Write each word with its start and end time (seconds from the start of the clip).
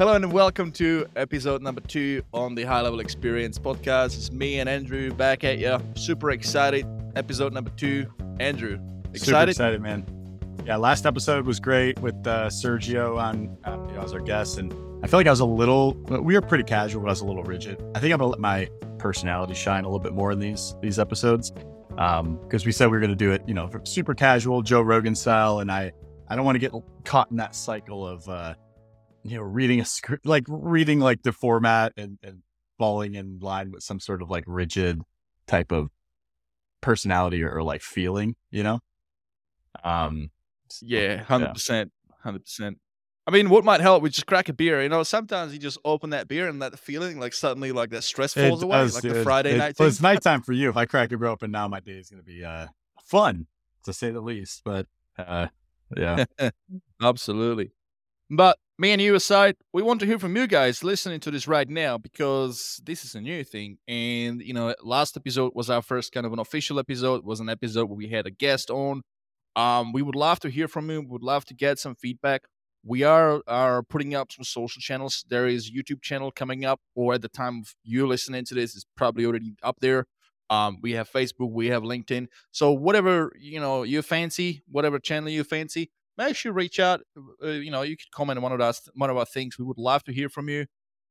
Hello 0.00 0.14
and 0.14 0.32
welcome 0.32 0.72
to 0.72 1.06
episode 1.14 1.60
number 1.60 1.82
two 1.82 2.22
on 2.32 2.54
the 2.54 2.64
High 2.64 2.80
Level 2.80 3.00
Experience 3.00 3.58
podcast. 3.58 4.16
It's 4.16 4.32
me 4.32 4.58
and 4.58 4.66
Andrew 4.66 5.12
back 5.12 5.44
at 5.44 5.58
you. 5.58 5.78
Super 5.94 6.30
excited. 6.30 6.86
Episode 7.16 7.52
number 7.52 7.68
two. 7.76 8.06
Andrew, 8.40 8.78
Super 8.78 9.14
excited? 9.14 9.50
excited, 9.50 9.82
man. 9.82 10.06
Yeah, 10.64 10.76
last 10.76 11.04
episode 11.04 11.44
was 11.44 11.60
great 11.60 11.98
with 11.98 12.14
uh, 12.26 12.46
Sergio 12.48 13.18
on 13.18 13.58
uh, 13.66 13.76
you 13.88 13.92
know, 13.92 14.00
as 14.00 14.14
our 14.14 14.20
guest, 14.20 14.56
and 14.56 14.72
I 15.04 15.06
feel 15.06 15.20
like 15.20 15.26
I 15.26 15.30
was 15.32 15.40
a 15.40 15.44
little. 15.44 15.92
We 15.92 16.32
were 16.32 16.40
pretty 16.40 16.64
casual, 16.64 17.02
but 17.02 17.08
I 17.08 17.12
was 17.12 17.20
a 17.20 17.26
little 17.26 17.44
rigid. 17.44 17.78
I 17.94 18.00
think 18.00 18.14
I'm 18.14 18.20
gonna 18.20 18.30
let 18.30 18.40
my 18.40 18.70
personality 18.96 19.52
shine 19.52 19.84
a 19.84 19.86
little 19.86 20.00
bit 20.00 20.14
more 20.14 20.32
in 20.32 20.38
these 20.38 20.74
these 20.80 20.98
episodes 20.98 21.52
because 21.90 22.64
we 22.64 22.72
said 22.72 22.86
we 22.86 22.92
were 22.92 23.00
gonna 23.00 23.14
do 23.14 23.32
it, 23.32 23.42
you 23.46 23.52
know, 23.52 23.68
super 23.84 24.14
casual, 24.14 24.62
Joe 24.62 24.80
Rogan 24.80 25.14
style, 25.14 25.58
and 25.58 25.70
I 25.70 25.92
I 26.26 26.36
don't 26.36 26.46
want 26.46 26.56
to 26.56 26.58
get 26.58 26.72
caught 27.04 27.30
in 27.30 27.36
that 27.36 27.54
cycle 27.54 28.08
of 28.08 28.26
uh, 28.30 28.54
you 29.22 29.36
know 29.36 29.42
reading 29.42 29.80
a 29.80 29.84
script, 29.84 30.26
like 30.26 30.44
reading 30.48 31.00
like 31.00 31.22
the 31.22 31.32
format 31.32 31.92
and, 31.96 32.18
and 32.22 32.42
falling 32.78 33.14
in 33.14 33.38
line 33.40 33.70
with 33.70 33.82
some 33.82 34.00
sort 34.00 34.22
of 34.22 34.30
like 34.30 34.44
rigid 34.46 35.00
type 35.46 35.72
of 35.72 35.90
personality 36.80 37.42
or, 37.42 37.50
or 37.52 37.62
like 37.62 37.82
feeling, 37.82 38.36
you 38.50 38.62
know. 38.62 38.80
Um, 39.84 40.30
Yeah, 40.80 41.22
hundred 41.22 41.54
percent, 41.54 41.92
hundred 42.22 42.44
percent. 42.44 42.78
I 43.26 43.32
mean, 43.32 43.50
what 43.50 43.64
might 43.64 43.80
help? 43.80 44.02
We 44.02 44.10
just 44.10 44.26
crack 44.26 44.48
a 44.48 44.52
beer. 44.52 44.82
You 44.82 44.88
know, 44.88 45.02
sometimes 45.02 45.52
you 45.52 45.58
just 45.58 45.78
open 45.84 46.10
that 46.10 46.26
beer 46.26 46.48
and 46.48 46.60
that 46.62 46.78
feeling, 46.78 47.20
like 47.20 47.32
suddenly, 47.34 47.70
like 47.70 47.90
that 47.90 48.02
stress 48.02 48.36
It 48.36 48.48
falls 48.48 48.62
away, 48.62 48.78
does, 48.78 48.94
like 48.94 49.02
the. 49.12 49.22
Friday 49.22 49.54
It- 49.54 49.58
night. 49.58 49.76
Well, 49.78 49.86
thing. 49.86 49.92
it's 49.92 50.00
nighttime 50.00 50.42
for 50.42 50.52
you. 50.52 50.68
If 50.70 50.76
I 50.76 50.86
crack 50.86 51.12
a 51.12 51.18
beer 51.18 51.28
open 51.28 51.50
now, 51.50 51.68
my 51.68 51.80
day 51.80 51.92
is 51.92 52.10
going 52.10 52.22
to 52.22 52.26
be 52.26 52.44
uh, 52.44 52.68
fun, 53.04 53.46
to 53.84 53.92
say 53.92 54.10
the 54.10 54.20
least. 54.20 54.62
But 54.64 54.86
uh, 55.18 55.48
yeah, 55.96 56.24
Absolutely. 57.02 57.72
But 58.30 58.58
me 58.80 58.92
and 58.92 59.02
you 59.02 59.14
aside, 59.14 59.56
we 59.74 59.82
want 59.82 60.00
to 60.00 60.06
hear 60.06 60.18
from 60.18 60.34
you 60.34 60.46
guys 60.46 60.82
listening 60.82 61.20
to 61.20 61.30
this 61.30 61.46
right 61.46 61.68
now 61.68 61.98
because 61.98 62.80
this 62.82 63.04
is 63.04 63.14
a 63.14 63.20
new 63.20 63.44
thing. 63.44 63.76
And, 63.86 64.40
you 64.40 64.54
know, 64.54 64.74
last 64.82 65.18
episode 65.18 65.52
was 65.54 65.68
our 65.68 65.82
first 65.82 66.12
kind 66.12 66.24
of 66.24 66.32
an 66.32 66.38
official 66.38 66.78
episode, 66.78 67.16
it 67.16 67.24
was 67.26 67.40
an 67.40 67.50
episode 67.50 67.90
where 67.90 67.96
we 67.98 68.08
had 68.08 68.26
a 68.26 68.30
guest 68.30 68.70
on. 68.70 69.02
Um, 69.54 69.92
we 69.92 70.00
would 70.00 70.14
love 70.14 70.40
to 70.40 70.48
hear 70.48 70.66
from 70.66 70.88
you. 70.88 71.02
we 71.02 71.08
Would 71.08 71.22
love 71.22 71.44
to 71.46 71.54
get 71.54 71.78
some 71.78 71.94
feedback. 71.94 72.44
We 72.82 73.02
are 73.02 73.42
are 73.46 73.82
putting 73.82 74.14
up 74.14 74.32
some 74.32 74.44
social 74.44 74.80
channels. 74.80 75.26
There 75.28 75.46
is 75.46 75.70
YouTube 75.70 76.00
channel 76.00 76.30
coming 76.30 76.64
up, 76.64 76.80
or 76.94 77.12
at 77.12 77.20
the 77.20 77.28
time 77.28 77.58
of 77.58 77.74
you 77.84 78.06
listening 78.06 78.46
to 78.46 78.54
this, 78.54 78.74
is 78.74 78.86
probably 78.96 79.26
already 79.26 79.56
up 79.62 79.76
there. 79.80 80.06
Um, 80.48 80.78
we 80.80 80.92
have 80.92 81.10
Facebook, 81.10 81.52
we 81.52 81.66
have 81.66 81.82
LinkedIn. 81.82 82.28
So 82.50 82.72
whatever 82.72 83.32
you 83.38 83.60
know 83.60 83.82
you 83.82 84.00
fancy, 84.00 84.62
whatever 84.70 84.98
channel 84.98 85.28
you 85.28 85.44
fancy, 85.44 85.90
make 86.24 86.36
sure 86.36 86.50
you 86.50 86.54
reach 86.54 86.78
out. 86.78 87.00
Uh, 87.42 87.48
you 87.48 87.70
know, 87.70 87.82
you 87.82 87.96
could 87.96 88.10
comment 88.12 88.38
on 88.38 88.42
one 88.42 88.52
of 88.52 88.60
us, 88.60 88.88
one 88.94 89.10
of 89.10 89.16
our 89.16 89.26
things. 89.26 89.58
We 89.58 89.64
would 89.64 89.78
love 89.78 90.04
to 90.04 90.12
hear 90.12 90.28
from 90.28 90.48
you, 90.48 90.66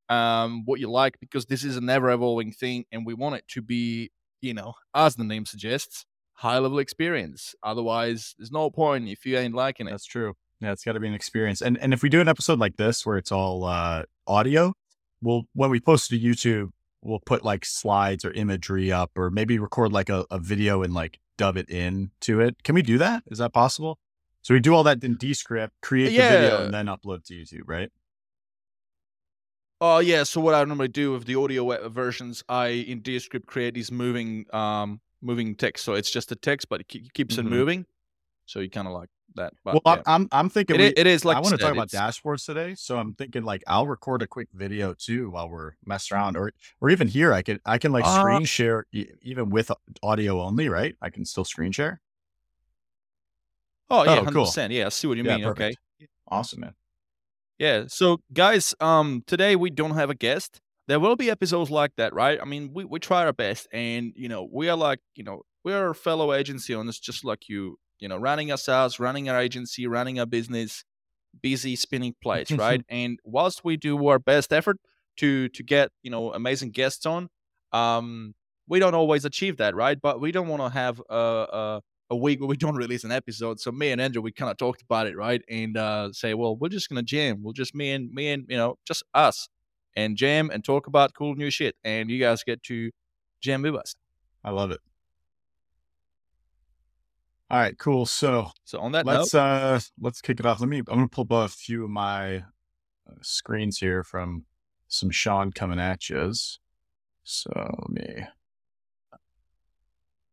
um, 0.08 0.64
what 0.64 0.80
you 0.80 0.90
like, 0.90 1.18
because 1.20 1.46
this 1.46 1.64
is 1.64 1.76
a 1.76 1.80
never 1.80 2.10
evolving 2.10 2.52
thing, 2.52 2.84
and 2.92 3.04
we 3.04 3.14
want 3.14 3.36
it 3.36 3.44
to 3.48 3.62
be, 3.62 4.10
you 4.40 4.54
know, 4.54 4.74
as 4.94 5.16
the 5.16 5.24
name 5.24 5.46
suggests, 5.46 6.06
high 6.34 6.58
level 6.58 6.78
experience. 6.78 7.54
Otherwise, 7.62 8.34
there's 8.38 8.52
no 8.52 8.70
point 8.70 9.08
if 9.08 9.26
you 9.26 9.36
ain't 9.36 9.54
liking 9.54 9.86
it. 9.86 9.90
that's 9.90 10.06
true. 10.06 10.34
Yeah, 10.60 10.72
it's 10.72 10.84
got 10.84 10.92
to 10.92 11.00
be 11.00 11.08
an 11.08 11.14
experience. 11.14 11.62
And 11.62 11.78
and 11.78 11.92
if 11.92 12.02
we 12.02 12.08
do 12.08 12.20
an 12.20 12.28
episode 12.28 12.58
like 12.58 12.76
this 12.76 13.06
where 13.06 13.16
it's 13.16 13.32
all 13.32 13.64
uh, 13.64 14.02
audio, 14.26 14.74
we'll 15.22 15.44
when 15.54 15.70
we 15.70 15.80
post 15.80 16.10
to 16.10 16.18
YouTube, 16.18 16.70
we'll 17.02 17.20
put 17.24 17.44
like 17.44 17.64
slides 17.64 18.24
or 18.24 18.32
imagery 18.32 18.92
up, 18.92 19.10
or 19.16 19.30
maybe 19.30 19.58
record 19.58 19.92
like 19.92 20.10
a, 20.10 20.26
a 20.30 20.38
video 20.38 20.82
and 20.82 20.92
like 20.92 21.18
dub 21.38 21.56
it 21.56 21.70
in 21.70 22.10
to 22.20 22.40
it. 22.40 22.62
Can 22.62 22.74
we 22.74 22.82
do 22.82 22.98
that? 22.98 23.22
Is 23.28 23.38
that 23.38 23.54
possible? 23.54 23.98
So 24.42 24.54
we 24.54 24.60
do 24.60 24.74
all 24.74 24.82
that 24.84 25.02
in 25.04 25.16
Descript, 25.16 25.74
create 25.82 26.16
the 26.16 26.22
video, 26.22 26.60
and 26.60 26.72
then 26.72 26.86
upload 26.86 27.24
to 27.26 27.34
YouTube, 27.34 27.62
right? 27.66 27.90
Oh 29.80 29.98
yeah. 29.98 30.24
So 30.24 30.40
what 30.40 30.54
I 30.54 30.62
normally 30.64 30.88
do 30.88 31.12
with 31.12 31.24
the 31.24 31.36
audio 31.36 31.88
versions, 31.88 32.42
I 32.48 32.68
in 32.68 33.02
Descript 33.02 33.46
create 33.46 33.74
these 33.74 33.90
moving, 33.90 34.46
um, 34.54 35.00
moving 35.22 35.54
text. 35.54 35.84
So 35.84 35.94
it's 35.94 36.10
just 36.10 36.30
a 36.32 36.36
text, 36.36 36.68
but 36.68 36.80
it 36.82 36.88
ke- 36.88 37.12
keeps 37.14 37.36
Mhm. 37.36 37.38
it 37.38 37.44
moving. 37.44 37.86
So 38.46 38.60
you 38.60 38.70
kind 38.70 38.88
of 38.88 38.94
like 38.94 39.08
that. 39.36 39.54
But 39.64 39.82
well, 39.84 39.96
yeah. 39.96 40.02
I'm 40.06 40.28
I'm 40.32 40.50
thinking 40.50 40.76
It 40.76 40.80
we, 40.80 40.86
it 41.02 41.06
is 41.06 41.24
like 41.24 41.36
I 41.36 41.40
want 41.40 41.54
to 41.54 41.58
talk 41.58 41.72
about 41.72 41.88
dashboards 41.88 42.44
today, 42.44 42.74
so 42.74 42.98
I'm 42.98 43.14
thinking 43.14 43.44
like 43.44 43.62
I'll 43.66 43.86
record 43.86 44.22
a 44.22 44.26
quick 44.26 44.48
video 44.52 44.92
too 44.94 45.30
while 45.30 45.48
we're 45.48 45.72
messing 45.86 46.16
around, 46.16 46.36
or 46.36 46.52
or 46.80 46.90
even 46.90 47.08
here 47.08 47.32
I 47.32 47.42
could 47.42 47.60
I 47.64 47.78
can 47.78 47.92
like 47.92 48.04
Uh, 48.04 48.10
screen 48.18 48.44
share 48.44 48.86
even 48.92 49.50
with 49.50 49.70
audio 50.02 50.42
only, 50.42 50.68
right? 50.68 50.96
I 51.00 51.10
can 51.10 51.24
still 51.24 51.44
screen 51.44 51.72
share. 51.72 52.00
Oh 53.90 54.04
yeah, 54.04 54.20
Oh, 54.20 54.22
hundred 54.22 54.38
cool. 54.38 54.40
percent. 54.40 54.72
Yeah, 54.72 54.86
I 54.86 54.88
see 54.90 55.06
what 55.06 55.16
you 55.18 55.24
Yeah, 55.24 55.38
mean. 55.38 55.44
Okay. 55.46 55.74
Awesome, 56.28 56.60
man. 56.60 56.74
Yeah. 57.58 57.84
So 57.88 58.18
guys, 58.32 58.74
um, 58.80 59.22
today 59.26 59.56
we 59.56 59.70
don't 59.70 59.92
have 59.92 60.10
a 60.10 60.14
guest. 60.14 60.60
There 60.88 60.98
will 61.00 61.16
be 61.16 61.30
episodes 61.30 61.70
like 61.70 61.92
that, 61.96 62.12
right? 62.14 62.38
I 62.40 62.44
mean, 62.44 62.72
we, 62.72 62.84
we 62.84 62.98
try 62.98 63.24
our 63.24 63.32
best, 63.32 63.68
and 63.72 64.12
you 64.16 64.28
know, 64.28 64.48
we 64.50 64.68
are 64.68 64.76
like, 64.76 64.98
you 65.14 65.22
know, 65.22 65.42
we 65.62 65.72
are 65.72 65.94
fellow 65.94 66.32
agency 66.32 66.74
owners, 66.74 66.98
just 66.98 67.24
like 67.24 67.48
you. 67.48 67.76
You 68.00 68.08
know, 68.08 68.16
running 68.16 68.50
ourselves, 68.50 68.98
running 68.98 69.28
our 69.28 69.38
agency, 69.38 69.86
running 69.86 70.18
our 70.18 70.24
business, 70.24 70.84
busy 71.42 71.76
spinning 71.76 72.14
plates, 72.22 72.56
right? 72.56 72.82
and 72.90 73.18
whilst 73.24 73.64
we 73.64 73.76
do 73.76 74.06
our 74.08 74.18
best 74.20 74.52
effort 74.52 74.78
to 75.18 75.48
to 75.50 75.62
get 75.64 75.90
you 76.02 76.10
know 76.10 76.32
amazing 76.32 76.70
guests 76.70 77.06
on, 77.06 77.28
um, 77.72 78.34
we 78.68 78.78
don't 78.78 78.94
always 78.94 79.24
achieve 79.24 79.58
that, 79.58 79.74
right? 79.74 80.00
But 80.00 80.20
we 80.20 80.32
don't 80.32 80.48
want 80.48 80.62
to 80.62 80.70
have 80.70 81.02
a, 81.10 81.14
a 81.16 81.82
a 82.10 82.16
week 82.16 82.40
where 82.40 82.48
we 82.48 82.56
don't 82.56 82.74
release 82.74 83.04
an 83.04 83.12
episode. 83.12 83.60
So 83.60 83.70
me 83.70 83.92
and 83.92 84.00
Andrew, 84.00 84.20
we 84.20 84.32
kind 84.32 84.50
of 84.50 84.56
talked 84.56 84.82
about 84.82 85.06
it, 85.06 85.16
right? 85.16 85.42
And 85.48 85.76
uh, 85.76 86.12
say, 86.12 86.34
well, 86.34 86.56
we're 86.56 86.68
just 86.68 86.88
gonna 86.88 87.02
jam. 87.02 87.42
We'll 87.42 87.52
just 87.52 87.74
me 87.74 87.92
and 87.92 88.12
me 88.12 88.28
and 88.30 88.44
you 88.48 88.56
know 88.56 88.78
just 88.84 89.02
us 89.14 89.48
and 89.96 90.16
jam 90.16 90.50
and 90.52 90.64
talk 90.64 90.86
about 90.86 91.14
cool 91.14 91.34
new 91.34 91.50
shit, 91.50 91.76
and 91.84 92.10
you 92.10 92.18
guys 92.18 92.42
get 92.42 92.62
to 92.64 92.90
jam 93.40 93.62
with 93.62 93.76
us. 93.76 93.94
I 94.44 94.50
love 94.50 94.70
it. 94.70 94.80
All 97.50 97.58
right, 97.58 97.76
cool. 97.78 98.06
So 98.06 98.50
So 98.64 98.80
on 98.80 98.92
that 98.92 99.06
let's 99.06 99.34
note, 99.34 99.40
uh 99.40 99.80
let's 100.00 100.20
kick 100.20 100.40
it 100.40 100.46
off. 100.46 100.60
Let 100.60 100.68
me. 100.68 100.78
I'm 100.78 100.84
gonna 100.84 101.08
pull 101.08 101.24
up 101.30 101.32
a 101.32 101.48
few 101.48 101.84
of 101.84 101.90
my 101.90 102.36
uh, 102.36 103.14
screens 103.22 103.78
here 103.78 104.02
from 104.02 104.44
some 104.88 105.10
Shaun 105.10 105.52
coming 105.52 105.80
at 105.80 106.08
yous. 106.08 106.58
So 107.22 107.50
let 107.54 107.90
me. 107.90 108.24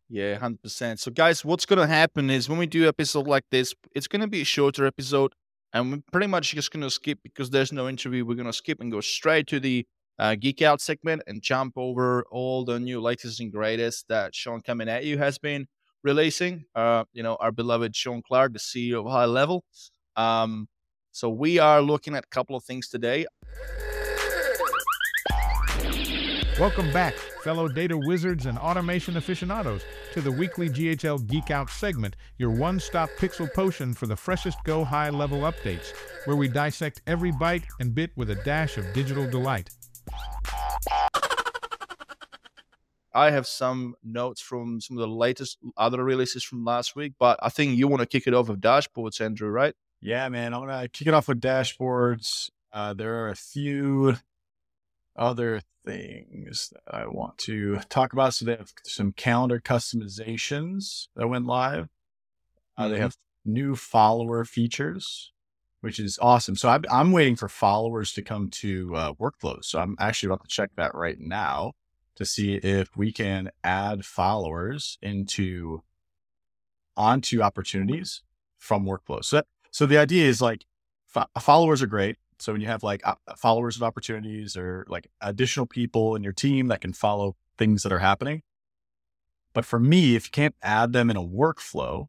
Yeah, 0.09 0.35
hundred 0.35 0.61
percent. 0.61 0.99
So 0.99 1.11
guys, 1.11 1.43
what's 1.43 1.65
gonna 1.65 1.87
happen 1.87 2.29
is 2.29 2.47
when 2.47 2.57
we 2.57 2.65
do 2.65 2.87
episode 2.87 3.27
like 3.27 3.43
this, 3.51 3.73
it's 3.93 4.07
gonna 4.07 4.27
be 4.27 4.41
a 4.41 4.45
shorter 4.45 4.85
episode, 4.85 5.33
and 5.73 5.91
we're 5.91 6.01
pretty 6.11 6.27
much 6.27 6.53
just 6.53 6.71
gonna 6.71 6.89
skip 6.89 7.19
because 7.23 7.49
there's 7.49 7.73
no 7.73 7.89
interview. 7.89 8.25
We're 8.25 8.35
gonna 8.37 8.53
skip 8.53 8.79
and 8.79 8.91
go 8.91 9.01
straight 9.01 9.47
to 9.47 9.59
the 9.59 9.85
uh, 10.19 10.35
geek 10.35 10.61
out 10.61 10.81
segment 10.81 11.23
and 11.27 11.41
jump 11.41 11.73
over 11.75 12.23
all 12.31 12.63
the 12.65 12.79
new 12.79 13.01
latest 13.01 13.39
and 13.39 13.51
greatest 13.51 14.05
that 14.07 14.33
Shaun 14.33 14.61
coming 14.61 14.89
at 14.89 15.03
you 15.03 15.17
has 15.17 15.37
been 15.37 15.67
releasing. 16.03 16.65
Uh, 16.73 17.03
you 17.13 17.21
know, 17.21 17.35
our 17.39 17.51
beloved 17.51 17.95
Shaun 17.95 18.21
Clark, 18.25 18.53
the 18.53 18.59
CEO 18.59 19.05
of 19.05 19.11
High 19.11 19.25
Level. 19.25 19.63
Um, 20.15 20.67
so 21.11 21.29
we 21.29 21.59
are 21.59 21.81
looking 21.81 22.15
at 22.15 22.23
a 22.23 22.27
couple 22.27 22.55
of 22.55 22.63
things 22.63 22.87
today. 22.87 23.25
Welcome 26.59 26.91
back, 26.91 27.13
fellow 27.47 27.69
data 27.69 27.97
wizards 27.97 28.45
and 28.45 28.57
automation 28.57 29.15
aficionados, 29.15 29.81
to 30.11 30.19
the 30.19 30.29
weekly 30.29 30.67
GHL 30.67 31.25
Geek 31.27 31.49
Out 31.49 31.69
segment, 31.69 32.17
your 32.37 32.49
one 32.49 32.77
stop 32.77 33.09
pixel 33.17 33.47
potion 33.53 33.93
for 33.93 34.05
the 34.05 34.17
freshest 34.17 34.61
Go 34.65 34.83
high 34.83 35.09
level 35.09 35.39
updates, 35.39 35.93
where 36.25 36.35
we 36.35 36.49
dissect 36.49 37.01
every 37.07 37.31
byte 37.31 37.63
and 37.79 37.95
bit 37.95 38.11
with 38.17 38.31
a 38.31 38.35
dash 38.35 38.77
of 38.77 38.91
digital 38.91 39.25
delight. 39.29 39.69
I 43.13 43.31
have 43.31 43.47
some 43.47 43.95
notes 44.03 44.41
from 44.41 44.81
some 44.81 44.97
of 44.97 45.01
the 45.01 45.07
latest 45.07 45.57
other 45.77 46.03
releases 46.03 46.43
from 46.43 46.65
last 46.65 46.97
week, 46.97 47.13
but 47.17 47.39
I 47.41 47.47
think 47.47 47.77
you 47.77 47.87
want 47.87 48.01
to 48.01 48.07
kick 48.07 48.27
it 48.27 48.33
off 48.33 48.49
with 48.49 48.59
dashboards, 48.59 49.21
Andrew, 49.21 49.47
right? 49.47 49.73
Yeah, 50.01 50.27
man. 50.27 50.53
I'm 50.53 50.59
gonna 50.59 50.89
kick 50.89 51.07
it 51.07 51.13
off 51.13 51.29
with 51.29 51.39
dashboards. 51.39 52.49
Uh, 52.73 52.93
there 52.93 53.23
are 53.23 53.29
a 53.29 53.35
few 53.37 54.17
other 55.17 55.61
things 55.85 56.71
that 56.73 56.95
I 56.95 57.07
want 57.07 57.37
to 57.39 57.77
talk 57.89 58.13
about. 58.13 58.33
So 58.33 58.45
they 58.45 58.55
have 58.55 58.73
some 58.83 59.11
calendar 59.13 59.59
customizations 59.59 61.07
that 61.15 61.27
went 61.27 61.45
live. 61.45 61.89
Uh, 62.77 62.87
They 62.89 62.97
Mhm. 62.97 63.01
have 63.01 63.17
new 63.45 63.75
follower 63.75 64.45
features, 64.45 65.31
which 65.81 65.99
is 65.99 66.19
awesome. 66.21 66.55
So 66.55 66.69
I'm, 66.69 66.83
I'm 66.91 67.11
waiting 67.11 67.35
for 67.35 67.49
followers 67.49 68.13
to 68.13 68.21
come 68.21 68.49
to 68.51 68.95
uh, 68.95 69.13
workflows. 69.13 69.65
So 69.65 69.79
I'm 69.79 69.95
actually 69.99 70.27
about 70.27 70.43
to 70.43 70.49
check 70.49 70.71
that 70.75 70.93
right 70.95 71.19
now 71.19 71.73
to 72.15 72.25
see 72.25 72.55
if 72.55 72.97
we 72.97 73.11
can 73.11 73.51
add 73.63 74.05
followers 74.05 74.97
into 75.01 75.83
onto 76.95 77.41
opportunities 77.41 78.23
from 78.57 78.85
workflows. 78.85 79.25
So 79.25 79.37
that, 79.37 79.45
so 79.71 79.85
the 79.85 79.97
idea 79.97 80.27
is 80.27 80.41
like 80.41 80.65
fo- 81.07 81.27
followers 81.39 81.81
are 81.81 81.87
great. 81.87 82.17
So 82.39 82.51
when 82.51 82.61
you 82.61 82.67
have 82.67 82.83
like 82.83 83.01
uh, 83.05 83.15
followers 83.35 83.75
of 83.75 83.83
opportunities 83.83 84.55
or 84.55 84.85
like 84.87 85.07
additional 85.21 85.65
people 85.65 86.15
in 86.15 86.23
your 86.23 86.33
team 86.33 86.67
that 86.67 86.81
can 86.81 86.93
follow 86.93 87.35
things 87.57 87.83
that 87.83 87.91
are 87.91 87.99
happening. 87.99 88.43
But 89.53 89.65
for 89.65 89.79
me, 89.79 90.15
if 90.15 90.27
you 90.27 90.31
can't 90.31 90.55
add 90.61 90.93
them 90.93 91.09
in 91.09 91.17
a 91.17 91.23
workflow, 91.23 92.07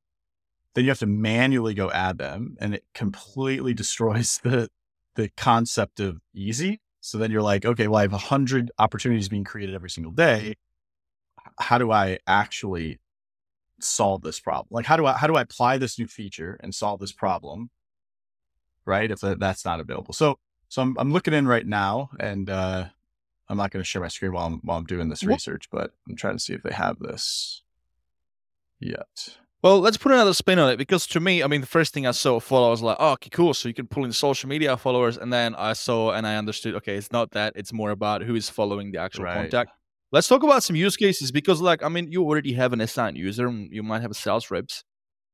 then 0.74 0.84
you 0.84 0.90
have 0.90 0.98
to 0.98 1.06
manually 1.06 1.74
go 1.74 1.90
add 1.90 2.18
them 2.18 2.56
and 2.60 2.74
it 2.74 2.84
completely 2.94 3.74
destroys 3.82 4.38
the 4.42 4.68
the 5.14 5.30
concept 5.36 5.98
of 5.98 6.20
easy. 6.32 6.80
So 7.00 7.18
then 7.18 7.30
you're 7.30 7.42
like, 7.42 7.64
okay, 7.64 7.88
well, 7.88 7.98
I 7.98 8.02
have 8.02 8.12
a 8.12 8.18
hundred 8.18 8.70
opportunities 8.78 9.28
being 9.28 9.44
created 9.44 9.74
every 9.74 9.90
single 9.90 10.12
day. 10.12 10.56
How 11.58 11.78
do 11.78 11.90
I 11.90 12.18
actually 12.26 13.00
solve 13.80 14.22
this 14.22 14.38
problem? 14.38 14.68
Like, 14.70 14.86
how 14.86 14.96
do 14.96 15.06
I 15.06 15.14
how 15.14 15.26
do 15.26 15.34
I 15.34 15.40
apply 15.40 15.78
this 15.78 15.98
new 15.98 16.06
feature 16.06 16.58
and 16.62 16.74
solve 16.74 17.00
this 17.00 17.12
problem? 17.12 17.70
Right, 18.88 19.10
if 19.10 19.20
that's 19.20 19.64
not 19.64 19.80
available. 19.80 20.14
So 20.14 20.38
so 20.68 20.82
I'm 20.82 20.96
I'm 20.98 21.12
looking 21.12 21.34
in 21.34 21.46
right 21.46 21.66
now, 21.66 22.10
and 22.18 22.48
uh, 22.48 22.86
I'm 23.48 23.56
not 23.56 23.70
going 23.70 23.82
to 23.82 23.86
share 23.86 24.02
my 24.02 24.08
screen 24.08 24.32
while 24.32 24.46
I'm 24.46 24.60
while 24.62 24.78
I'm 24.78 24.86
doing 24.86 25.08
this 25.10 25.22
research, 25.22 25.68
but 25.70 25.92
I'm 26.08 26.16
trying 26.16 26.36
to 26.36 26.42
see 26.42 26.54
if 26.54 26.62
they 26.62 26.72
have 26.72 26.98
this 26.98 27.62
yet. 28.80 29.36
Well, 29.60 29.80
let's 29.80 29.96
put 29.96 30.12
another 30.12 30.34
spin 30.34 30.60
on 30.60 30.70
it 30.70 30.76
because 30.76 31.06
to 31.08 31.20
me, 31.20 31.42
I 31.42 31.48
mean, 31.48 31.60
the 31.60 31.66
first 31.66 31.92
thing 31.92 32.06
I 32.06 32.12
saw 32.12 32.38
follow, 32.38 32.68
I 32.68 32.70
was 32.70 32.82
like, 32.82 32.96
oh, 33.00 33.12
okay, 33.12 33.30
cool. 33.30 33.54
So 33.54 33.68
you 33.68 33.74
can 33.74 33.88
pull 33.88 34.04
in 34.04 34.12
social 34.12 34.48
media 34.48 34.76
followers. 34.76 35.18
And 35.18 35.32
then 35.32 35.56
I 35.56 35.72
saw 35.72 36.12
and 36.12 36.28
I 36.28 36.36
understood, 36.36 36.76
okay, 36.76 36.94
it's 36.94 37.10
not 37.10 37.32
that. 37.32 37.54
It's 37.56 37.72
more 37.72 37.90
about 37.90 38.22
who 38.22 38.36
is 38.36 38.48
following 38.48 38.92
the 38.92 38.98
actual 38.98 39.24
right. 39.24 39.34
contact. 39.34 39.72
Let's 40.12 40.28
talk 40.28 40.44
about 40.44 40.62
some 40.62 40.76
use 40.76 40.96
cases 40.96 41.32
because, 41.32 41.60
like, 41.60 41.82
I 41.82 41.88
mean, 41.88 42.12
you 42.12 42.22
already 42.22 42.52
have 42.52 42.72
an 42.72 42.80
assigned 42.80 43.16
user, 43.16 43.50
you 43.50 43.82
might 43.82 44.00
have 44.00 44.14
sales 44.14 44.48
reps. 44.50 44.84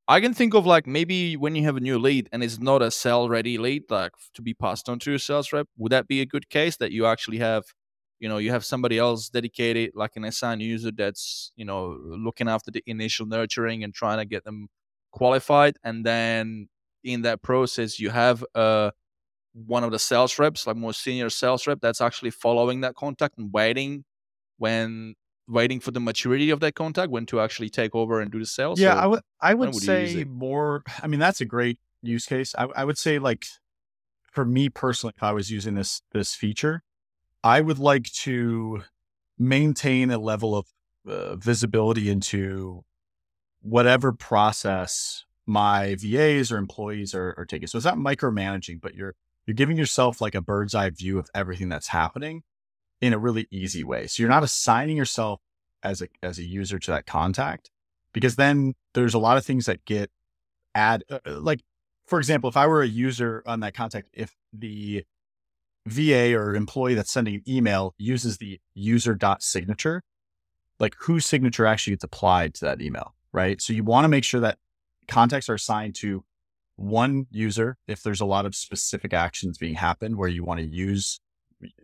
I 0.07 0.21
can 0.21 0.35
think 0.35 0.55
of 0.55 0.67
like 0.67 0.87
maybe 0.87 1.37
when 1.37 1.55
you 1.55 1.63
have 1.65 1.77
a 1.77 1.81
new 1.81 1.99
lead 1.99 2.29
and 2.33 2.43
it's 2.45 2.59
not 2.59 2.83
a 2.83 2.91
sell 2.91 3.29
ready 3.29 3.57
lead, 3.57 3.85
like 3.91 4.13
to 4.35 4.43
be 4.43 4.53
passed 4.53 4.89
on 4.89 4.99
to 5.01 5.11
your 5.11 5.19
sales 5.19 5.53
rep, 5.53 5.67
would 5.79 5.93
that 5.93 6.07
be 6.09 6.21
a 6.21 6.27
good 6.27 6.51
case 6.51 6.77
that 6.77 6.93
you 6.93 7.07
actually 7.07 7.39
have 7.39 7.65
you 8.21 8.29
know 8.29 8.39
you 8.39 8.51
have 8.51 8.65
somebody 8.65 8.99
else 8.99 9.29
dedicated 9.29 9.91
like 9.95 10.13
an 10.17 10.25
assigned 10.25 10.63
user 10.63 10.91
that's 10.97 11.53
you 11.57 11.65
know 11.65 11.99
looking 12.05 12.49
after 12.49 12.71
the 12.71 12.83
initial 12.87 13.27
nurturing 13.27 13.83
and 13.83 13.95
trying 13.95 14.19
to 14.19 14.25
get 14.27 14.45
them 14.45 14.69
qualified? 15.11 15.77
And 15.85 16.05
then 16.05 16.69
in 17.03 17.23
that 17.23 17.43
process 17.43 17.99
you 17.99 18.11
have 18.11 18.45
uh 18.55 18.91
one 19.55 19.85
of 19.85 19.91
the 19.93 19.99
sales 19.99 20.39
reps 20.39 20.67
like 20.67 20.77
more 20.77 20.93
senior 20.95 21.31
sales 21.31 21.67
rep 21.67 21.79
that's 21.81 22.01
actually 22.01 22.31
following 22.31 22.81
that 22.83 22.95
contact 22.97 23.39
and 23.39 23.53
waiting 23.53 24.05
when 24.59 25.15
waiting 25.47 25.79
for 25.81 25.91
the 25.91 26.01
maturity 26.01 26.51
of 26.51 26.61
that 26.61 26.75
contact 26.75 27.11
when 27.11 27.27
to 27.27 27.41
actually 27.41 27.69
take 27.69 27.95
over 27.95 28.21
and 28.21 28.33
do 28.33 28.39
the 28.39 28.47
sales 28.47 28.81
yeah 28.81 28.95
i 28.95 29.07
would 29.07 29.21
i 29.41 29.53
would, 29.53 29.75
would 29.75 29.83
say 29.83 30.25
more 30.25 30.83
i 31.03 31.07
mean 31.07 31.21
that's 31.21 31.41
a 31.41 31.45
great 31.45 31.79
use 32.03 32.27
case. 32.27 32.55
I, 32.59 32.67
I 32.77 32.85
would 32.85 32.99
say 32.99 33.19
like 33.19 33.47
for 34.33 34.45
me 34.45 34.69
personally 34.69 35.15
if 35.17 35.23
i 35.23 35.33
was 35.33 35.51
using 35.51 35.75
this 35.75 36.03
this 36.13 36.35
feature 36.35 36.83
I 37.45 37.61
would 37.61 37.79
like 37.79 38.11
to 38.23 38.83
maintain 39.39 40.11
a 40.11 40.19
level 40.19 40.57
of 40.57 40.67
uh, 41.07 41.37
visibility 41.37 42.09
into 42.09 42.85
whatever 43.61 44.13
process 44.13 45.27
my 45.45 45.95
VAs 45.97 46.51
or 46.51 46.57
employees 46.57 47.15
are, 47.15 47.35
are 47.37 47.45
taking. 47.45 47.69
So 47.69 47.77
it's 47.77 47.85
not 47.85 47.97
micromanaging, 47.97 48.81
but 48.81 48.95
you're 48.95 49.15
you're 49.47 49.55
giving 49.55 49.77
yourself 49.77 50.23
like 50.23 50.35
a 50.35 50.41
bird's 50.41 50.75
eye 50.75 50.89
view 50.89 51.19
of 51.19 51.29
everything 51.35 51.69
that's 51.69 51.89
happening 51.89 52.45
in 53.05 53.13
a 53.13 53.19
really 53.19 53.47
easy 53.51 53.85
way. 53.85 54.07
So 54.07 54.23
you're 54.23 54.31
not 54.31 54.43
assigning 54.43 54.97
yourself 54.97 55.41
as 55.83 56.01
a 56.01 56.09
as 56.23 56.39
a 56.39 56.43
user 56.43 56.79
to 56.79 56.91
that 56.91 57.05
contact 57.05 57.71
because 58.15 58.37
then 58.37 58.73
there's 58.95 59.13
a 59.13 59.19
lot 59.19 59.37
of 59.37 59.45
things 59.45 59.67
that 59.67 59.85
get 59.85 60.11
add 60.75 61.05
uh, 61.11 61.19
uh 61.27 61.39
like 61.39 61.61
for 62.07 62.19
example, 62.19 62.49
if 62.49 62.57
I 62.57 62.67
were 62.67 62.81
a 62.81 62.87
user 62.87 63.43
on 63.47 63.61
that 63.61 63.75
contact, 63.75 64.09
if 64.15 64.35
the 64.55 65.05
VA 65.87 66.35
or 66.35 66.55
employee 66.55 66.95
that's 66.95 67.13
sending 67.13 67.35
an 67.35 67.43
email 67.47 67.95
uses 67.99 68.39
the 68.39 68.59
user 68.75 69.15
dot 69.15 69.43
signature, 69.43 70.03
like 70.81 70.95
whose 71.01 71.27
signature 71.27 71.67
actually 71.67 71.93
gets 71.93 72.05
applied 72.05 72.55
to 72.55 72.65
that 72.65 72.81
email, 72.81 73.15
right? 73.33 73.61
So 73.61 73.75
you 73.75 73.85
want 73.85 74.05
to 74.05 74.09
make 74.09 74.25
sure 74.25 74.41
that 74.41 74.59
contacts 75.09 75.51
are 75.51 75.55
assigned 75.55 75.95
to 75.97 76.25
one 76.77 77.27
user 77.31 77.77
if 77.87 78.03
there's 78.03 78.23
a 78.23 78.27
lot 78.27 78.47
of 78.47 78.55
specific 78.55 79.13
actions 79.13 79.59
being 79.59 79.75
happened 79.75 80.17
where 80.17 80.29
you 80.29 80.43
want 80.43 80.61
to 80.61 80.67
use 80.67 81.21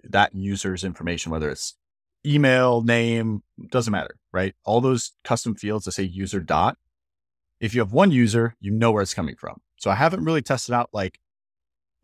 that 0.05 0.35
user's 0.35 0.85
information, 0.85 1.33
whether 1.33 1.51
it's 1.51 1.77
email, 2.25 2.83
name, 2.83 3.43
doesn't 3.71 3.93
matter, 3.93 4.17
right? 4.33 4.55
All 4.65 4.81
those 4.81 5.13
custom 5.25 5.55
fields 5.55 5.85
that 5.85 5.93
say 5.93 6.03
user 6.03 6.41
dot. 6.41 6.77
If 7.61 7.75
you 7.75 7.81
have 7.81 7.93
one 7.93 8.11
user, 8.11 8.57
you 8.61 8.71
know 8.71 8.91
where 8.91 9.03
it's 9.03 9.15
coming 9.15 9.37
from. 9.37 9.61
So 9.79 9.91
I 9.91 9.95
haven't 9.95 10.25
really 10.25 10.43
tested 10.43 10.75
out 10.75 10.91
like 10.93 11.19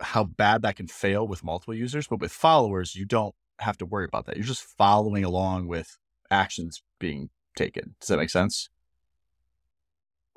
how 0.00 0.24
bad 0.24 0.62
that 0.62 0.76
can 0.76 0.86
fail 0.86 1.26
with 1.26 1.44
multiple 1.44 1.74
users, 1.74 2.06
but 2.06 2.20
with 2.20 2.32
followers, 2.32 2.94
you 2.94 3.04
don't 3.04 3.34
have 3.58 3.78
to 3.78 3.86
worry 3.86 4.04
about 4.04 4.26
that. 4.26 4.36
You're 4.36 4.44
just 4.44 4.62
following 4.62 5.24
along 5.24 5.68
with 5.68 5.98
actions 6.30 6.82
being 6.98 7.30
taken. 7.56 7.94
Does 8.00 8.08
that 8.08 8.18
make 8.18 8.30
sense? 8.30 8.68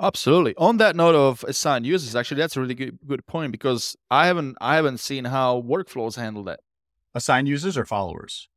Absolutely. 0.01 0.55
On 0.57 0.77
that 0.77 0.95
note 0.95 1.15
of 1.15 1.43
assigned 1.43 1.85
users, 1.85 2.15
actually, 2.15 2.39
that's 2.39 2.55
a 2.55 2.61
really 2.61 2.73
good 2.73 2.99
good 3.05 3.25
point 3.25 3.51
because 3.51 3.97
I 4.09 4.27
haven't 4.27 4.57
I 4.61 4.75
haven't 4.75 4.99
seen 4.99 5.25
how 5.25 5.61
workflows 5.61 6.15
handle 6.15 6.43
that. 6.45 6.61
Assigned 7.15 7.47
users 7.47 7.77
or 7.77 7.85
followers? 7.85 8.49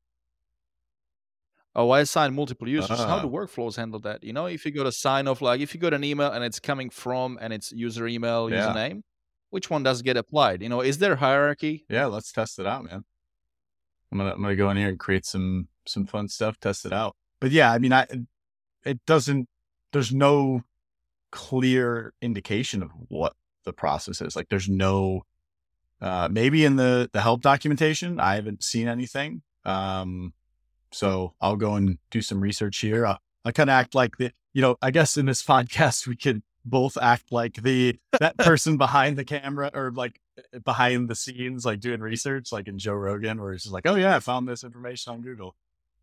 Oh, 1.74 1.90
I 1.90 2.00
assign 2.00 2.34
multiple 2.34 2.68
users. 2.68 3.00
Uh. 3.00 3.08
How 3.08 3.18
do 3.20 3.28
ah. 3.28 3.30
workflows 3.30 3.76
handle 3.76 4.00
that? 4.00 4.22
You 4.22 4.32
know, 4.32 4.46
if 4.46 4.64
you 4.64 4.72
got 4.72 4.86
a 4.86 4.92
sign 4.92 5.26
off, 5.26 5.40
like 5.40 5.60
if 5.60 5.74
you 5.74 5.80
got 5.80 5.94
an 5.94 6.04
email 6.04 6.30
and 6.30 6.44
it's 6.44 6.60
coming 6.60 6.90
from 6.90 7.38
and 7.40 7.52
it's 7.52 7.72
user 7.72 8.06
email, 8.06 8.50
yeah. 8.50 8.68
username, 8.68 9.02
which 9.50 9.70
one 9.70 9.82
does 9.82 10.02
get 10.02 10.16
applied? 10.16 10.62
You 10.62 10.68
know, 10.68 10.80
is 10.82 10.98
there 10.98 11.16
hierarchy? 11.16 11.86
Yeah, 11.88 12.06
let's 12.06 12.30
test 12.32 12.58
it 12.58 12.66
out, 12.66 12.84
man. 12.84 13.04
I'm 14.10 14.18
gonna 14.18 14.32
I'm 14.32 14.42
gonna 14.42 14.56
go 14.56 14.70
in 14.70 14.76
here 14.76 14.88
and 14.88 14.98
create 14.98 15.24
some 15.24 15.68
some 15.86 16.06
fun 16.06 16.28
stuff, 16.28 16.60
test 16.60 16.84
it 16.84 16.92
out. 16.92 17.16
But 17.40 17.50
yeah, 17.50 17.72
I 17.72 17.78
mean, 17.78 17.92
I 17.92 18.06
it 18.84 19.04
doesn't. 19.06 19.48
There's 19.92 20.12
no 20.12 20.62
clear 21.30 22.12
indication 22.20 22.82
of 22.82 22.90
what 23.08 23.34
the 23.64 23.72
process 23.72 24.20
is. 24.20 24.36
Like, 24.36 24.48
there's 24.48 24.68
no. 24.68 25.22
Uh, 26.02 26.28
maybe 26.28 26.64
in 26.64 26.74
the 26.74 27.08
the 27.12 27.20
help 27.20 27.42
documentation, 27.42 28.18
I 28.18 28.34
haven't 28.34 28.64
seen 28.64 28.88
anything. 28.88 29.42
Um, 29.64 30.34
so 30.90 31.34
I'll 31.40 31.56
go 31.56 31.74
and 31.74 31.98
do 32.10 32.20
some 32.20 32.40
research 32.40 32.78
here. 32.78 33.06
I'll, 33.06 33.18
I 33.44 33.52
kind 33.52 33.70
of 33.70 33.74
act 33.74 33.94
like 33.94 34.16
the, 34.18 34.32
you 34.52 34.62
know, 34.62 34.76
I 34.82 34.90
guess 34.90 35.16
in 35.16 35.26
this 35.26 35.42
podcast 35.42 36.06
we 36.08 36.16
could 36.16 36.42
both 36.64 36.98
act 37.00 37.30
like 37.30 37.62
the 37.62 37.98
that 38.18 38.36
person 38.38 38.76
behind 38.76 39.16
the 39.16 39.24
camera 39.24 39.70
or 39.74 39.92
like 39.92 40.20
eh, 40.38 40.58
behind 40.64 41.08
the 41.08 41.14
scenes, 41.14 41.64
like 41.64 41.78
doing 41.78 42.00
research, 42.00 42.50
like 42.50 42.66
in 42.66 42.78
Joe 42.78 42.94
Rogan, 42.94 43.40
where 43.40 43.52
it's 43.52 43.62
just 43.62 43.72
like, 43.72 43.86
oh 43.86 43.94
yeah, 43.94 44.16
I 44.16 44.20
found 44.20 44.48
this 44.48 44.64
information 44.64 45.12
on 45.12 45.22
Google. 45.22 45.54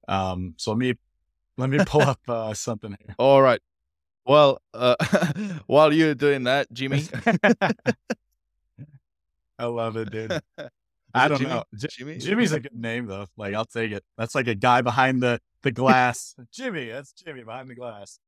Um, 0.07 0.53
so 0.55 0.71
let 0.71 0.77
me 0.77 0.93
let 1.57 1.69
me 1.69 1.79
pull 1.85 2.03
up 2.03 2.21
uh, 2.29 2.53
something 2.53 2.95
here. 3.05 3.15
All 3.17 3.41
right. 3.41 3.61
Well, 4.25 4.61
uh, 4.73 4.95
while 5.67 5.91
you're 5.91 6.15
doing 6.15 6.43
that, 6.43 6.71
Jimmy, 6.71 7.03
I 9.59 9.65
love 9.65 9.97
it, 9.97 10.11
dude. 10.11 10.39
I 11.13 11.27
don't 11.27 11.39
Jimmy? 11.39 11.49
know. 11.49 11.63
J- 11.75 11.87
Jimmy? 11.91 12.17
Jimmy's 12.17 12.51
a 12.51 12.59
good 12.59 12.75
name 12.75 13.07
though. 13.07 13.27
Like 13.35 13.53
I'll 13.53 13.65
take 13.65 13.91
it. 13.91 14.03
That's 14.17 14.35
like 14.35 14.47
a 14.47 14.55
guy 14.55 14.81
behind 14.81 15.21
the 15.21 15.39
the 15.63 15.71
glass. 15.71 16.35
Jimmy, 16.53 16.89
that's 16.89 17.11
Jimmy 17.13 17.43
behind 17.43 17.69
the 17.69 17.75
glass. 17.75 18.19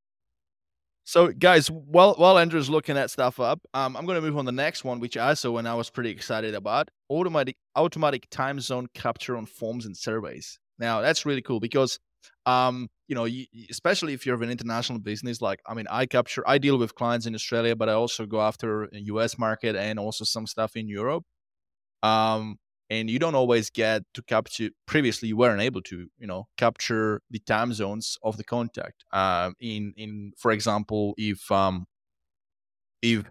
So, 1.04 1.30
guys, 1.30 1.70
while 1.70 2.14
while 2.16 2.38
Andrew's 2.38 2.70
looking 2.70 2.96
that 2.96 3.10
stuff 3.10 3.40
up, 3.40 3.60
um, 3.74 3.98
I'm 3.98 4.06
going 4.06 4.16
to 4.16 4.22
move 4.22 4.38
on 4.38 4.46
to 4.46 4.52
the 4.52 4.56
next 4.56 4.84
one, 4.84 5.00
which 5.00 5.18
I 5.18 5.34
saw 5.34 5.58
and 5.58 5.68
I 5.68 5.74
was 5.74 5.90
pretty 5.90 6.10
excited 6.12 6.54
about: 6.54 6.90
automatic 7.10 7.56
automatic 7.76 8.28
time 8.30 8.60
zone 8.60 8.88
capture 8.94 9.36
on 9.36 9.46
forms 9.46 9.86
and 9.86 9.96
surveys. 9.98 10.60
Now, 10.80 11.02
that's 11.02 11.26
really 11.26 11.42
cool 11.42 11.60
because, 11.60 12.00
um, 12.46 12.88
you 13.12 13.16
know, 13.16 13.26
you, 13.26 13.46
especially 13.70 14.14
if 14.14 14.26
you're 14.26 14.36
of 14.36 14.42
an 14.42 14.50
international 14.50 14.98
business, 14.98 15.42
like 15.42 15.60
I 15.68 15.74
mean, 15.74 15.86
I 15.92 16.06
capture, 16.06 16.48
I 16.48 16.58
deal 16.60 16.78
with 16.78 16.96
clients 16.96 17.26
in 17.26 17.36
Australia, 17.36 17.76
but 17.76 17.90
I 17.90 17.92
also 17.92 18.26
go 18.26 18.40
after 18.40 18.84
a 18.84 19.00
U.S. 19.14 19.38
market 19.38 19.76
and 19.76 20.00
also 20.00 20.24
some 20.24 20.48
stuff 20.48 20.78
in 20.78 20.88
Europe. 20.88 21.26
Um, 22.04 22.58
and 22.90 23.10
you 23.10 23.20
don't 23.20 23.36
always 23.36 23.70
get 23.70 24.04
to 24.14 24.22
capture 24.24 24.70
previously 24.86 25.28
you 25.28 25.36
weren't 25.36 25.62
able 25.62 25.82
to 25.82 26.08
you 26.18 26.28
know 26.28 26.48
capture 26.56 27.22
the 27.30 27.40
time 27.40 27.74
zones 27.74 28.18
of 28.24 28.38
the 28.38 28.46
contact 28.46 29.04
um, 29.12 29.56
in 29.60 29.94
in 29.98 30.32
for 30.38 30.52
example 30.52 31.14
if 31.18 31.50
um 31.52 31.86
if 33.02 33.24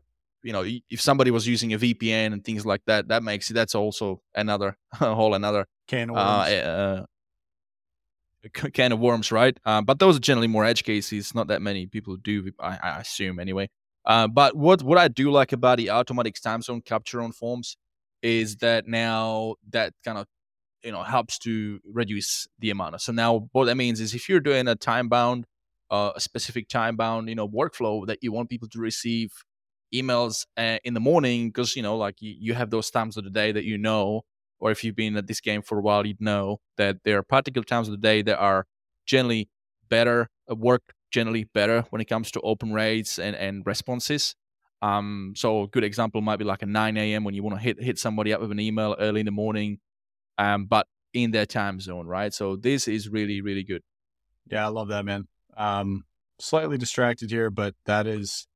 you 0.43 0.53
know 0.53 0.65
if 0.65 1.01
somebody 1.01 1.31
was 1.31 1.47
using 1.47 1.75
a 1.75 1.79
vpn 1.79 2.33
and 2.33 2.43
things 2.43 2.65
like 2.65 2.81
that 2.87 3.09
that 3.09 3.23
makes 3.23 3.51
it 3.51 3.55
that's 3.55 3.75
also 3.75 4.23
another 4.35 4.77
whole 4.95 5.35
another 5.35 5.67
can 5.89 6.09
of 6.09 6.17
worms. 6.17 6.49
Uh, 6.49 7.03
uh, 7.03 7.05
can 8.73 8.93
of 8.93 8.99
worms 8.99 9.31
right 9.31 9.59
uh, 9.65 9.83
but 9.83 9.99
those 9.99 10.17
are 10.17 10.21
generally 10.21 10.49
more 10.49 10.65
edge 10.65 10.85
cases 10.85 11.35
not 11.35 11.49
that 11.49 11.61
many 11.61 11.87
people 11.87 12.17
do 12.17 12.51
i, 12.61 12.79
I 12.83 13.01
assume 13.01 13.39
anyway 13.39 13.69
uh, 14.07 14.29
but 14.29 14.57
what 14.57 14.83
what 14.83 14.99
i 14.99 15.09
do 15.09 15.31
like 15.31 15.53
about 15.53 15.79
the 15.79 15.91
automatic 15.91 16.41
time 16.41 16.63
zone 16.63 16.81
capture 16.81 17.21
on 17.21 17.33
forms 17.33 17.77
is 18.23 18.57
that 18.57 18.87
now 18.87 19.55
that 19.71 19.93
kind 20.05 20.19
of 20.19 20.27
you 20.83 20.93
know 20.93 21.03
helps 21.03 21.39
to 21.39 21.81
reduce 21.85 22.47
the 22.59 22.71
amount. 22.71 23.01
So 23.01 23.13
now 23.13 23.49
what 23.53 23.67
that 23.67 23.77
means 23.77 24.01
is 24.01 24.15
if 24.15 24.29
you're 24.29 24.41
doing 24.41 24.69
a 24.69 24.75
time 24.75 25.09
bound, 25.09 25.47
uh, 25.91 26.13
a 26.15 26.21
specific 26.21 26.69
time 26.69 26.97
bound, 26.97 27.29
you 27.29 27.35
know, 27.35 27.49
workflow 27.49 28.07
that 28.07 28.19
you 28.23 28.33
want 28.33 28.49
people 28.51 28.69
to 28.69 28.79
receive 28.79 29.31
emails 29.95 30.47
uh, 30.57 30.79
in 30.85 30.95
the 30.95 31.01
morning 31.01 31.49
because 31.49 31.75
you 31.75 31.83
know 31.83 31.97
like 31.97 32.17
you, 32.21 32.35
you 32.39 32.55
have 32.55 32.71
those 32.71 32.91
times 32.91 33.17
of 33.17 33.25
the 33.25 33.31
day 33.31 33.53
that 33.53 33.65
you 33.65 33.77
know 33.77 34.23
or 34.61 34.71
if 34.71 34.85
you've 34.85 34.97
been 34.97 35.17
at 35.17 35.27
this 35.27 35.41
game 35.41 35.63
for 35.63 35.79
a 35.79 35.83
while 35.83 36.07
you'd 36.07 36.21
know 36.21 36.61
that 36.77 36.99
there 37.05 37.19
are 37.19 37.23
particular 37.23 37.65
times 37.65 37.89
of 37.89 37.93
the 37.93 37.99
day 37.99 38.23
that 38.23 38.39
are 38.39 38.67
generally 39.07 39.49
better 39.89 40.29
work 40.49 40.83
generally 41.11 41.45
better 41.55 41.85
when 41.91 42.01
it 42.01 42.07
comes 42.07 42.31
to 42.31 42.41
open 42.43 42.73
rates 42.73 43.19
and, 43.19 43.35
and 43.37 43.67
responses 43.67 44.35
Um, 44.83 45.35
so 45.37 45.65
a 45.65 45.69
good 45.69 45.85
example 45.85 46.21
might 46.23 46.39
be 46.39 46.45
like 46.45 46.63
a 46.63 46.67
9 46.67 46.97
a.m. 46.97 47.25
when 47.25 47.35
you 47.35 47.43
want 47.43 47.57
to 47.57 47.63
hit 47.63 47.83
hit 47.83 47.99
somebody 47.99 48.33
up 48.33 48.41
with 48.41 48.51
an 48.51 48.61
email 48.61 48.97
early 48.99 49.21
in 49.21 49.27
the 49.27 49.33
morning, 49.33 49.79
um, 50.39 50.67
but 50.67 50.87
in 51.13 51.33
their 51.33 51.47
time 51.47 51.81
zone, 51.81 52.07
right? 52.07 52.33
So 52.33 52.57
this 52.57 52.89
is 52.89 53.09
really 53.09 53.43
really 53.43 53.65
good. 53.65 53.83
Yeah, 54.51 54.65
I 54.67 54.69
love 54.71 54.89
that, 54.89 55.05
man. 55.05 55.29
Um, 55.57 56.05
slightly 56.39 56.79
distracted 56.79 57.31
here, 57.31 57.51
but 57.51 57.75
that 57.85 58.07
is 58.07 58.47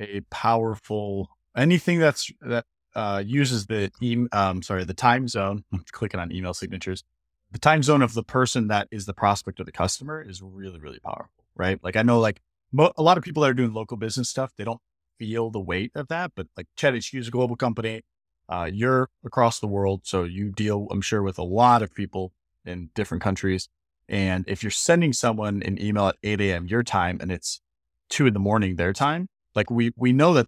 a 0.00 0.20
powerful 0.30 1.28
anything 1.56 1.98
that's 2.00 2.30
that 2.40 2.64
uh, 2.94 3.22
uses 3.24 3.66
the 3.66 3.90
e- 4.00 4.26
um, 4.32 4.62
sorry 4.62 4.84
the 4.84 4.94
time 4.94 5.28
zone. 5.28 5.64
I'm 5.72 5.84
clicking 5.92 6.20
on 6.20 6.32
email 6.32 6.54
signatures. 6.54 7.04
The 7.50 7.58
time 7.58 7.82
zone 7.82 8.02
of 8.02 8.14
the 8.14 8.22
person 8.22 8.68
that 8.68 8.88
is 8.90 9.06
the 9.06 9.14
prospect 9.14 9.60
or 9.60 9.64
the 9.64 9.72
customer 9.72 10.22
is 10.22 10.42
really 10.42 10.78
really 10.80 11.00
powerful, 11.00 11.44
right? 11.56 11.78
Like 11.82 11.96
I 11.96 12.02
know 12.02 12.20
like 12.20 12.40
mo- 12.72 12.92
a 12.96 13.02
lot 13.02 13.18
of 13.18 13.24
people 13.24 13.42
that 13.42 13.50
are 13.50 13.54
doing 13.54 13.72
local 13.72 13.96
business 13.96 14.28
stuff, 14.28 14.52
they 14.56 14.64
don't 14.64 14.80
feel 15.18 15.50
the 15.50 15.60
weight 15.60 15.92
of 15.94 16.08
that, 16.08 16.32
but 16.36 16.46
like 16.56 16.66
ChatHQ 16.76 17.18
is 17.18 17.28
a 17.28 17.32
global 17.32 17.56
company. 17.56 18.02
Uh, 18.48 18.70
you're 18.72 19.10
across 19.26 19.60
the 19.60 19.66
world, 19.66 20.02
so 20.04 20.24
you 20.24 20.50
deal, 20.50 20.86
I'm 20.90 21.02
sure, 21.02 21.22
with 21.22 21.38
a 21.38 21.42
lot 21.42 21.82
of 21.82 21.94
people 21.94 22.32
in 22.64 22.88
different 22.94 23.22
countries. 23.22 23.68
And 24.08 24.44
if 24.48 24.62
you're 24.62 24.70
sending 24.70 25.12
someone 25.12 25.62
an 25.62 25.80
email 25.82 26.08
at 26.08 26.16
8 26.22 26.40
a.m. 26.40 26.66
your 26.66 26.82
time 26.82 27.18
and 27.20 27.30
it's 27.30 27.60
two 28.08 28.26
in 28.26 28.32
the 28.32 28.40
morning 28.40 28.76
their 28.76 28.94
time, 28.94 29.28
like 29.54 29.70
we 29.70 29.92
we 29.96 30.12
know 30.12 30.32
that 30.34 30.46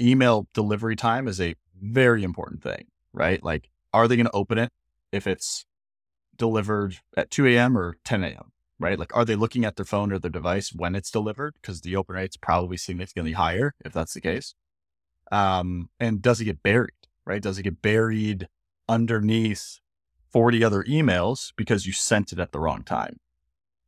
email 0.00 0.46
delivery 0.54 0.94
time 0.94 1.26
is 1.26 1.40
a 1.40 1.56
very 1.80 2.22
important 2.22 2.62
thing, 2.62 2.86
right? 3.12 3.42
Like, 3.42 3.70
are 3.92 4.08
they 4.08 4.16
going 4.16 4.26
to 4.26 4.32
open 4.32 4.58
it 4.58 4.70
if 5.12 5.26
it's 5.26 5.64
delivered 6.36 6.96
at 7.16 7.30
2 7.30 7.46
a.m. 7.48 7.76
or 7.76 7.96
10 8.04 8.24
a.m. 8.24 8.52
Right? 8.78 8.98
Like, 8.98 9.14
are 9.14 9.26
they 9.26 9.36
looking 9.36 9.66
at 9.66 9.76
their 9.76 9.84
phone 9.84 10.10
or 10.10 10.18
their 10.18 10.30
device 10.30 10.72
when 10.72 10.94
it's 10.94 11.10
delivered? 11.10 11.54
Because 11.60 11.82
the 11.82 11.96
open 11.96 12.14
rate's 12.14 12.38
probably 12.38 12.78
significantly 12.78 13.32
higher 13.32 13.74
if 13.84 13.92
that's 13.92 14.14
the 14.14 14.22
case. 14.22 14.54
Um, 15.30 15.90
and 16.00 16.22
does 16.22 16.40
it 16.40 16.46
get 16.46 16.62
buried? 16.62 16.94
Right? 17.26 17.42
Does 17.42 17.58
it 17.58 17.64
get 17.64 17.82
buried 17.82 18.48
underneath 18.88 19.80
40 20.30 20.64
other 20.64 20.82
emails 20.84 21.52
because 21.56 21.86
you 21.86 21.92
sent 21.92 22.32
it 22.32 22.38
at 22.38 22.52
the 22.52 22.58
wrong 22.58 22.82
time? 22.82 23.18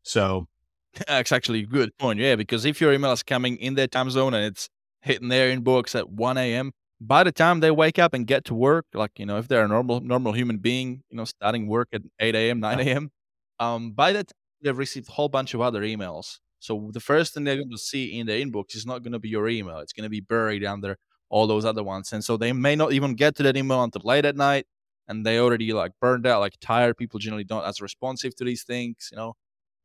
So 0.03 0.47
that's 1.09 1.33
actually 1.33 1.61
a 1.61 1.67
good 1.67 1.97
point. 1.97 2.21
Yeah, 2.21 2.37
because 2.37 2.65
if 2.67 2.81
your 2.81 2.93
email 2.93 3.13
is 3.13 3.23
coming 3.23 3.57
in 3.57 3.75
their 3.75 3.87
time 3.87 4.11
zone 4.11 4.35
and 4.35 4.45
it's 4.45 4.69
hitting 5.01 5.29
their 5.29 5.57
inbox 5.57 5.95
at 5.95 6.11
1 6.11 6.37
a.m., 6.37 6.73
by 7.07 7.25
the 7.25 7.33
time 7.33 7.61
they 7.61 7.71
wake 7.71 7.99
up 7.99 8.15
and 8.15 8.27
get 8.27 8.45
to 8.47 8.55
work, 8.55 8.87
like 8.95 9.19
you 9.19 9.27
know, 9.27 9.39
if 9.39 9.49
they're 9.49 9.65
a 9.65 9.69
normal 9.69 10.01
normal 10.01 10.33
human 10.33 10.59
being, 10.59 11.03
you 11.11 11.17
know, 11.17 11.25
starting 11.25 11.67
work 11.67 11.89
at 11.93 12.03
8 12.21 12.35
a.m., 12.35 12.61
9 12.61 12.81
a.m., 12.81 13.11
um, 13.59 13.93
by 13.93 14.13
that 14.13 14.31
they've 14.63 14.77
received 14.77 15.09
a 15.09 15.13
whole 15.13 15.29
bunch 15.29 15.55
of 15.55 15.61
other 15.61 15.83
emails. 15.83 16.39
So 16.61 16.91
the 16.93 17.01
first 17.01 17.35
thing 17.35 17.43
they're 17.45 17.57
going 17.57 17.71
to 17.71 17.79
see 17.79 18.19
in 18.19 18.27
their 18.27 18.39
inbox 18.39 18.77
is 18.77 18.87
not 18.87 19.03
going 19.03 19.13
to 19.13 19.19
be 19.19 19.29
your 19.29 19.49
email. 19.49 19.79
It's 19.79 19.93
going 19.93 20.05
to 20.05 20.11
be 20.11 20.21
buried 20.21 20.65
under 20.65 20.97
all 21.29 21.49
those 21.49 21.65
other 21.65 21.83
ones, 21.83 22.13
and 22.13 22.23
so 22.25 22.37
they 22.37 22.53
may 22.53 22.77
not 22.77 22.93
even 22.93 23.15
get 23.15 23.35
to 23.37 23.43
that 23.45 23.57
email 23.57 23.83
until 23.83 24.03
late 24.05 24.25
at 24.25 24.37
night, 24.37 24.67
and 25.09 25.27
they 25.27 25.39
already 25.41 25.73
like 25.73 25.93
burned 26.01 26.27
out, 26.27 26.41
like 26.41 26.55
tired. 26.61 26.97
People 26.97 27.19
generally 27.19 27.45
don't 27.45 27.65
as 27.65 27.81
responsive 27.81 28.37
to 28.37 28.45
these 28.45 28.63
things, 28.63 29.09
you 29.11 29.17
know, 29.17 29.35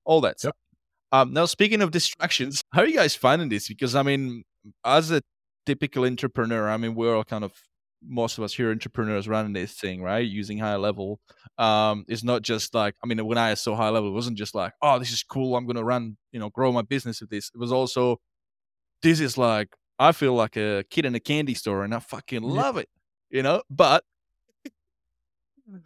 all 0.06 0.22
that 0.22 0.30
yep. 0.30 0.38
stuff. 0.40 0.56
Um, 1.12 1.34
now, 1.34 1.46
speaking 1.46 1.82
of 1.82 1.92
distractions, 1.92 2.64
how 2.74 2.82
are 2.82 2.88
you 2.88 2.96
guys 2.96 3.16
finding 3.16 3.50
this? 3.50 3.68
Because 3.68 3.96
I 3.96 4.04
mean, 4.04 4.44
as 4.86 5.10
a 5.10 5.22
typical 5.68 6.06
entrepreneur, 6.06 6.70
I 6.70 6.78
mean, 6.78 6.96
we're 6.96 7.16
all 7.16 7.26
kind 7.26 7.44
of 7.44 7.52
most 8.02 8.38
of 8.38 8.44
us 8.44 8.54
here 8.54 8.72
entrepreneurs 8.72 9.28
running 9.28 9.52
this 9.54 9.74
thing, 9.74 10.02
right? 10.02 10.26
Using 10.26 10.58
high 10.58 10.78
level. 10.78 11.20
Um, 11.58 12.06
it's 12.08 12.24
not 12.24 12.42
just 12.42 12.74
like, 12.74 12.96
I 13.04 13.08
mean, 13.08 13.24
when 13.26 13.38
I 13.38 13.54
saw 13.56 13.76
high 13.76 13.90
level, 13.90 14.10
it 14.10 14.14
wasn't 14.14 14.38
just 14.38 14.56
like, 14.56 14.74
oh, 14.82 14.98
this 14.98 15.12
is 15.12 15.24
cool. 15.24 15.58
I'm 15.58 15.66
going 15.66 15.76
to 15.76 15.84
run, 15.84 16.16
you 16.32 16.40
know, 16.40 16.50
grow 16.50 16.72
my 16.72 16.84
business 16.84 17.20
with 17.20 17.30
this. 17.30 17.52
It 17.54 17.60
was 17.60 17.72
also, 17.72 18.22
this 19.02 19.20
is 19.20 19.38
like, 19.38 19.76
I 20.00 20.14
feel 20.14 20.36
like 20.36 20.56
a 20.56 20.86
kid 20.90 21.06
in 21.06 21.16
a 21.16 21.20
candy 21.20 21.54
store 21.54 21.84
and 21.84 21.94
I 21.94 22.00
fucking 22.00 22.44
love 22.44 22.76
yeah. 22.76 22.82
it, 22.82 22.90
you 23.30 23.44
know? 23.44 23.62
But 23.70 24.06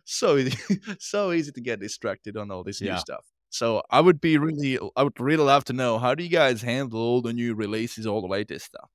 so 0.05 0.37
easy, 0.37 0.77
so 0.99 1.31
easy 1.31 1.51
to 1.53 1.61
get 1.61 1.79
distracted 1.79 2.37
on 2.37 2.51
all 2.51 2.63
this 2.63 2.81
yeah. 2.81 2.93
new 2.93 2.99
stuff. 2.99 3.25
So 3.49 3.81
I 3.89 3.99
would 3.99 4.21
be 4.21 4.37
really, 4.37 4.77
I 4.95 5.01
would 5.01 5.19
really 5.19 5.43
love 5.43 5.63
to 5.65 5.73
know 5.73 5.97
how 5.97 6.13
do 6.13 6.23
you 6.23 6.29
guys 6.29 6.61
handle 6.61 6.99
all 6.99 7.21
the 7.21 7.33
new 7.33 7.55
releases, 7.55 8.05
all 8.05 8.21
the 8.21 8.27
latest 8.27 8.67
stuff? 8.67 8.90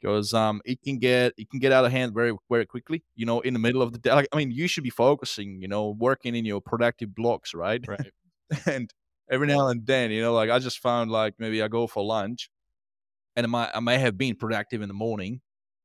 Because 0.00 0.34
um, 0.34 0.60
it 0.64 0.82
can 0.82 0.98
get 0.98 1.32
it 1.36 1.50
can 1.50 1.58
get 1.58 1.72
out 1.72 1.84
of 1.84 1.92
hand 1.92 2.14
very 2.14 2.32
very 2.50 2.66
quickly. 2.66 3.02
You 3.14 3.26
know, 3.26 3.40
in 3.40 3.52
the 3.54 3.58
middle 3.58 3.82
of 3.82 3.92
the 3.92 3.98
day. 3.98 4.12
Like, 4.12 4.28
I 4.32 4.36
mean, 4.36 4.50
you 4.50 4.68
should 4.68 4.84
be 4.84 4.90
focusing. 4.90 5.60
You 5.60 5.68
know, 5.68 5.96
working 5.98 6.34
in 6.34 6.44
your 6.44 6.60
productive 6.60 7.14
blocks, 7.14 7.54
right? 7.54 7.84
Right. 7.86 8.10
and 8.66 8.92
every 9.30 9.46
now 9.46 9.68
and 9.68 9.86
then, 9.86 10.10
you 10.10 10.22
know, 10.22 10.34
like 10.34 10.50
I 10.50 10.58
just 10.58 10.78
found 10.80 11.10
like 11.10 11.34
maybe 11.38 11.62
I 11.62 11.68
go 11.68 11.86
for 11.86 12.04
lunch, 12.04 12.50
and 13.36 13.46
I 13.46 13.48
might 13.48 13.70
I 13.74 13.80
may 13.80 13.98
have 13.98 14.18
been 14.18 14.36
productive 14.36 14.82
in 14.82 14.88
the 14.88 14.94
morning. 14.94 15.40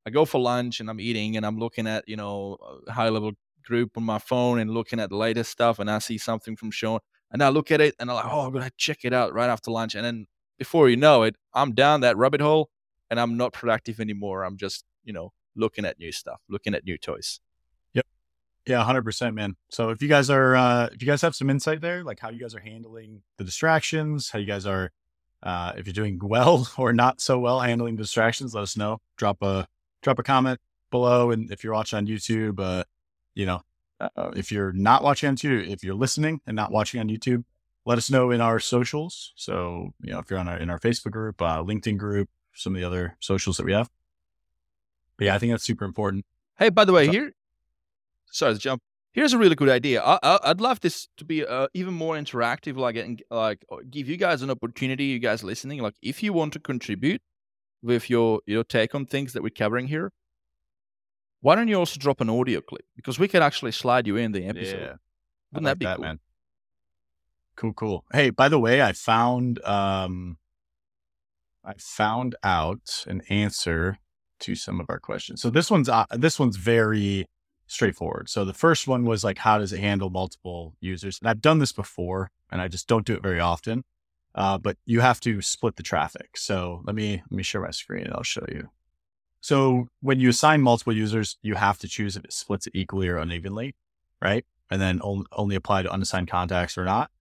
I 0.06 0.10
go 0.10 0.26
for 0.26 0.40
lunch 0.40 0.80
and 0.80 0.90
I'm 0.90 1.00
eating 1.00 1.38
and 1.38 1.46
I'm 1.46 1.58
looking 1.58 1.88
at 1.88 2.08
you 2.08 2.16
know 2.16 2.58
high 2.90 3.10
level 3.10 3.34
group 3.64 3.92
on 3.98 4.04
my 4.04 4.18
phone 4.20 4.60
and 4.60 4.72
looking 4.72 5.00
at 5.00 5.10
the 5.10 5.18
latest 5.18 5.52
stuff 5.52 5.80
and 5.80 5.90
I 5.90 6.00
see 6.00 6.18
something 6.18 6.56
from 6.56 6.72
Shaun 6.72 7.00
and 7.32 7.44
I 7.44 7.50
look 7.50 7.72
at 7.72 7.80
it 7.82 7.96
and 8.00 8.10
I'm 8.10 8.16
like, 8.16 8.26
oh, 8.26 8.42
I'm 8.42 8.54
gonna 8.54 8.72
check 8.78 9.00
it 9.04 9.14
out 9.14 9.34
right 9.34 9.50
after 9.50 9.72
lunch. 9.72 9.96
And 9.96 10.06
then 10.06 10.26
before 10.58 10.90
you 10.90 10.98
know 10.98 11.24
it, 11.24 11.36
I'm 11.54 11.74
down 11.74 12.02
that 12.02 12.18
rabbit 12.18 12.42
hole 12.42 12.70
and 13.12 13.20
I'm 13.20 13.38
not 13.38 13.54
productive 13.54 14.00
anymore. 14.00 14.44
I'm 14.44 14.58
just, 14.58 14.84
you 15.04 15.14
know, 15.14 15.34
looking 15.56 15.86
at 15.86 16.00
new 16.00 16.12
stuff, 16.12 16.40
looking 16.50 16.74
at 16.74 16.86
new 16.86 16.98
toys. 16.98 17.42
Yep. 17.94 18.08
Yeah, 18.66 18.84
hundred 18.84 19.04
percent, 19.04 19.36
man. 19.36 19.58
So 19.70 19.90
if 19.90 20.02
you 20.02 20.08
guys 20.08 20.32
are 20.32 20.56
uh 20.56 20.90
if 20.92 21.02
you 21.02 21.08
guys 21.08 21.22
have 21.22 21.36
some 21.36 21.50
insight 21.50 21.82
there, 21.82 22.04
like 22.04 22.20
how 22.20 22.30
you 22.30 22.40
guys 22.40 22.56
are 22.56 22.62
handling 22.62 23.22
the 23.38 23.44
distractions, 23.44 24.30
how 24.30 24.40
you 24.40 24.46
guys 24.46 24.66
are 24.66 24.92
uh 25.44 25.74
if 25.76 25.86
you're 25.86 25.94
doing 25.94 26.20
well 26.24 26.68
or 26.78 26.94
not 26.94 27.22
so 27.22 27.38
well 27.38 27.60
handling 27.60 27.98
distractions, 27.98 28.56
let 28.56 28.62
us 28.62 28.78
know. 28.78 29.00
Drop 29.18 29.44
a 29.44 29.68
drop 30.02 30.18
a 30.18 30.24
comment 30.24 30.60
below. 30.90 31.32
And 31.32 31.52
if 31.52 31.64
you're 31.64 31.74
watching 31.74 31.98
on 31.98 32.08
YouTube, 32.08 32.60
uh, 32.60 32.86
you 33.36 33.46
know, 33.46 33.62
uh, 34.00 34.32
if 34.36 34.52
you're 34.52 34.72
not 34.72 35.04
watching 35.04 35.30
on 35.30 35.36
YouTube, 35.36 35.70
if 35.70 35.84
you're 35.84 35.96
listening 35.96 36.42
and 36.48 36.56
not 36.56 36.72
watching 36.72 37.00
on 37.00 37.10
YouTube, 37.10 37.44
let 37.86 37.98
us 37.98 38.10
know 38.10 38.32
in 38.32 38.42
our 38.42 38.60
socials. 38.60 39.34
So, 39.36 39.92
you 40.02 40.14
know, 40.14 40.20
if 40.20 40.30
you're 40.30 40.40
on 40.40 40.48
our, 40.48 40.58
in 40.58 40.70
our 40.70 40.80
Facebook 40.80 41.12
group, 41.12 41.42
uh, 41.42 41.64
LinkedIn 41.64 41.98
group, 41.98 42.30
some 42.54 42.76
of 42.76 42.82
the 42.82 42.88
other 42.88 43.18
socials 43.20 43.58
that 43.58 43.66
we 43.66 43.74
have. 43.74 43.90
But 45.18 45.26
yeah, 45.26 45.36
I 45.36 45.40
think 45.40 45.52
that's 45.52 45.64
super 45.64 45.86
important. 45.86 46.26
Hey, 46.58 46.70
by 46.70 46.86
the 46.86 46.94
way, 46.94 47.06
so, 47.06 47.12
here, 47.12 47.34
sorry 48.32 48.54
to 48.54 48.60
jump. 48.60 48.82
Here's 49.14 49.34
a 49.34 49.38
really 49.38 49.56
good 49.56 49.70
idea. 49.70 50.02
I, 50.02 50.40
would 50.48 50.62
love 50.62 50.80
this 50.80 51.10
to 51.18 51.26
be 51.26 51.46
uh, 51.46 51.68
even 51.74 51.94
more 51.94 52.16
interactive, 52.16 52.78
like 52.78 52.96
and 52.96 53.22
like 53.30 53.66
uh, 53.70 53.78
give 53.90 54.08
you 54.08 54.16
guys 54.16 54.42
an 54.42 54.50
opportunity. 54.50 55.06
You 55.06 55.20
guys 55.20 55.44
listening, 55.44 55.80
like 55.82 55.96
if 56.02 56.24
you 56.24 56.32
want 56.32 56.54
to 56.54 56.60
contribute 56.60 57.22
with 57.84 58.10
your 58.10 58.40
your 58.46 58.64
take 58.64 58.96
on 58.96 59.06
things 59.06 59.34
that 59.34 59.44
we're 59.44 59.50
covering 59.50 59.88
here, 59.88 60.14
why 61.42 61.56
don't 61.56 61.68
you 61.68 61.78
also 61.78 62.00
drop 62.00 62.22
an 62.22 62.30
audio 62.30 62.62
clip? 62.62 62.86
Because 62.96 63.20
we 63.20 63.28
can 63.28 63.44
actually 63.44 63.74
slide 63.74 64.08
you 64.08 64.16
in 64.16 64.32
the 64.32 64.46
episode. 64.46 64.80
Yeah. 64.80 64.94
Wouldn't 65.52 65.66
like 65.66 65.72
that 65.72 65.80
be 65.80 65.86
that, 65.86 65.98
cool? 65.98 66.06
Man. 66.06 66.20
Cool, 67.58 67.74
cool. 67.74 68.06
Hey, 68.14 68.30
by 68.30 68.48
the 68.48 68.60
way, 68.60 68.82
I 68.82 68.94
found 68.94 69.62
um 69.66 70.38
I 71.64 71.74
found 71.78 72.36
out 72.44 73.04
an 73.08 73.22
answer 73.30 74.00
to 74.42 74.56
some 74.56 74.80
of 74.80 74.88
our 74.90 75.00
questions. 75.00 75.42
So 75.42 75.50
this 75.50 75.70
one's 75.70 75.88
uh, 75.90 76.06
this 76.12 76.40
one's 76.40 76.58
very 76.58 77.28
straightforward. 77.68 78.30
So 78.30 78.44
the 78.44 78.54
first 78.54 78.88
one 78.88 79.06
was 79.06 79.24
like 79.24 79.38
how 79.38 79.58
does 79.58 79.72
it 79.72 79.80
handle 79.80 80.10
multiple 80.10 80.76
users? 80.80 81.20
And 81.20 81.30
I've 81.30 81.42
done 81.42 81.60
this 81.60 81.72
before 81.72 82.32
and 82.52 82.62
I 82.62 82.68
just 82.68 82.88
don't 82.88 83.06
do 83.06 83.14
it 83.14 83.24
very 83.24 83.40
often. 83.40 83.84
Uh, 84.34 84.58
but 84.58 84.78
you 84.86 85.02
have 85.02 85.20
to 85.22 85.42
split 85.42 85.76
the 85.76 85.84
traffic. 85.84 86.38
So 86.38 86.82
let 86.86 86.96
me 86.96 87.22
let 87.30 87.36
me 87.36 87.44
share 87.44 87.62
my 87.62 87.72
screen 87.72 88.06
and 88.06 88.14
I'll 88.14 88.24
show 88.24 88.46
you. 88.50 88.70
So 89.42 89.88
when 90.02 90.20
you 90.20 90.30
assign 90.30 90.62
multiple 90.62 90.96
users, 90.96 91.38
you 91.42 91.56
have 91.56 91.80
to 91.80 91.88
choose 91.88 92.16
if 92.16 92.24
it 92.24 92.34
splits 92.34 92.68
it 92.68 92.76
equally 92.76 93.08
or 93.08 93.18
unevenly, 93.18 93.76
right? 94.22 94.46
And 94.70 94.82
then 94.82 95.02
only 95.04 95.56
apply 95.56 95.82
to 95.82 95.92
unassigned 95.92 96.30
contacts 96.30 96.78
or 96.78 96.86
not. 96.86 97.12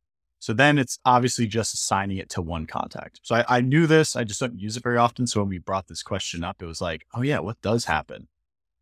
So 0.41 0.55
then 0.55 0.79
it's 0.79 0.99
obviously 1.05 1.47
just 1.47 1.75
assigning 1.75 2.17
it 2.17 2.31
to 2.31 2.43
one 2.43 2.67
contact. 2.67 3.21
So 3.23 3.37
I, 3.37 3.59
I, 3.59 3.61
knew 3.61 3.87
this, 3.87 4.17
I 4.17 4.25
just 4.25 4.41
don't 4.41 4.59
use 4.59 4.77
it 4.77 4.83
very 4.83 4.97
often. 4.97 5.27
So 5.27 5.41
when 5.41 5.51
we 5.51 5.59
brought 5.59 5.87
this 5.87 6.03
question 6.03 6.43
up, 6.43 6.63
it 6.63 6.67
was 6.67 6.81
like, 6.81 7.07
oh 7.15 7.21
yeah, 7.21 7.41
what 7.41 7.61
does 7.61 7.85
happen? 7.85 8.27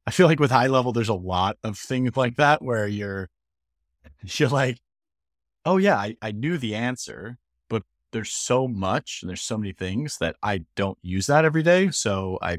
I 0.07 0.12
feel 0.12 0.29
like 0.29 0.38
with 0.38 0.53
high 0.53 0.69
level, 0.69 0.93
there's 0.93 1.09
a 1.09 1.15
lot 1.15 1.59
of 1.65 1.77
things 1.77 2.17
like 2.17 2.37
that 2.37 2.62
where 2.62 2.87
you're, 2.87 3.29
you're 4.23 4.49
like, 4.49 4.79
oh 5.65 5.79
yeah, 5.79 5.97
I, 5.97 6.17
I 6.23 6.31
knew 6.31 6.59
the 6.59 6.77
answer, 6.77 7.38
but 7.69 7.83
there's 8.12 8.31
so 8.31 8.69
much 8.69 9.19
and 9.21 9.29
there's 9.29 9.43
so 9.43 9.59
many 9.59 9.73
things 9.73 10.19
that 10.19 10.37
I 10.41 10.65
don't 10.77 10.99
use 11.03 11.27
that 11.27 11.45
every 11.45 11.65
day. 11.65 11.91
So 11.91 12.38
I 12.41 12.59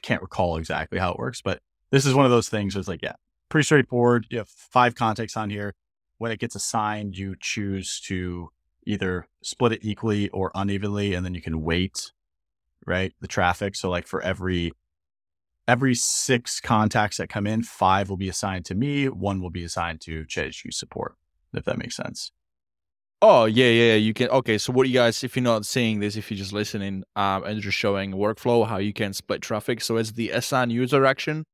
can't 0.00 0.22
recall 0.22 0.58
exactly 0.58 1.00
how 1.00 1.10
it 1.10 1.18
works, 1.18 1.42
but 1.42 1.60
this 1.90 2.06
is 2.06 2.14
one 2.14 2.24
of 2.24 2.30
those 2.30 2.48
things 2.48 2.76
where 2.76 2.80
it's 2.80 2.88
like, 2.88 3.02
yeah, 3.02 3.14
pretty 3.48 3.64
straightforward. 3.64 4.26
You 4.30 4.38
have 4.38 4.48
five 4.48 4.94
contacts 4.94 5.36
on 5.36 5.50
here. 5.50 5.74
When 6.18 6.32
it 6.32 6.40
gets 6.40 6.54
assigned, 6.54 7.16
you 7.16 7.36
choose 7.38 8.00
to 8.06 8.48
either 8.86 9.26
split 9.42 9.72
it 9.72 9.80
equally 9.82 10.28
or 10.30 10.50
unevenly, 10.54 11.14
and 11.14 11.24
then 11.24 11.34
you 11.34 11.42
can 11.42 11.62
weight, 11.62 12.12
right? 12.86 13.12
The 13.20 13.28
traffic. 13.28 13.76
So 13.76 13.90
like 13.90 14.06
for 14.06 14.22
every 14.22 14.72
every 15.68 15.94
six 15.94 16.60
contacts 16.60 17.16
that 17.16 17.28
come 17.28 17.46
in, 17.46 17.62
five 17.62 18.08
will 18.08 18.16
be 18.16 18.28
assigned 18.28 18.64
to 18.66 18.74
me, 18.74 19.08
one 19.08 19.40
will 19.40 19.50
be 19.50 19.64
assigned 19.64 20.00
to 20.02 20.24
ChatHQ 20.24 20.72
support, 20.72 21.16
if 21.52 21.64
that 21.64 21.78
makes 21.78 21.96
sense. 21.96 22.32
Oh 23.22 23.46
yeah, 23.46 23.68
yeah. 23.68 23.94
You 23.94 24.12
can. 24.12 24.28
Okay, 24.28 24.58
so 24.58 24.72
what 24.72 24.88
you 24.88 24.94
guys, 24.94 25.24
if 25.24 25.36
you're 25.36 25.42
not 25.42 25.64
seeing 25.64 26.00
this, 26.00 26.16
if 26.16 26.30
you're 26.30 26.36
just 26.38 26.52
listening, 26.52 27.02
um, 27.16 27.44
and 27.44 27.60
just 27.62 27.78
showing 27.78 28.12
workflow 28.12 28.66
how 28.68 28.76
you 28.76 28.92
can 28.92 29.14
split 29.14 29.40
traffic. 29.40 29.80
So 29.80 29.96
it's 29.96 30.12
the 30.12 30.30
assign 30.30 30.68
user 30.70 31.06
action, 31.06 31.44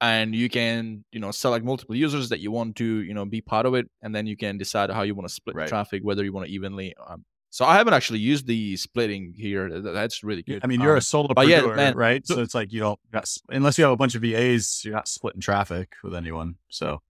and 0.00 0.34
you 0.34 0.48
can 0.48 1.04
you 1.12 1.20
know 1.20 1.30
select 1.30 1.64
multiple 1.64 1.94
users 1.96 2.28
that 2.28 2.40
you 2.40 2.50
want 2.50 2.76
to 2.76 2.84
you 3.02 3.14
know 3.14 3.24
be 3.24 3.40
part 3.40 3.66
of 3.66 3.74
it, 3.74 3.86
and 4.02 4.14
then 4.14 4.26
you 4.26 4.36
can 4.36 4.58
decide 4.58 4.90
how 4.90 5.02
you 5.02 5.14
want 5.14 5.28
to 5.28 5.34
split 5.34 5.56
Right. 5.56 5.68
traffic, 5.68 6.02
whether 6.04 6.24
you 6.24 6.32
want 6.32 6.46
to 6.46 6.52
evenly. 6.52 6.94
Um, 7.06 7.24
so 7.50 7.64
I 7.64 7.74
haven't 7.74 7.94
actually 7.94 8.18
used 8.18 8.46
the 8.46 8.76
splitting 8.76 9.32
here. 9.34 9.80
That's 9.80 10.22
really 10.22 10.42
good. 10.42 10.60
I 10.62 10.66
mean, 10.66 10.80
you're 10.82 10.92
Um, 10.92 10.98
a 10.98 11.00
solopreneur, 11.00 11.48
yeah, 11.48 11.76
man, 11.76 11.94
right? 11.96 12.26
so- 12.26 12.40
it's 12.40 12.54
like 12.54 12.72
you 12.72 12.80
don't 12.80 13.00
got, 13.12 13.32
unless 13.48 13.78
you 13.78 13.84
have 13.84 13.92
a 13.92 13.96
bunch 13.96 14.14
of 14.14 14.20
VAs, 14.22 14.82
you're 14.84 14.92
not 14.94 15.08
splitting 15.08 15.40
traffic 15.40 15.94
with 16.02 16.14
anyone. 16.14 16.56
So 16.68 17.00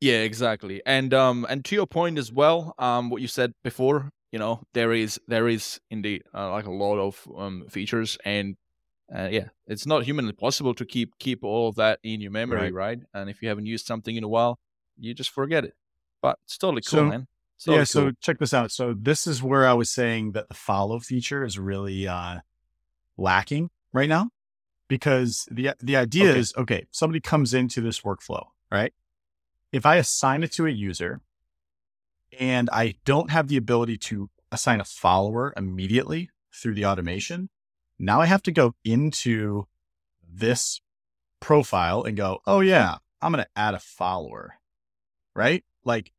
Yeah, 0.00 0.20
exactly. 0.22 0.82
And 0.84 1.14
um 1.14 1.46
and 1.48 1.64
to 1.64 1.74
your 1.74 1.86
point 1.86 2.18
as 2.18 2.30
well, 2.32 2.74
um 2.78 3.10
what 3.10 3.22
you 3.22 3.28
said 3.28 3.52
before, 3.62 4.10
you 4.32 4.38
know, 4.38 4.60
there 4.74 4.92
is 4.92 5.18
there 5.28 5.48
is 5.48 5.80
indeed 5.90 6.22
uh, 6.34 6.50
like 6.50 6.66
a 6.66 6.70
lot 6.70 6.98
of 6.98 7.26
um 7.36 7.66
features 7.70 8.18
and 8.24 8.56
uh, 9.14 9.28
yeah, 9.30 9.48
it's 9.66 9.86
not 9.86 10.04
humanly 10.04 10.32
possible 10.32 10.74
to 10.74 10.84
keep 10.84 11.18
keep 11.18 11.42
all 11.42 11.68
of 11.68 11.74
that 11.76 11.98
in 12.04 12.20
your 12.20 12.30
memory, 12.30 12.70
Right. 12.70 12.74
right? 12.74 12.98
And 13.12 13.28
if 13.28 13.42
you 13.42 13.48
haven't 13.48 13.66
used 13.66 13.86
something 13.86 14.14
in 14.16 14.22
a 14.24 14.28
while, 14.28 14.58
you 14.98 15.14
just 15.14 15.30
forget 15.30 15.64
it. 15.64 15.74
But 16.22 16.38
it's 16.44 16.56
totally 16.58 16.82
cool, 16.82 17.00
So- 17.00 17.06
man. 17.06 17.26
Totally 17.64 17.78
yeah, 17.78 17.84
so 17.84 18.10
check 18.20 18.38
this 18.38 18.52
out. 18.52 18.72
So 18.72 18.94
this 18.98 19.26
is 19.28 19.42
where 19.42 19.66
I 19.66 19.72
was 19.74 19.88
saying 19.88 20.32
that 20.32 20.48
the 20.48 20.54
follow 20.54 20.98
feature 20.98 21.44
is 21.44 21.56
really 21.58 22.06
uh, 22.06 22.40
lacking 23.16 23.70
right 23.92 24.08
now, 24.08 24.30
because 24.88 25.46
the 25.50 25.70
the 25.80 25.96
idea 25.96 26.30
Okay. 26.30 26.38
is 26.38 26.52
okay. 26.56 26.86
Somebody 26.90 27.20
comes 27.20 27.54
into 27.54 27.80
this 27.80 28.00
workflow, 28.00 28.46
right? 28.72 28.92
If 29.72 29.86
I 29.86 29.96
assign 29.96 30.42
it 30.42 30.52
to 30.52 30.66
a 30.66 30.70
user, 30.70 31.20
and 32.38 32.68
I 32.72 32.96
don't 33.04 33.30
have 33.30 33.48
the 33.48 33.56
ability 33.56 33.98
to 33.98 34.30
assign 34.50 34.80
a 34.80 34.84
follower 34.84 35.52
immediately 35.56 36.30
through 36.52 36.74
the 36.74 36.84
automation, 36.86 37.50
now 37.98 38.20
I 38.20 38.26
have 38.26 38.42
to 38.42 38.52
go 38.52 38.74
into 38.84 39.66
this 40.28 40.80
profile 41.40 42.02
and 42.02 42.16
go, 42.16 42.40
oh 42.46 42.60
yeah, 42.60 42.96
I'm 43.20 43.32
going 43.32 43.44
to 43.44 43.50
add 43.56 43.74
a 43.74 43.78
follower, 43.78 44.54
right? 45.34 45.64
Like 45.84 46.12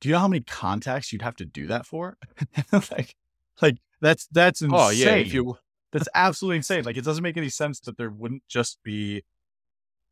do 0.00 0.08
you 0.08 0.14
know 0.14 0.20
how 0.20 0.28
many 0.28 0.40
contacts 0.40 1.12
you'd 1.12 1.22
have 1.22 1.36
to 1.36 1.44
do 1.44 1.66
that 1.68 1.86
for? 1.86 2.16
like, 2.72 3.16
like 3.60 3.78
that's 4.00 4.26
that's 4.30 4.62
insane. 4.62 4.78
oh 4.78 4.90
yeah, 4.90 5.14
if 5.14 5.32
you 5.32 5.58
that's 5.92 6.08
absolutely 6.14 6.58
insane. 6.58 6.84
Like, 6.84 6.96
it 6.96 7.04
doesn't 7.04 7.22
make 7.22 7.36
any 7.36 7.48
sense 7.48 7.80
that 7.80 7.96
there 7.96 8.10
wouldn't 8.10 8.42
just 8.48 8.78
be. 8.84 9.24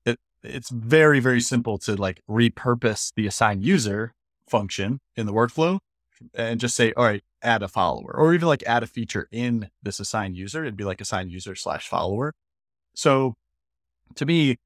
It, 0.05 0.19
it's 0.43 0.71
very 0.71 1.21
very 1.21 1.41
simple 1.41 1.79
to 1.79 1.95
like 1.95 2.23
repurpose 2.29 3.13
the 3.15 3.27
assign 3.27 3.63
user 3.63 4.15
function 4.49 5.01
in 5.17 5.27
the 5.27 5.33
workflow 5.33 5.81
and 6.35 6.61
just 6.61 6.77
say, 6.77 6.93
all 6.97 7.05
right, 7.05 7.23
add 7.43 7.63
a 7.63 7.69
follower, 7.69 8.15
or 8.17 8.35
even 8.35 8.49
like 8.49 8.63
add 8.65 8.83
a 8.83 8.87
feature 8.87 9.29
in 9.31 9.71
this 9.83 10.01
assigned 10.01 10.37
user. 10.37 10.63
It'd 10.63 10.77
be 10.77 10.85
like 10.85 11.01
assign 11.01 11.31
user 11.31 11.55
slash 11.55 11.89
follower. 11.89 12.35
So, 12.95 13.35
to 14.15 14.27
me, 14.27 14.57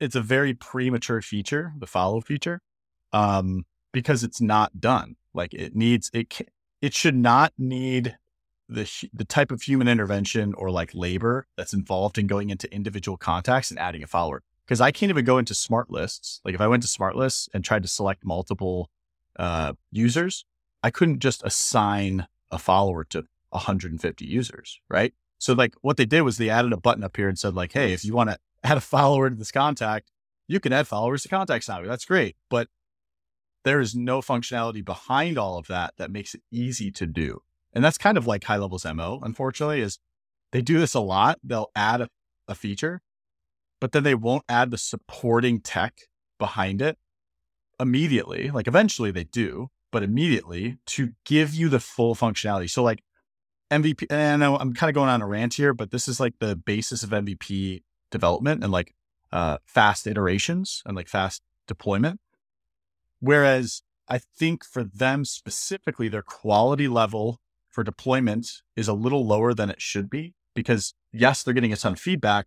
it's 0.00 0.14
a 0.14 0.20
very 0.20 0.54
premature 0.54 1.22
feature, 1.22 1.72
the 1.78 1.86
follow 1.86 2.20
feature. 2.20 2.60
Um, 3.12 3.64
because 3.92 4.22
it's 4.24 4.40
not 4.40 4.80
done. 4.80 5.16
Like 5.34 5.54
it 5.54 5.74
needs 5.74 6.10
it. 6.12 6.48
It 6.80 6.94
should 6.94 7.16
not 7.16 7.52
need 7.58 8.16
the 8.68 8.90
the 9.12 9.24
type 9.24 9.50
of 9.50 9.62
human 9.62 9.88
intervention 9.88 10.54
or 10.54 10.70
like 10.70 10.90
labor 10.94 11.46
that's 11.56 11.72
involved 11.72 12.18
in 12.18 12.26
going 12.26 12.50
into 12.50 12.72
individual 12.72 13.16
contacts 13.16 13.70
and 13.70 13.78
adding 13.78 14.02
a 14.02 14.06
follower. 14.06 14.42
Because 14.66 14.80
I 14.80 14.90
can't 14.90 15.10
even 15.10 15.24
go 15.24 15.38
into 15.38 15.54
smart 15.54 15.90
lists. 15.90 16.40
Like 16.44 16.54
if 16.54 16.60
I 16.60 16.68
went 16.68 16.82
to 16.82 16.88
smart 16.88 17.16
lists 17.16 17.48
and 17.54 17.64
tried 17.64 17.82
to 17.82 17.88
select 17.88 18.24
multiple 18.24 18.90
uh, 19.38 19.72
users, 19.90 20.44
I 20.82 20.90
couldn't 20.90 21.20
just 21.20 21.42
assign 21.44 22.26
a 22.50 22.58
follower 22.58 23.04
to 23.04 23.24
150 23.50 24.24
users, 24.24 24.80
right? 24.88 25.12
So 25.38 25.52
like 25.52 25.74
what 25.82 25.96
they 25.96 26.04
did 26.04 26.22
was 26.22 26.38
they 26.38 26.50
added 26.50 26.72
a 26.72 26.76
button 26.76 27.04
up 27.04 27.16
here 27.16 27.28
and 27.28 27.38
said 27.38 27.54
like, 27.54 27.72
hey, 27.72 27.92
if 27.92 28.04
you 28.04 28.14
want 28.14 28.30
to 28.30 28.38
add 28.64 28.76
a 28.76 28.80
follower 28.80 29.30
to 29.30 29.36
this 29.36 29.52
contact, 29.52 30.10
you 30.46 30.60
can 30.60 30.72
add 30.72 30.88
followers 30.88 31.22
to 31.22 31.28
contacts 31.28 31.68
now. 31.68 31.82
That's 31.82 32.04
great, 32.04 32.36
but 32.48 32.68
there 33.64 33.80
is 33.80 33.94
no 33.94 34.20
functionality 34.20 34.84
behind 34.84 35.36
all 35.36 35.58
of 35.58 35.66
that 35.66 35.94
that 35.98 36.10
makes 36.10 36.34
it 36.34 36.42
easy 36.50 36.90
to 36.92 37.06
do. 37.06 37.42
And 37.72 37.84
that's 37.84 37.98
kind 37.98 38.16
of 38.16 38.26
like 38.26 38.44
high 38.44 38.56
levels 38.56 38.86
MO, 38.86 39.20
unfortunately, 39.22 39.80
is 39.80 39.98
they 40.52 40.62
do 40.62 40.78
this 40.78 40.94
a 40.94 41.00
lot. 41.00 41.38
They'll 41.44 41.70
add 41.76 42.00
a, 42.00 42.08
a 42.46 42.54
feature, 42.54 43.02
but 43.80 43.92
then 43.92 44.04
they 44.04 44.14
won't 44.14 44.44
add 44.48 44.70
the 44.70 44.78
supporting 44.78 45.60
tech 45.60 46.08
behind 46.38 46.80
it 46.80 46.96
immediately. 47.78 48.50
Like 48.50 48.66
eventually 48.66 49.10
they 49.10 49.24
do, 49.24 49.68
but 49.90 50.02
immediately 50.02 50.78
to 50.86 51.10
give 51.24 51.54
you 51.54 51.68
the 51.68 51.80
full 51.80 52.14
functionality. 52.14 52.68
So 52.68 52.82
like 52.82 53.02
MVP, 53.70 54.06
and 54.10 54.42
I 54.42 54.46
know 54.46 54.56
I'm 54.56 54.72
kind 54.72 54.90
of 54.90 54.94
going 54.94 55.08
on 55.08 55.22
a 55.22 55.26
rant 55.26 55.54
here, 55.54 55.74
but 55.74 55.90
this 55.90 56.08
is 56.08 56.20
like 56.20 56.34
the 56.38 56.56
basis 56.56 57.02
of 57.02 57.10
MVP 57.10 57.82
development 58.10 58.62
and 58.62 58.72
like 58.72 58.94
uh, 59.32 59.58
fast 59.66 60.06
iterations 60.06 60.82
and 60.86 60.96
like 60.96 61.08
fast 61.08 61.42
deployment. 61.66 62.20
Whereas 63.20 63.82
I 64.08 64.18
think 64.18 64.64
for 64.64 64.84
them 64.84 65.24
specifically, 65.24 66.08
their 66.08 66.22
quality 66.22 66.88
level 66.88 67.40
for 67.68 67.84
deployment 67.84 68.62
is 68.76 68.88
a 68.88 68.94
little 68.94 69.26
lower 69.26 69.52
than 69.52 69.70
it 69.70 69.80
should 69.80 70.08
be 70.08 70.34
because 70.54 70.94
yes, 71.12 71.42
they're 71.42 71.54
getting 71.54 71.72
a 71.72 71.76
ton 71.76 71.92
of 71.92 72.00
feedback, 72.00 72.46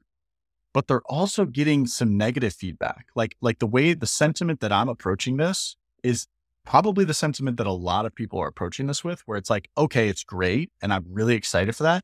but 0.74 0.88
they're 0.88 1.04
also 1.06 1.46
getting 1.46 1.86
some 1.86 2.18
negative 2.18 2.54
feedback. 2.54 3.08
Like 3.16 3.36
like 3.42 3.60
the 3.60 3.68
way 3.68 3.94
the 3.94 4.08
sentiment 4.08 4.60
that 4.62 4.72
I'm 4.72 4.90
approaching 4.90 5.38
this 5.38 5.76
is 6.04 6.28
probably 6.66 7.06
the 7.06 7.14
sentiment 7.14 7.58
that 7.58 7.68
a 7.68 7.72
lot 7.72 8.06
of 8.06 8.16
people 8.16 8.40
are 8.40 8.48
approaching 8.48 8.88
this 8.88 9.04
with, 9.04 9.22
where 9.26 9.38
it's 9.38 9.50
like, 9.50 9.70
okay, 9.78 10.08
it's 10.08 10.24
great, 10.24 10.72
and 10.82 10.94
I'm 10.94 11.06
really 11.10 11.36
excited 11.36 11.76
for 11.76 11.84
that. 11.84 12.04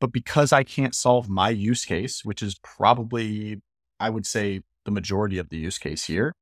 But 0.00 0.12
because 0.12 0.52
I 0.52 0.64
can't 0.64 0.94
solve 0.94 1.28
my 1.28 1.50
use 1.50 1.84
case, 1.84 2.24
which 2.24 2.42
is 2.42 2.58
probably, 2.62 3.62
I 3.98 4.10
would 4.10 4.26
say, 4.26 4.60
the 4.84 4.90
majority 4.90 5.38
of 5.38 5.48
the 5.48 5.56
use 5.56 5.78
case 5.78 6.04
here, 6.04 6.34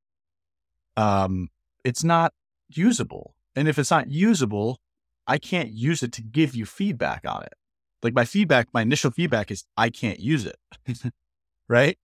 um, 0.96 1.48
it's 1.84 2.02
not 2.02 2.32
usable. 2.68 3.34
And 3.54 3.68
if 3.68 3.78
it's 3.78 3.90
not 3.90 4.10
usable, 4.10 4.78
I 5.26 5.38
can't 5.38 5.70
use 5.70 6.02
it 6.02 6.12
to 6.12 6.22
give 6.22 6.54
you 6.54 6.66
feedback 6.66 7.24
on 7.26 7.42
it. 7.44 7.54
Like 8.02 8.14
my 8.14 8.24
feedback, 8.24 8.68
my 8.74 8.82
initial 8.82 9.10
feedback 9.10 9.50
is 9.50 9.64
I 9.76 9.90
can't 9.90 10.18
use 10.18 10.46
it. 10.46 10.56
right. 11.68 11.96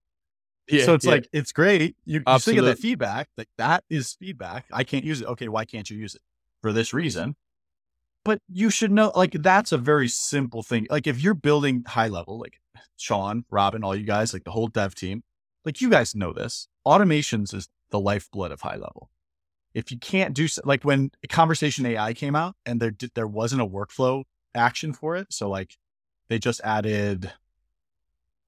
Yeah, 0.69 0.85
so 0.85 0.93
it's 0.93 1.05
yeah. 1.05 1.11
like 1.11 1.29
it's 1.33 1.51
great. 1.51 1.95
You, 2.05 2.21
you 2.25 2.39
still 2.39 2.55
get 2.55 2.61
that 2.61 2.79
feedback. 2.79 3.29
Like 3.37 3.49
that 3.57 3.83
is 3.89 4.13
feedback. 4.13 4.65
I 4.71 4.83
can't 4.83 5.03
use 5.03 5.21
it. 5.21 5.27
Okay, 5.27 5.47
why 5.47 5.65
can't 5.65 5.89
you 5.89 5.97
use 5.97 6.15
it? 6.15 6.21
For 6.61 6.71
this 6.71 6.93
reason. 6.93 7.35
But 8.25 8.39
you 8.49 8.69
should 8.69 8.91
know, 8.91 9.11
like 9.15 9.31
that's 9.31 9.71
a 9.71 9.77
very 9.77 10.07
simple 10.07 10.61
thing. 10.61 10.87
Like 10.89 11.07
if 11.07 11.23
you're 11.23 11.33
building 11.33 11.83
high 11.87 12.09
level, 12.09 12.39
like 12.39 12.59
Shaun, 12.97 13.45
Robin, 13.49 13.83
all 13.83 13.95
you 13.95 14.05
guys, 14.05 14.33
like 14.33 14.43
the 14.43 14.51
whole 14.51 14.67
dev 14.67 14.93
team, 14.93 15.23
like 15.65 15.81
you 15.81 15.89
guys 15.89 16.13
know 16.15 16.33
this. 16.33 16.67
Automations 16.85 17.53
is 17.53 17.69
the 17.91 17.99
lifeblood 17.99 18.51
of 18.51 18.61
high 18.61 18.75
level. 18.75 19.09
If 19.73 19.91
you 19.91 19.97
can't 19.97 20.33
do 20.33 20.47
so, 20.47 20.61
like 20.65 20.83
when 20.83 21.11
conversation 21.29 21.85
AI 21.85 22.13
came 22.13 22.35
out 22.35 22.55
and 22.65 22.79
there 22.79 22.93
there 23.15 23.27
wasn't 23.27 23.61
a 23.61 23.67
workflow 23.67 24.23
action 24.53 24.93
for 24.93 25.15
it, 25.15 25.27
so 25.31 25.49
like 25.49 25.77
they 26.27 26.39
just 26.39 26.59
added 26.63 27.31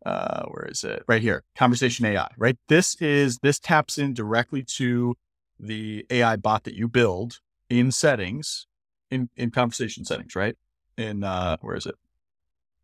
uh 0.05 0.43
where 0.45 0.65
is 0.65 0.83
it 0.83 1.03
right 1.07 1.21
here 1.21 1.43
conversation 1.55 2.05
ai 2.05 2.27
right 2.37 2.57
this 2.67 2.95
is 3.01 3.37
this 3.39 3.59
taps 3.59 3.97
in 3.97 4.13
directly 4.13 4.63
to 4.63 5.15
the 5.59 6.05
ai 6.09 6.35
bot 6.35 6.63
that 6.63 6.73
you 6.73 6.87
build 6.87 7.39
in 7.69 7.91
settings 7.91 8.65
in 9.11 9.29
in 9.35 9.51
conversation 9.51 10.03
settings 10.03 10.35
right 10.35 10.57
in 10.97 11.23
uh 11.23 11.55
where 11.61 11.75
is 11.75 11.85
it 11.85 11.95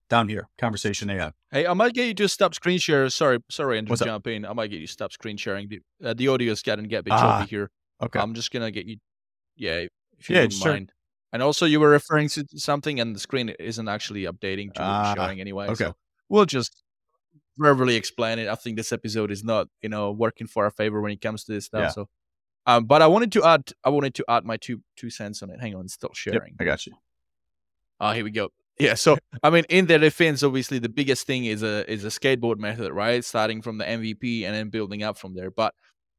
down 0.09 0.29
here 0.29 0.47
conversation 0.57 1.09
ai 1.09 1.31
Hey, 1.49 1.65
I 1.65 1.73
might 1.73 1.93
get 1.93 2.07
you 2.07 2.13
to 2.15 2.27
stop 2.27 2.53
screen 2.53 2.77
share. 2.77 3.09
Sorry, 3.09 3.39
sorry, 3.49 3.77
Andrew, 3.77 3.91
What's 3.93 4.01
up? 4.01 4.27
in. 4.27 4.45
I 4.45 4.51
might 4.51 4.69
get 4.69 4.81
you 4.81 4.87
to 4.87 4.91
stop 4.91 5.13
screen 5.13 5.37
sharing. 5.37 5.69
The, 5.69 5.79
uh, 6.03 6.13
the 6.13 6.27
audio 6.27 6.51
is 6.51 6.61
getting 6.61 6.85
get 6.89 6.99
a 6.99 7.03
bit 7.03 7.13
Ah, 7.13 7.39
choppy 7.39 7.49
here. 7.49 7.71
okay 8.01 8.19
I'm 8.19 8.33
just 8.33 8.51
gonna 8.51 8.69
get 8.69 8.85
you. 8.85 8.97
Yeah, 9.55 9.85
if 10.19 10.29
you 10.29 10.35
Yeah, 10.35 10.41
wouldn't 10.41 10.61
sure. 10.61 10.73
mind. 10.73 10.91
And 11.31 11.41
also, 11.41 11.65
you 11.65 11.79
were 11.79 11.87
referring 11.89 12.27
to 12.29 12.45
something, 12.57 12.99
and 12.99 13.15
the 13.15 13.19
screen 13.21 13.47
isn't 13.47 13.87
actually 13.87 14.23
updating 14.23 14.73
to 14.73 14.81
Ah, 14.81 15.13
showing 15.15 15.39
anyway. 15.39 15.69
okay. 15.69 15.85
So 15.85 15.95
we'll 16.27 16.45
just 16.45 16.83
verbally 17.57 17.95
explain 17.95 18.39
it. 18.39 18.47
I 18.47 18.55
think 18.55 18.77
this 18.77 18.91
episode 18.91 19.31
is 19.31 19.43
not, 19.43 19.67
you 19.81 19.89
know, 19.89 20.11
working 20.11 20.47
for 20.47 20.63
our 20.65 20.71
favor 20.71 21.01
when 21.01 21.11
it 21.11 21.21
comes 21.21 21.43
to 21.45 21.53
this 21.53 21.65
stuff. 21.65 21.81
Yeah. 21.81 21.89
So, 21.89 22.09
um, 22.65 22.85
but 22.85 23.01
I 23.01 23.07
wanted 23.07 23.31
to 23.33 23.43
add, 23.43 23.71
I 23.83 23.89
wanted 23.89 24.13
to 24.15 24.25
add 24.27 24.45
my 24.45 24.57
two 24.57 24.81
two 24.95 25.09
cents 25.09 25.41
on 25.43 25.49
it. 25.49 25.59
Hang 25.59 25.75
on, 25.75 25.87
still 25.87 26.09
Yep, 26.09 26.15
sharing. 26.15 26.55
i 26.59 26.63
got 26.63 26.85
you 26.85 26.93
Ah, 27.99 28.13
here 28.13 28.23
we 28.23 28.31
go. 28.31 28.49
Yeah, 28.79 28.93
so 28.93 29.17
I 29.41 29.49
mean, 29.49 29.63
in 29.69 29.87
their 29.87 29.97
defense, 29.97 30.43
obviously 30.43 30.77
the 30.77 30.89
biggest 30.89 31.25
thing 31.25 31.45
is 31.45 31.63
a 31.63 31.89
is 31.91 32.05
a 32.05 32.09
skateboard 32.09 32.57
method, 32.59 32.93
right? 32.93 33.25
Starting 33.25 33.61
from 33.61 33.79
the 33.79 33.85
MVP 33.85 34.43
and 34.43 34.53
then 34.53 34.69
building 34.69 35.01
up 35.01 35.17
from 35.17 35.33
there. 35.33 35.49
But 35.49 35.73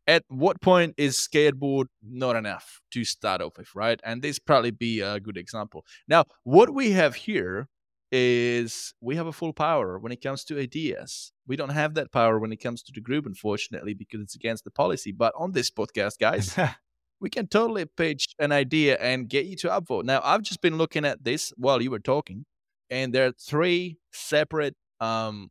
at 0.09 0.24
what 0.29 0.61
point 0.61 0.94
is 0.96 1.16
skateboard 1.16 1.85
not 2.03 2.35
enough 2.35 2.81
to 2.92 3.05
start 3.05 3.42
off 3.42 3.59
with, 3.59 3.68
right? 3.77 4.01
And 4.03 4.22
this 4.22 4.38
probably 4.40 4.72
be 4.72 5.01
a 5.01 5.20
good 5.20 5.37
example. 5.37 5.85
Now, 6.09 6.24
what 6.42 6.70
we 6.74 6.92
have 6.92 7.14
here 7.14 7.68
is 8.11 8.94
we 9.01 9.16
have 9.16 9.27
a 9.27 9.33
full 9.33 9.53
power 9.53 9.99
when 9.99 10.12
it 10.12 10.23
comes 10.23 10.44
to 10.44 10.59
ideas. 10.59 11.33
We 11.47 11.57
don't 11.57 11.71
have 11.71 11.94
that 11.94 12.11
power 12.12 12.38
when 12.38 12.53
it 12.53 12.62
comes 12.62 12.83
to 12.85 12.92
the 12.94 13.01
group, 13.01 13.27
unfortunately, 13.27 13.94
because 13.94 14.21
it's 14.21 14.35
against 14.35 14.64
the 14.64 14.71
policy. 14.71 15.12
But 15.12 15.35
on 15.37 15.53
this 15.53 15.71
podcast, 15.71 16.18
guys, 16.18 16.57
we 17.21 17.31
can 17.31 17.47
totally 17.47 17.85
pitch 17.85 18.35
an 18.38 18.53
idea 18.53 18.97
and 18.99 19.29
get 19.29 19.47
you 19.47 19.57
to 19.57 19.68
upvote. 19.68 20.05
Now, 20.05 20.21
I've 20.25 20.42
just 20.42 20.61
been 20.61 20.79
looking 20.79 21.05
at 21.05 21.25
this 21.25 21.53
while 21.57 21.83
you 21.83 21.90
were 21.90 21.99
talking, 21.99 22.44
and 22.90 23.12
there 23.12 23.27
are 23.27 23.33
three 23.33 23.99
separate 24.12 24.77
um, 25.01 25.51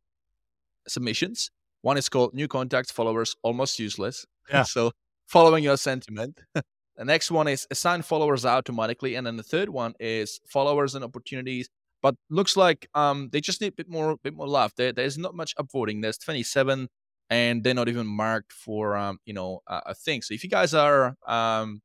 submissions. 0.88 1.52
One 1.82 1.98
is 1.98 2.10
called 2.10 2.34
New 2.34 2.48
Contacts 2.48 2.92
Followers 2.92 3.36
Almost 3.44 3.80
Useless. 3.80 4.26
Yeah. 4.50 4.64
so, 4.76 4.92
following 5.28 5.64
your 5.64 5.78
sentiment. 5.78 6.42
the 6.54 7.06
next 7.06 7.32
one 7.32 7.48
is 7.48 7.68
Assign 7.70 8.02
Followers 8.02 8.46
Automatically. 8.46 9.16
And 9.16 9.28
then 9.28 9.38
the 9.38 9.44
third 9.44 9.70
one 9.70 9.94
is 10.00 10.40
Followers 10.48 10.96
and 10.96 11.04
Opportunities. 11.04 11.70
But 12.08 12.16
looks 12.30 12.56
like 12.56 12.88
um, 12.94 13.28
they 13.34 13.42
just 13.42 13.60
need 13.60 13.74
a 13.74 13.76
bit 13.76 13.90
more, 13.90 14.16
bit 14.16 14.34
more 14.34 14.48
love. 14.48 14.72
There, 14.78 14.94
there's 14.94 15.18
not 15.18 15.36
much 15.36 15.54
upvoting. 15.58 16.02
There's 16.02 16.18
27 16.18 16.88
and 17.30 17.66
they're 17.66 17.74
not 17.74 17.90
even 17.90 18.08
marked 18.08 18.54
for 18.54 18.96
um, 18.96 19.20
you 19.26 19.34
know 19.34 19.60
a, 19.68 19.82
a, 19.88 19.94
thing. 19.94 20.22
So 20.22 20.34
if 20.34 20.42
you 20.42 20.50
guys 20.50 20.74
are 20.74 21.18
um, 21.28 21.82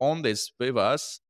on 0.00 0.22
this 0.22 0.50
with 0.58 0.78
us, 0.78 1.20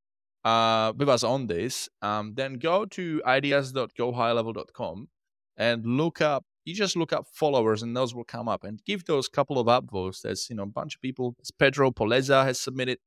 uh, 0.44 0.92
with 0.96 1.08
us 1.08 1.24
on 1.24 1.48
this, 1.48 1.88
um, 2.02 2.34
then 2.36 2.54
go 2.54 2.84
to 2.84 3.20
ideas.gohighlevel.com 3.26 5.08
and 5.56 5.84
look 5.84 6.20
up. 6.20 6.44
You 6.64 6.72
just 6.72 6.94
look 6.94 7.12
up 7.12 7.26
followers, 7.32 7.82
and 7.82 7.96
those 7.96 8.14
will 8.14 8.22
come 8.22 8.48
up, 8.48 8.62
and 8.62 8.80
give 8.86 9.06
those 9.06 9.26
couple 9.28 9.58
of 9.58 9.66
upvotes. 9.66 10.20
There's 10.22 10.48
you 10.48 10.54
know 10.54 10.62
a 10.62 10.66
bunch 10.66 10.94
of 10.94 11.02
people. 11.02 11.34
It's 11.40 11.50
Pedro 11.50 11.90
Poleza 11.90 12.44
has 12.44 12.60
submitted, 12.60 12.98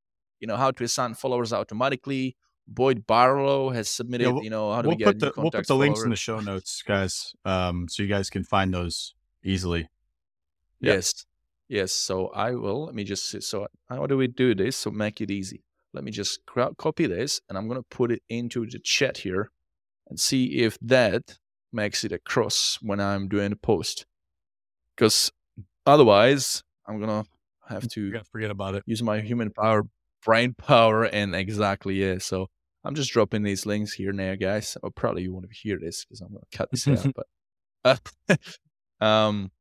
you 0.41 0.47
know, 0.47 0.57
how 0.57 0.71
to 0.71 0.83
assign 0.83 1.13
followers 1.13 1.53
automatically. 1.53 2.35
Boyd 2.71 3.07
Barlow 3.07 3.71
has 3.71 3.89
submitted, 3.89 4.25
yeah, 4.25 4.31
we'll, 4.31 4.43
you 4.43 4.49
know, 4.49 4.71
how 4.71 4.81
do 4.81 4.89
we'll 4.89 4.97
we 4.97 5.03
get 5.03 5.19
the, 5.19 5.33
We'll 5.35 5.49
put 5.49 5.67
the 5.67 5.75
links 5.75 6.03
in 6.03 6.11
the 6.11 6.15
show 6.15 6.39
notes, 6.39 6.83
guys, 6.85 7.33
um, 7.43 7.87
so 7.89 8.03
you 8.03 8.09
guys 8.09 8.29
can 8.29 8.43
find 8.43 8.73
those 8.73 9.15
easily. 9.43 9.89
Yep. 10.81 10.95
Yes. 10.95 11.25
Yes. 11.67 11.91
So 11.91 12.27
I 12.27 12.51
will, 12.51 12.85
let 12.85 12.95
me 12.95 13.03
just, 13.03 13.41
so 13.43 13.67
how 13.89 14.05
do 14.05 14.17
we 14.17 14.27
do 14.27 14.53
this? 14.53 14.77
So 14.77 14.91
make 14.91 15.19
it 15.19 15.31
easy. 15.31 15.63
Let 15.93 16.03
me 16.03 16.11
just 16.11 16.39
copy 16.77 17.07
this 17.07 17.41
and 17.49 17.57
I'm 17.57 17.67
going 17.67 17.79
to 17.79 17.87
put 17.89 18.11
it 18.11 18.21
into 18.29 18.65
the 18.65 18.79
chat 18.79 19.17
here 19.17 19.51
and 20.07 20.19
see 20.19 20.59
if 20.59 20.77
that 20.81 21.39
makes 21.73 22.03
it 22.03 22.11
across 22.11 22.77
when 22.81 22.99
I'm 22.99 23.27
doing 23.27 23.51
a 23.51 23.55
post. 23.55 24.05
Because 24.95 25.31
otherwise, 25.85 26.63
I'm 26.87 26.99
going 26.99 27.23
to 27.23 27.29
have 27.67 27.87
to 27.89 28.21
forget 28.31 28.51
about 28.51 28.75
it. 28.75 28.83
Use 28.85 29.01
my 29.01 29.21
human 29.21 29.51
power, 29.51 29.87
brain 30.23 30.53
power, 30.53 31.03
and 31.03 31.35
exactly, 31.35 31.95
yeah. 31.95 32.17
So 32.19 32.49
I'm 32.89 32.95
just 32.95 33.11
dropping 33.11 33.43
these 33.43 33.67
links 33.67 33.93
here 33.93 34.11
now, 34.11 34.33
guys. 34.33 34.75
Oh, 34.81 34.89
probably 34.89 35.21
you 35.21 35.31
want 35.31 35.47
to 35.47 35.55
hear 35.55 35.77
this 35.77 36.05
because 36.05 36.21
I'm 36.21 36.29
going 36.29 36.41
to 36.49 36.57
cut 36.57 36.71
this 36.71 36.87
out. 36.87 37.05
But 37.83 37.99
uh, 38.19 38.35
um, 39.05 39.51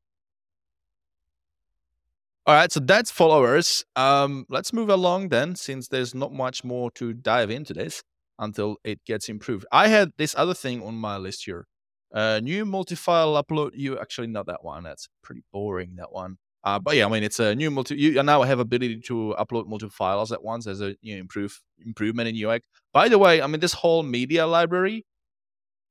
all 2.46 2.54
right, 2.54 2.72
so 2.72 2.80
that's 2.80 3.10
followers. 3.10 3.84
Um, 3.96 4.46
let's 4.48 4.72
move 4.72 4.88
along 4.88 5.28
then, 5.28 5.56
since 5.56 5.88
there's 5.88 6.14
not 6.14 6.32
much 6.32 6.64
more 6.64 6.90
to 6.92 7.12
dive 7.12 7.50
into 7.50 7.74
this 7.74 8.02
until 8.38 8.78
it 8.82 9.04
gets 9.04 9.28
improved. 9.28 9.66
I 9.70 9.88
had 9.88 10.12
this 10.16 10.34
other 10.34 10.54
thing 10.54 10.82
on 10.82 10.94
my 10.94 11.18
list 11.18 11.44
here. 11.44 11.66
Uh, 12.10 12.40
new 12.42 12.64
multi-file 12.64 13.34
upload. 13.34 13.72
You 13.74 13.98
actually 13.98 14.28
not 14.28 14.46
that 14.46 14.64
one. 14.64 14.84
That's 14.84 15.06
pretty 15.22 15.42
boring. 15.52 15.96
That 15.96 16.12
one. 16.12 16.38
Uh, 16.64 16.78
but 16.78 16.96
yeah, 16.96 17.06
I 17.06 17.08
mean 17.08 17.22
it's 17.22 17.38
a 17.38 17.54
new 17.54 17.70
multi. 17.70 17.96
You 17.96 18.22
now 18.22 18.42
have 18.42 18.58
ability 18.58 19.00
to 19.02 19.34
upload 19.38 19.68
multiple 19.68 19.90
files 19.90 20.32
at 20.32 20.42
once 20.42 20.66
as 20.66 20.80
a 20.80 20.96
you 21.00 21.14
know, 21.14 21.20
improve 21.20 21.60
improvement 21.84 22.28
in 22.28 22.46
UX. 22.46 22.66
By 22.92 23.08
the 23.08 23.18
way, 23.18 23.40
I 23.40 23.46
mean 23.46 23.60
this 23.60 23.74
whole 23.74 24.02
media 24.02 24.46
library, 24.46 25.06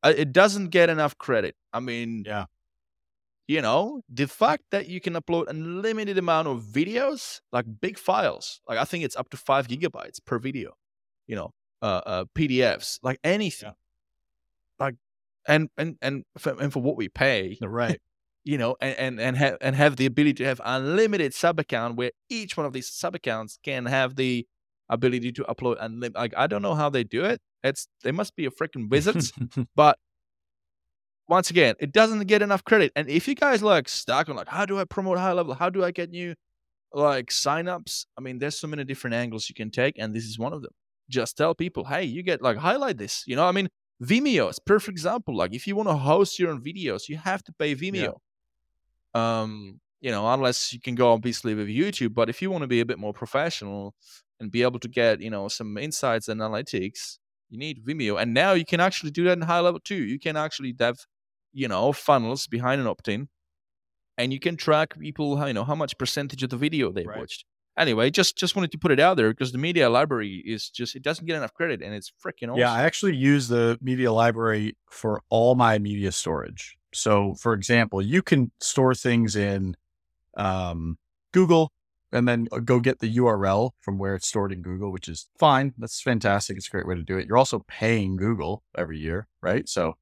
uh, 0.04 0.14
it 0.16 0.34
doesn't 0.34 0.70
get 0.70 0.90
enough 0.90 1.18
credit. 1.18 1.56
I 1.72 1.80
mean, 1.80 2.24
yeah, 2.26 2.46
you 3.48 3.62
know 3.62 4.02
the 4.10 4.28
fact 4.28 4.64
that 4.72 4.88
you 4.88 5.00
can 5.00 5.14
upload 5.14 5.48
unlimited 5.48 6.18
amount 6.18 6.48
of 6.48 6.64
videos 6.64 7.40
like 7.52 7.66
big 7.82 7.98
files 7.98 8.62
like 8.68 8.78
i 8.78 8.84
think 8.84 9.04
it's 9.04 9.16
up 9.16 9.30
to 9.30 9.38
five 9.38 9.68
gigabytes 9.68 10.24
per 10.24 10.38
video 10.38 10.74
you 11.26 11.36
know 11.36 11.52
uh, 11.82 12.02
uh 12.06 12.26
pdfs 12.38 13.00
like 13.04 13.20
anything 13.24 13.70
yeah. 13.70 14.86
like 14.86 14.96
and 15.48 15.70
and 15.78 15.98
and 16.02 16.24
for, 16.38 16.52
and 16.62 16.74
for 16.74 16.82
what 16.82 16.98
we 16.98 17.08
pay 17.08 17.58
right 17.62 18.02
you 18.48 18.58
know 18.58 18.76
and 18.82 18.98
and 18.98 19.20
and 19.20 19.38
have 19.38 19.58
and 19.62 19.76
have 19.76 19.98
the 19.98 20.06
ability 20.06 20.34
to 20.34 20.46
have 20.46 20.62
unlimited 20.64 21.34
sub 21.34 21.60
account 21.60 21.96
where 21.96 22.12
each 22.30 22.58
one 22.58 22.66
of 22.66 22.74
these 22.74 22.90
sub 22.90 23.16
accounts 23.16 23.60
can 23.64 23.86
have 23.86 24.16
the 24.16 24.46
ability 24.90 25.32
to 25.32 25.44
upload 25.44 25.76
unlimited 25.80 26.16
like 26.16 26.34
i 26.38 26.48
don't 26.48 26.62
know 26.62 26.76
how 26.76 26.90
they 26.90 27.04
do 27.04 27.26
it 27.26 27.40
it's 27.64 27.88
they 28.04 28.12
must 28.12 28.36
be 28.36 28.46
a 28.46 28.50
freaking 28.50 28.90
wizards 28.90 29.34
but 29.76 29.98
once 31.28 31.50
again, 31.50 31.76
it 31.80 31.92
doesn't 31.92 32.26
get 32.28 32.42
enough 32.42 32.64
credit. 32.64 32.92
And 32.96 33.10
if 33.10 33.28
you 33.28 33.36
guys 33.36 33.62
like 33.62 33.90
stuck 33.90 34.30
on 34.30 34.36
like, 34.36 34.48
how 34.48 34.66
do 34.66 34.80
I 34.80 34.86
promote 34.86 35.18
high 35.18 35.34
level? 35.34 35.54
How 35.54 35.70
do 35.70 35.84
I 35.84 35.92
get 35.92 36.10
new 36.10 36.36
like 36.94 37.28
signups? 37.28 38.06
I 38.18 38.22
mean, 38.22 38.40
there's 38.40 38.58
so 38.58 38.68
many 38.68 38.84
different 38.84 39.16
angles 39.16 39.50
you 39.50 39.56
can 39.56 39.70
take, 39.70 39.96
and 39.98 40.16
this 40.16 40.24
is 40.24 40.40
one 40.40 40.54
of 40.54 40.62
them. 40.62 40.72
Just 41.10 41.38
tell 41.38 41.54
people, 41.54 41.86
hey, 41.86 42.04
you 42.04 42.24
get 42.24 42.42
like 42.42 42.58
highlight 42.58 42.98
this. 42.98 43.24
You 43.28 43.36
know, 43.36 43.46
I 43.46 43.52
mean, 43.52 43.70
Vimeo 44.04 44.50
is 44.50 44.60
perfect 44.60 44.94
example. 44.94 45.36
Like, 45.36 45.54
if 45.54 45.68
you 45.68 45.76
want 45.76 45.90
to 45.90 45.96
host 45.96 46.40
your 46.40 46.52
own 46.52 46.62
videos, 46.62 47.10
you 47.10 47.18
have 47.18 47.44
to 47.44 47.54
pay 47.54 47.76
Vimeo. 47.76 47.94
Yeah. 47.94 48.10
Um, 49.14 49.80
you 50.00 50.12
know, 50.12 50.32
unless 50.32 50.74
you 50.74 50.80
can 50.80 50.96
go 50.96 51.12
obviously 51.12 51.56
with 51.56 51.68
YouTube. 51.68 52.14
But 52.14 52.30
if 52.30 52.42
you 52.42 52.52
want 52.52 52.62
to 52.62 52.68
be 52.68 52.82
a 52.82 52.86
bit 52.86 53.00
more 53.00 53.14
professional 53.14 53.96
and 54.40 54.52
be 54.52 54.62
able 54.62 54.80
to 54.80 54.88
get, 54.88 55.22
you 55.22 55.32
know, 55.32 55.48
some 55.48 55.78
insights 55.78 56.28
and 56.28 56.40
analytics, 56.40 57.18
you 57.50 57.58
need 57.58 57.84
Vimeo. 57.84 58.22
And 58.22 58.34
now 58.34 58.54
you 58.54 58.66
can 58.66 58.80
actually 58.80 59.12
do 59.12 59.24
that 59.24 59.34
in 59.34 59.42
high 59.42 59.60
level 59.60 59.80
too. 59.80 59.96
You 59.96 60.20
can 60.20 60.38
actually 60.38 60.76
have 60.80 61.00
you 61.58 61.68
know 61.68 61.92
funnels 61.92 62.48
behind 62.48 62.80
an 62.80 62.88
opt-in 62.88 63.28
and 64.18 64.32
you 64.32 64.40
can 64.40 64.56
track 64.56 64.98
people 65.00 65.46
you 65.48 65.54
know 65.54 65.64
how 65.64 65.76
much 65.76 65.98
percentage 65.98 66.44
of 66.44 66.50
the 66.50 66.58
video 66.58 66.92
they 66.92 67.04
right. 67.04 67.18
watched 67.18 67.46
anyway 67.78 68.10
just 68.10 68.38
just 68.38 68.56
wanted 68.56 68.72
to 68.72 68.78
put 68.78 68.92
it 68.92 69.00
out 69.00 69.18
there 69.18 69.32
because 69.32 69.52
the 69.52 69.58
media 69.58 69.90
library 69.90 70.44
is 70.46 70.70
just 70.70 70.96
it 70.96 71.02
doesn't 71.02 71.26
get 71.26 71.36
enough 71.36 71.54
credit 71.54 71.82
and 71.82 71.96
it's 71.96 72.12
freaking 72.24 72.50
awesome. 72.50 72.60
yeah 72.60 72.72
i 72.72 72.84
actually 72.84 73.16
use 73.16 73.48
the 73.48 73.78
media 73.82 74.12
library 74.12 74.76
for 74.90 75.22
all 75.30 75.56
my 75.56 75.80
media 75.80 76.12
storage 76.12 76.78
so 76.98 77.36
for 77.36 77.54
example 77.54 78.02
you 78.02 78.22
can 78.22 78.52
store 78.60 78.94
things 78.94 79.36
in 79.36 79.76
um, 80.36 80.98
google 81.32 81.72
and 82.12 82.28
then 82.28 82.48
uh, 82.52 82.60
go 82.60 82.80
get 82.80 83.00
the 83.00 83.16
url 83.18 83.72
from 83.82 83.98
where 83.98 84.16
it's 84.16 84.28
stored 84.28 84.52
in 84.52 84.62
google 84.62 84.92
which 84.92 85.08
is 85.08 85.28
fine 85.38 85.74
that's 85.78 86.02
fantastic 86.02 86.58
it's 86.58 86.68
a 86.68 86.72
great 86.72 86.88
way 86.88 86.96
to 86.96 87.04
do 87.04 87.18
it 87.18 87.28
you're 87.28 87.38
also 87.38 87.64
paying 87.68 88.18
google 88.18 88.64
every 88.78 88.98
year 88.98 89.28
right 89.42 89.70
so 89.70 89.96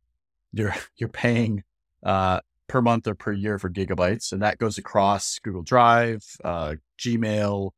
you're 0.53 0.73
you're 0.97 1.09
paying 1.09 1.63
uh, 2.03 2.39
per 2.67 2.81
month 2.81 3.07
or 3.07 3.15
per 3.15 3.31
year 3.31 3.59
for 3.59 3.69
gigabytes, 3.69 4.31
and 4.31 4.41
that 4.41 4.57
goes 4.57 4.77
across 4.77 5.39
Google 5.39 5.61
Drive, 5.61 6.23
uh, 6.43 6.75
Gmail, 6.99 7.71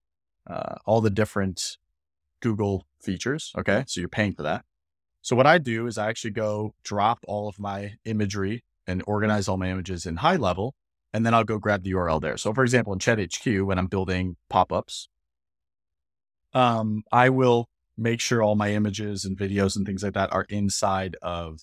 uh, 0.49 0.75
all 0.85 1.01
the 1.01 1.09
different 1.09 1.77
Google 2.41 2.85
features. 3.01 3.51
Okay, 3.57 3.83
so 3.87 3.99
you're 3.99 4.09
paying 4.09 4.33
for 4.33 4.43
that. 4.43 4.63
So 5.21 5.35
what 5.35 5.47
I 5.47 5.57
do 5.57 5.87
is 5.87 5.97
I 5.97 6.07
actually 6.07 6.31
go 6.31 6.73
drop 6.83 7.19
all 7.27 7.49
of 7.49 7.59
my 7.59 7.95
imagery 8.05 8.63
and 8.87 9.03
organize 9.05 9.47
all 9.47 9.57
my 9.57 9.69
images 9.69 10.05
in 10.05 10.17
high 10.17 10.35
level, 10.35 10.73
and 11.13 11.25
then 11.25 11.33
I'll 11.33 11.43
go 11.43 11.57
grab 11.57 11.83
the 11.83 11.91
URL 11.91 12.21
there. 12.21 12.37
So 12.37 12.53
for 12.53 12.63
example, 12.63 12.93
in 12.93 12.99
Chat 12.99 13.19
HQ, 13.19 13.45
when 13.65 13.77
I'm 13.77 13.87
building 13.87 14.37
pop-ups, 14.49 15.09
um, 16.53 17.03
I 17.11 17.29
will 17.29 17.69
make 17.97 18.21
sure 18.21 18.41
all 18.41 18.55
my 18.55 18.71
images 18.71 19.25
and 19.25 19.37
videos 19.37 19.75
and 19.75 19.85
things 19.85 20.03
like 20.03 20.13
that 20.13 20.31
are 20.31 20.45
inside 20.49 21.17
of 21.21 21.61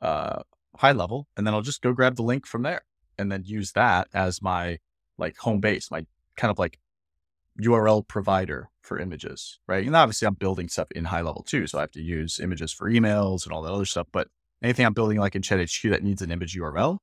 uh, 0.00 0.42
high 0.76 0.92
level, 0.92 1.28
and 1.36 1.46
then 1.46 1.54
I'll 1.54 1.62
just 1.62 1.82
go 1.82 1.92
grab 1.92 2.16
the 2.16 2.22
link 2.22 2.46
from 2.46 2.62
there 2.62 2.82
and 3.18 3.30
then 3.30 3.42
use 3.44 3.72
that 3.72 4.08
as 4.14 4.42
my 4.42 4.78
like 5.18 5.36
home 5.38 5.60
base, 5.60 5.90
my 5.90 6.06
kind 6.36 6.50
of 6.50 6.58
like 6.58 6.78
URL 7.60 8.06
provider 8.06 8.70
for 8.82 8.98
images, 8.98 9.58
right? 9.66 9.86
And 9.86 9.96
obviously 9.96 10.26
I'm 10.26 10.34
building 10.34 10.68
stuff 10.68 10.90
in 10.92 11.06
high 11.06 11.22
level 11.22 11.42
too. 11.42 11.66
So 11.66 11.78
I 11.78 11.82
have 11.82 11.90
to 11.92 12.02
use 12.02 12.38
images 12.38 12.72
for 12.72 12.90
emails 12.90 13.44
and 13.44 13.52
all 13.52 13.62
that 13.62 13.72
other 13.72 13.84
stuff. 13.84 14.08
But 14.12 14.28
anything 14.62 14.86
I'm 14.86 14.94
building 14.94 15.18
like 15.18 15.34
in 15.34 15.42
ChatHQ 15.42 15.90
that 15.90 16.02
needs 16.02 16.22
an 16.22 16.30
image 16.30 16.56
URL, 16.56 16.98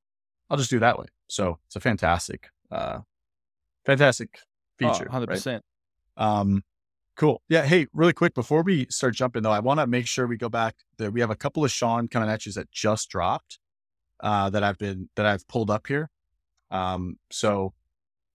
I'll 0.50 0.58
just 0.58 0.70
do 0.70 0.80
that 0.80 0.98
way. 0.98 1.06
So 1.28 1.60
it's 1.68 1.76
a 1.76 1.80
fantastic, 1.80 2.50
uh, 2.72 3.00
fantastic 3.86 4.30
oh, 4.36 4.94
feature. 4.94 5.08
Oh, 5.12 5.20
100%. 5.20 5.46
Right? 5.46 5.62
Um, 6.18 6.64
Cool. 7.16 7.44
Yeah. 7.48 7.64
Hey, 7.64 7.86
really 7.94 8.14
quick 8.14 8.34
before 8.34 8.64
we 8.64 8.88
start 8.90 9.14
jumping 9.14 9.44
though, 9.44 9.52
I 9.52 9.60
want 9.60 9.80
to 9.80 9.86
make 9.86 10.08
sure 10.08 10.26
we 10.26 10.38
go 10.38 10.50
back. 10.50 10.76
that 10.98 11.14
we 11.14 11.20
have 11.20 11.30
a 11.30 11.36
couple 11.36 11.64
of 11.64 11.72
Shaun 11.72 12.08
coming 12.08 12.30
at 12.30 12.46
you 12.46 12.52
that 12.54 12.72
just 12.72 13.10
dropped 13.10 13.60
uh, 14.20 14.50
that 14.50 14.64
I've 14.64 14.80
been 14.80 15.10
that 15.16 15.26
I've 15.26 15.48
pulled 15.48 15.70
up 15.70 15.86
here. 15.86 16.10
Um, 16.72 17.20
so 17.30 17.74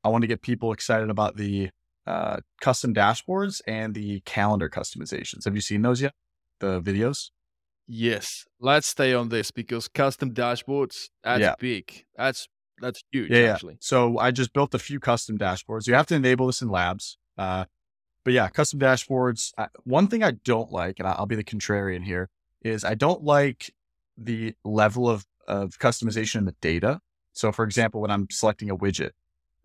I 0.04 0.08
want 0.10 0.22
to 0.22 0.28
get 0.28 0.42
people 0.42 0.72
excited 0.72 1.10
about 1.10 1.36
the 1.36 1.70
uh, 2.06 2.38
custom 2.60 2.94
dashboards 2.94 3.60
and 3.66 3.94
the 3.94 4.20
calendar 4.20 4.70
customizations. 4.70 5.44
Have 5.44 5.56
you 5.56 5.60
seen 5.60 5.82
those 5.82 6.00
yet? 6.00 6.14
The 6.60 6.80
videos? 6.80 7.30
Yes. 7.88 8.44
Let's 8.60 8.86
stay 8.86 9.14
on 9.14 9.30
this 9.30 9.50
because 9.50 9.88
custom 9.88 10.32
dashboards 10.32 11.08
that's 11.24 11.40
yeah. 11.40 11.54
big. 11.58 12.04
That's 12.16 12.48
that's 12.80 13.02
huge. 13.10 13.30
Yeah, 13.30 13.54
actually. 13.54 13.74
Yeah. 13.74 13.78
So 13.80 14.18
I 14.18 14.30
just 14.30 14.52
built 14.52 14.74
a 14.74 14.78
few 14.78 15.00
custom 15.00 15.38
dashboards. 15.38 15.86
You 15.86 15.94
have 15.94 16.06
to 16.06 16.14
enable 16.14 16.46
this 16.46 16.62
in 16.62 16.68
labs. 16.68 17.16
Uh, 17.36 17.64
but 18.24 18.34
yeah, 18.34 18.48
custom 18.48 18.78
dashboards. 18.78 19.52
one 19.84 20.06
thing 20.06 20.22
I 20.22 20.32
don't 20.32 20.70
like, 20.70 20.98
and 20.98 21.08
I'll 21.08 21.26
be 21.26 21.34
the 21.34 21.44
contrarian 21.44 22.04
here, 22.04 22.28
is 22.62 22.84
I 22.84 22.94
don't 22.94 23.24
like 23.24 23.72
the 24.16 24.54
level 24.64 25.08
of, 25.08 25.24
of 25.46 25.78
customization 25.78 26.36
in 26.36 26.44
the 26.44 26.54
data. 26.60 27.00
So, 27.32 27.52
for 27.52 27.64
example, 27.64 28.00
when 28.00 28.10
I'm 28.10 28.26
selecting 28.30 28.68
a 28.68 28.76
widget, 28.76 29.12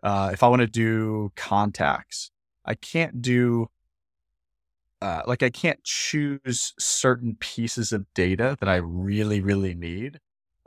uh, 0.02 0.30
if 0.32 0.42
I 0.42 0.48
want 0.48 0.60
to 0.60 0.66
do 0.66 1.32
contacts, 1.36 2.30
I 2.64 2.74
can't 2.74 3.20
do 3.20 3.68
uh, 5.04 5.22
like 5.26 5.42
I 5.42 5.50
can't 5.50 5.84
choose 5.84 6.72
certain 6.78 7.36
pieces 7.38 7.92
of 7.92 8.06
data 8.14 8.56
that 8.58 8.68
I 8.70 8.76
really, 8.76 9.40
really 9.40 9.74
need. 9.74 10.18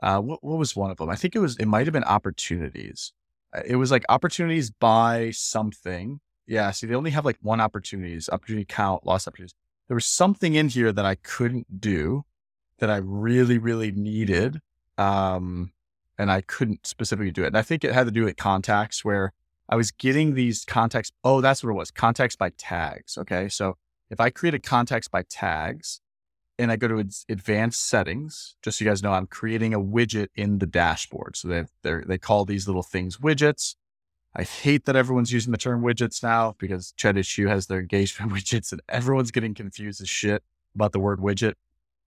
Uh, 0.03 0.19
what, 0.21 0.43
what 0.43 0.59
was 0.59 0.75
one 0.75 0.91
of 0.91 0.97
them? 0.97 1.09
I 1.09 1.15
think 1.15 1.35
it 1.35 1.39
was, 1.39 1.57
it 1.57 1.65
might 1.65 1.87
have 1.87 1.93
been 1.93 2.03
opportunities. 2.03 3.13
Uh, 3.55 3.61
It 3.65 3.77
was 3.77 3.89
like 3.89 4.05
opportunities 4.09 4.69
by 4.69 5.31
something. 5.31 6.19
Yeah. 6.45 6.69
See, 6.69 6.85
they 6.85 6.93
only 6.93 7.09
have 7.11 7.25
like 7.25 7.39
one 7.41 7.59
opportunities, 7.59 8.29
opportunity 8.29 8.65
count, 8.65 9.07
lost 9.07 9.27
opportunities. 9.27 9.55
There 9.87 9.95
was 9.95 10.05
something 10.05 10.53
in 10.53 10.69
here 10.69 10.91
that 10.91 11.05
I 11.05 11.15
couldn't 11.15 11.81
do 11.81 12.23
that 12.77 12.91
I 12.91 12.97
really, 12.97 13.57
really 13.57 13.91
needed. 13.91 14.61
Um, 14.99 15.71
and 16.19 16.31
I 16.31 16.41
couldn't 16.41 16.85
specifically 16.85 17.31
do 17.31 17.43
it. 17.43 17.47
And 17.47 17.57
I 17.57 17.63
think 17.63 17.83
it 17.83 17.93
had 17.93 18.05
to 18.05 18.11
do 18.11 18.25
with 18.25 18.37
contacts 18.37 19.03
where 19.03 19.33
I 19.67 19.75
was 19.75 19.89
getting 19.91 20.35
these 20.35 20.63
contacts. 20.63 21.11
Oh, 21.23 21.41
that's 21.41 21.63
what 21.63 21.71
it 21.71 21.73
was. 21.73 21.89
Contacts 21.89 22.35
by 22.35 22.51
tags. 22.51 23.17
Okay. 23.17 23.49
So 23.49 23.77
if 24.09 24.19
I 24.19 24.29
create 24.29 24.53
a 24.53 24.59
context 24.59 25.11
by 25.11 25.23
tags 25.23 26.01
and 26.59 26.71
I 26.71 26.75
go 26.75 26.87
to 26.87 27.07
advanced 27.29 27.87
settings, 27.87 28.55
just 28.61 28.79
so 28.79 28.85
you 28.85 28.91
guys 28.91 29.03
know, 29.03 29.11
I'm 29.11 29.27
creating 29.27 29.73
a 29.73 29.79
widget 29.79 30.27
in 30.35 30.59
the 30.59 30.65
dashboard. 30.65 31.35
So 31.35 31.47
they 31.47 32.01
they 32.05 32.17
call 32.17 32.45
these 32.45 32.67
little 32.67 32.83
things 32.83 33.17
widgets. 33.17 33.75
I 34.35 34.43
hate 34.43 34.85
that 34.85 34.95
everyone's 34.95 35.33
using 35.33 35.51
the 35.51 35.57
term 35.57 35.81
widgets 35.81 36.21
now 36.21 36.55
because 36.59 36.93
ChatHQ 36.97 37.47
has 37.47 37.67
their 37.67 37.79
engagement 37.79 38.31
widgets 38.33 38.71
and 38.71 38.81
everyone's 38.87 39.31
getting 39.31 39.53
confused 39.53 40.01
as 40.01 40.09
shit 40.09 40.43
about 40.75 40.91
the 40.91 40.99
word 40.99 41.19
widget. 41.19 41.53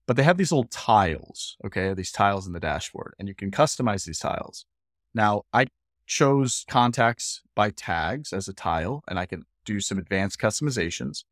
But 0.07 0.17
they 0.17 0.23
have 0.23 0.37
these 0.37 0.51
little 0.51 0.69
tiles, 0.69 1.57
okay? 1.65 1.93
These 1.93 2.11
tiles 2.11 2.47
in 2.47 2.53
the 2.53 2.59
dashboard, 2.59 3.13
and 3.19 3.27
you 3.27 3.35
can 3.35 3.51
customize 3.51 4.05
these 4.05 4.19
tiles. 4.19 4.65
Now, 5.13 5.43
I 5.53 5.67
chose 6.05 6.65
contacts 6.67 7.41
by 7.55 7.69
tags 7.69 8.33
as 8.33 8.47
a 8.47 8.53
tile, 8.53 9.03
and 9.07 9.19
I 9.19 9.25
can 9.25 9.43
do 9.63 9.79
some 9.79 9.97
advanced 9.97 10.39
customizations. 10.39 11.23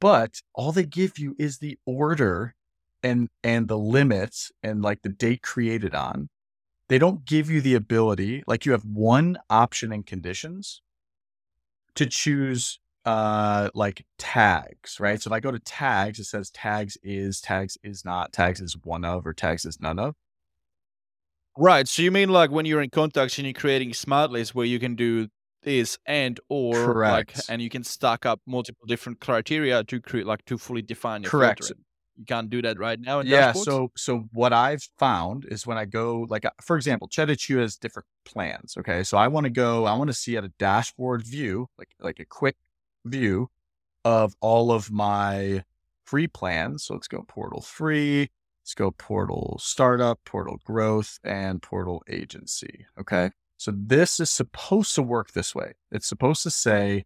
But 0.00 0.40
all 0.54 0.72
they 0.72 0.84
give 0.84 1.18
you 1.18 1.36
is 1.38 1.58
the 1.58 1.78
order 1.86 2.54
and 3.02 3.28
and 3.44 3.68
the 3.68 3.78
limits 3.78 4.50
and 4.62 4.82
like 4.82 5.02
the 5.02 5.08
date 5.08 5.42
created 5.42 5.94
on. 5.94 6.28
They 6.88 6.98
don't 6.98 7.24
give 7.24 7.48
you 7.50 7.60
the 7.60 7.74
ability, 7.74 8.42
like 8.46 8.66
you 8.66 8.72
have 8.72 8.84
one 8.84 9.38
option 9.48 9.92
in 9.92 10.02
conditions 10.02 10.82
to 11.94 12.06
choose 12.06 12.80
uh 13.04 13.70
like 13.74 14.04
tags, 14.18 14.98
right? 15.00 15.20
So 15.22 15.28
if 15.28 15.32
I 15.32 15.40
go 15.40 15.50
to 15.50 15.58
tags, 15.58 16.18
it 16.18 16.24
says 16.24 16.50
tags 16.50 16.98
is, 17.02 17.40
tags 17.40 17.78
is 17.82 18.04
not, 18.04 18.32
tags 18.32 18.60
is 18.60 18.76
one 18.82 19.04
of, 19.04 19.26
or 19.26 19.32
tags 19.32 19.64
is 19.64 19.80
none 19.80 19.98
of. 19.98 20.14
Right. 21.58 21.86
So 21.86 22.02
you 22.02 22.10
mean 22.10 22.30
like 22.30 22.50
when 22.50 22.64
you're 22.66 22.82
in 22.82 22.90
contacts 22.90 23.38
and 23.38 23.46
you're 23.46 23.54
creating 23.54 23.92
smart 23.92 24.30
lists 24.30 24.54
where 24.54 24.66
you 24.66 24.78
can 24.78 24.94
do 24.94 25.28
this 25.62 25.98
and 26.06 26.40
or 26.48 26.98
like 27.04 27.32
Correct. 27.32 27.50
and 27.50 27.60
you 27.62 27.68
can 27.70 27.84
stack 27.84 28.26
up 28.26 28.40
multiple 28.46 28.86
different 28.86 29.20
criteria 29.20 29.84
to 29.84 30.00
create 30.00 30.26
like 30.26 30.44
to 30.46 30.58
fully 30.58 30.82
define 30.82 31.22
your 31.22 31.30
Correct. 31.30 31.60
filtering. 31.60 31.84
You 32.16 32.24
can't 32.26 32.50
do 32.50 32.60
that 32.62 32.78
right 32.78 33.00
now 33.00 33.20
in 33.20 33.26
Yeah. 33.26 33.52
dashboards? 33.52 33.64
So 33.64 33.92
so 33.96 34.24
what 34.32 34.52
I've 34.52 34.82
found 34.98 35.46
is 35.46 35.66
when 35.66 35.78
I 35.78 35.84
go 35.86 36.26
like 36.28 36.44
uh, 36.44 36.50
for 36.62 36.76
example, 36.76 37.08
ChatHQ 37.08 37.58
has 37.60 37.76
different 37.76 38.06
plans. 38.24 38.76
Okay. 38.78 39.02
So 39.04 39.16
I 39.18 39.28
want 39.28 39.44
to 39.44 39.50
go, 39.50 39.86
I 39.86 39.96
want 39.96 40.08
to 40.08 40.14
see 40.14 40.36
at 40.36 40.44
a 40.44 40.52
dashboard 40.58 41.24
view, 41.26 41.68
like 41.78 41.88
like 42.00 42.20
a 42.20 42.26
quick 42.26 42.56
view 43.04 43.48
of 44.04 44.34
all 44.40 44.72
of 44.72 44.90
my 44.90 45.64
free 46.04 46.26
plans. 46.28 46.84
So 46.84 46.94
let's 46.94 47.08
go 47.08 47.22
portal 47.28 47.62
free, 47.62 48.30
let's 48.62 48.74
go 48.74 48.90
portal 48.90 49.58
startup, 49.62 50.20
portal 50.24 50.58
growth, 50.64 51.18
and 51.24 51.62
portal 51.62 52.02
agency. 52.08 52.86
Okay. 52.98 53.30
So 53.60 53.74
this 53.76 54.20
is 54.20 54.30
supposed 54.30 54.94
to 54.94 55.02
work 55.02 55.32
this 55.32 55.54
way. 55.54 55.74
It's 55.92 56.06
supposed 56.06 56.42
to 56.44 56.50
say, 56.50 57.04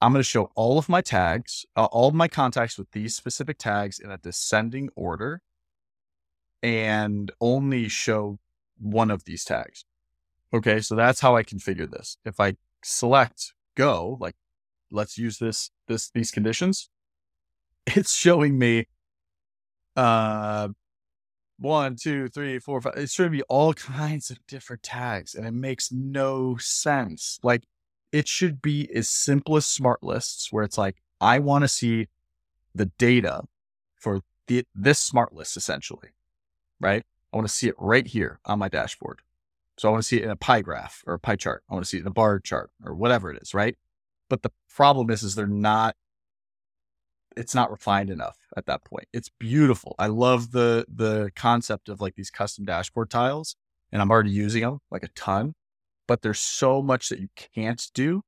I'm 0.00 0.10
going 0.12 0.18
to 0.18 0.24
show 0.24 0.50
all 0.56 0.78
of 0.78 0.88
my 0.88 1.00
tags, 1.00 1.64
uh, 1.76 1.84
all 1.84 2.08
of 2.08 2.14
my 2.14 2.26
contacts 2.26 2.76
with 2.76 2.90
these 2.90 3.14
specific 3.14 3.56
tags 3.56 4.00
in 4.00 4.10
a 4.10 4.18
descending 4.18 4.88
order 4.96 5.42
and 6.60 7.30
only 7.40 7.86
show 7.86 8.40
one 8.80 9.12
of 9.12 9.22
these 9.26 9.44
tags. 9.44 9.84
Okay. 10.52 10.80
So 10.80 10.96
that's 10.96 11.20
how 11.20 11.36
I 11.36 11.44
configure 11.44 11.88
this. 11.88 12.18
If 12.24 12.40
I 12.40 12.56
select 12.82 13.52
go, 13.76 14.18
like 14.20 14.34
let's 14.90 15.16
use 15.18 15.38
this, 15.38 15.70
this, 15.86 16.10
these 16.10 16.32
conditions, 16.32 16.90
it's 17.86 18.12
showing 18.12 18.58
me, 18.58 18.88
uh, 19.94 20.70
one, 21.60 21.96
two, 21.96 22.28
three, 22.28 22.58
four, 22.58 22.80
five. 22.80 22.94
It's 22.96 23.12
showing 23.12 23.32
be 23.32 23.42
all 23.42 23.74
kinds 23.74 24.30
of 24.30 24.38
different 24.46 24.82
tags, 24.82 25.34
and 25.34 25.46
it 25.46 25.52
makes 25.52 25.92
no 25.92 26.56
sense. 26.58 27.38
Like 27.42 27.64
it 28.12 28.26
should 28.26 28.60
be 28.60 28.90
as 28.94 29.08
simple 29.08 29.56
as 29.56 29.66
smart 29.66 30.02
lists, 30.02 30.52
where 30.52 30.64
it's 30.64 30.78
like, 30.78 30.96
I 31.20 31.38
want 31.38 31.62
to 31.62 31.68
see 31.68 32.08
the 32.74 32.86
data 32.86 33.42
for 33.94 34.20
the, 34.46 34.64
this 34.74 34.98
smart 34.98 35.32
list, 35.32 35.56
essentially, 35.56 36.08
right? 36.80 37.04
I 37.32 37.36
want 37.36 37.46
to 37.46 37.54
see 37.54 37.68
it 37.68 37.74
right 37.78 38.06
here 38.06 38.40
on 38.44 38.58
my 38.58 38.68
dashboard. 38.68 39.20
So 39.78 39.88
I 39.88 39.92
want 39.92 40.02
to 40.02 40.08
see 40.08 40.16
it 40.16 40.24
in 40.24 40.30
a 40.30 40.36
pie 40.36 40.62
graph 40.62 41.04
or 41.06 41.14
a 41.14 41.18
pie 41.18 41.36
chart. 41.36 41.62
I 41.70 41.74
want 41.74 41.84
to 41.84 41.88
see 41.88 41.98
it 41.98 42.02
in 42.02 42.06
a 42.06 42.12
bar 42.12 42.38
chart 42.40 42.70
or 42.84 42.94
whatever 42.94 43.30
it 43.30 43.40
is, 43.40 43.54
right? 43.54 43.76
But 44.28 44.42
the 44.42 44.50
problem 44.68 45.10
is, 45.10 45.22
is 45.22 45.34
they're 45.34 45.46
not 45.46 45.96
it's 47.36 47.54
not 47.54 47.70
refined 47.70 48.10
enough 48.10 48.38
at 48.56 48.66
that 48.66 48.84
point. 48.84 49.06
It's 49.12 49.30
beautiful. 49.38 49.94
I 49.98 50.06
love 50.08 50.52
the 50.52 50.84
the 50.92 51.30
concept 51.36 51.88
of 51.88 52.00
like 52.00 52.14
these 52.16 52.30
custom 52.30 52.64
dashboard 52.64 53.10
tiles, 53.10 53.56
and 53.92 54.02
I'm 54.02 54.10
already 54.10 54.30
using 54.30 54.62
them 54.62 54.80
like 54.90 55.02
a 55.02 55.08
ton. 55.08 55.54
But 56.06 56.22
there's 56.22 56.40
so 56.40 56.82
much 56.82 57.08
that 57.08 57.20
you 57.20 57.28
can't 57.54 57.86
do 57.94 58.22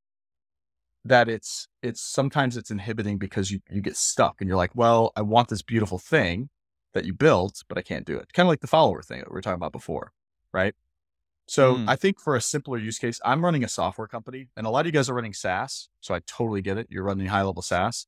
that 1.05 1.29
it's 1.29 1.67
it's 1.83 2.01
sometimes 2.01 2.57
it's 2.57 2.71
inhibiting 2.71 3.19
because 3.19 3.51
you 3.51 3.61
you 3.71 3.81
get 3.81 3.97
stuck 3.97 4.41
and 4.41 4.49
you're 4.49 4.57
like, 4.57 4.75
well, 4.75 5.13
I 5.17 5.23
want 5.23 5.49
this 5.49 5.63
beautiful 5.63 5.99
thing 5.99 6.49
that 6.95 7.05
you 7.05 7.13
built, 7.15 7.65
but 7.69 7.79
I 7.79 7.83
can't 7.83 8.07
do 8.07 8.17
it. 8.19 8.33
Kind 8.33 8.47
of 8.47 8.51
like 8.51 8.61
the 8.61 8.67
follower 8.67 9.03
thing 9.03 9.19
that 9.19 9.31
we 9.31 9.35
were 9.35 9.41
talking 9.41 9.57
about 9.57 9.73
before, 9.73 10.13
right? 10.53 10.75
So 11.49 11.77
Mm. 11.77 11.89
I 11.89 11.97
think 11.97 12.21
for 12.21 12.37
a 12.37 12.41
simpler 12.41 12.79
use 12.79 12.99
case, 12.99 13.21
I'm 13.25 13.45
running 13.45 13.65
a 13.65 13.69
software 13.69 14.07
company, 14.07 14.49
and 14.57 14.67
a 14.67 14.71
lot 14.71 14.81
of 14.81 14.87
you 14.87 14.93
guys 14.93 15.09
are 15.11 15.15
running 15.15 15.33
SaaS, 15.35 15.89
so 16.01 16.15
I 16.15 16.21
totally 16.27 16.63
get 16.63 16.79
it. 16.79 16.87
You're 16.91 17.05
running 17.05 17.27
high 17.27 17.43
level 17.43 17.63
SaaS, 17.63 18.07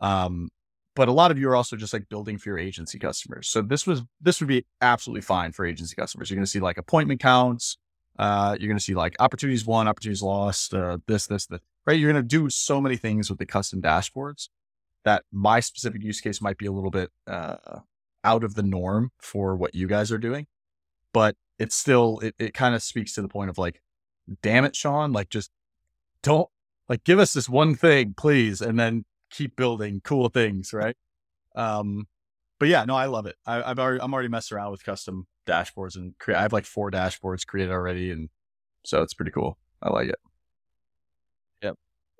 um, 0.00 0.48
but 0.94 1.08
a 1.08 1.12
lot 1.12 1.30
of 1.30 1.38
you 1.38 1.48
are 1.48 1.56
also 1.56 1.76
just 1.76 1.92
like 1.92 2.08
building 2.08 2.38
for 2.38 2.48
your 2.48 2.58
agency 2.58 2.98
customers. 2.98 3.48
So 3.48 3.62
this 3.62 3.86
was 3.86 4.02
this 4.20 4.40
would 4.40 4.48
be 4.48 4.64
absolutely 4.80 5.20
fine 5.20 5.52
for 5.52 5.66
agency 5.66 5.94
customers. 5.94 6.30
You're 6.30 6.36
going 6.36 6.46
to 6.46 6.50
see 6.50 6.60
like 6.60 6.78
appointment 6.78 7.20
counts. 7.20 7.76
Uh, 8.18 8.56
you're 8.58 8.68
going 8.68 8.78
to 8.78 8.82
see 8.84 8.94
like 8.94 9.14
opportunities 9.20 9.66
won, 9.66 9.86
opportunities 9.86 10.22
lost. 10.22 10.72
Uh, 10.72 10.98
this, 11.06 11.26
this, 11.26 11.46
that. 11.46 11.60
Right? 11.86 12.00
You're 12.00 12.10
going 12.10 12.22
to 12.22 12.26
do 12.26 12.48
so 12.48 12.80
many 12.80 12.96
things 12.96 13.28
with 13.28 13.38
the 13.38 13.46
custom 13.46 13.82
dashboards 13.82 14.48
that 15.04 15.22
my 15.30 15.60
specific 15.60 16.02
use 16.02 16.20
case 16.20 16.40
might 16.40 16.58
be 16.58 16.66
a 16.66 16.72
little 16.72 16.90
bit 16.90 17.10
uh, 17.28 17.80
out 18.24 18.42
of 18.42 18.54
the 18.54 18.62
norm 18.62 19.12
for 19.18 19.54
what 19.54 19.74
you 19.74 19.86
guys 19.86 20.10
are 20.10 20.18
doing, 20.18 20.46
but 21.12 21.36
it's 21.58 21.76
still 21.76 22.18
it, 22.20 22.34
it 22.38 22.54
kind 22.54 22.74
of 22.74 22.82
speaks 22.82 23.12
to 23.14 23.22
the 23.22 23.28
point 23.28 23.48
of 23.48 23.56
like, 23.56 23.80
damn 24.42 24.64
it, 24.64 24.74
Shaun, 24.74 25.12
like 25.12 25.28
just 25.28 25.50
don't 26.22 26.48
like 26.88 27.04
give 27.04 27.20
us 27.20 27.32
this 27.32 27.48
one 27.48 27.76
thing, 27.76 28.14
please, 28.16 28.60
and 28.60 28.80
then 28.80 29.04
keep 29.36 29.56
building 29.56 30.00
cool 30.02 30.28
things, 30.28 30.72
right? 30.72 30.96
Um, 31.54 32.06
but 32.58 32.68
yeah, 32.68 32.84
no, 32.84 32.96
I 32.96 33.06
love 33.06 33.26
it. 33.26 33.36
I, 33.44 33.62
I've 33.62 33.78
already 33.78 34.00
I'm 34.00 34.12
already 34.12 34.28
messing 34.28 34.56
around 34.56 34.70
with 34.70 34.84
custom 34.84 35.26
dashboards 35.46 35.96
and 35.96 36.18
create. 36.18 36.38
I 36.38 36.42
have 36.42 36.52
like 36.52 36.64
four 36.64 36.90
dashboards 36.90 37.46
created 37.46 37.72
already, 37.72 38.10
and 38.10 38.30
so 38.84 39.02
it's 39.02 39.14
pretty 39.14 39.30
cool. 39.30 39.58
I 39.82 39.90
like 39.90 40.08
it. 40.08 40.18
Yeah. 41.62 41.72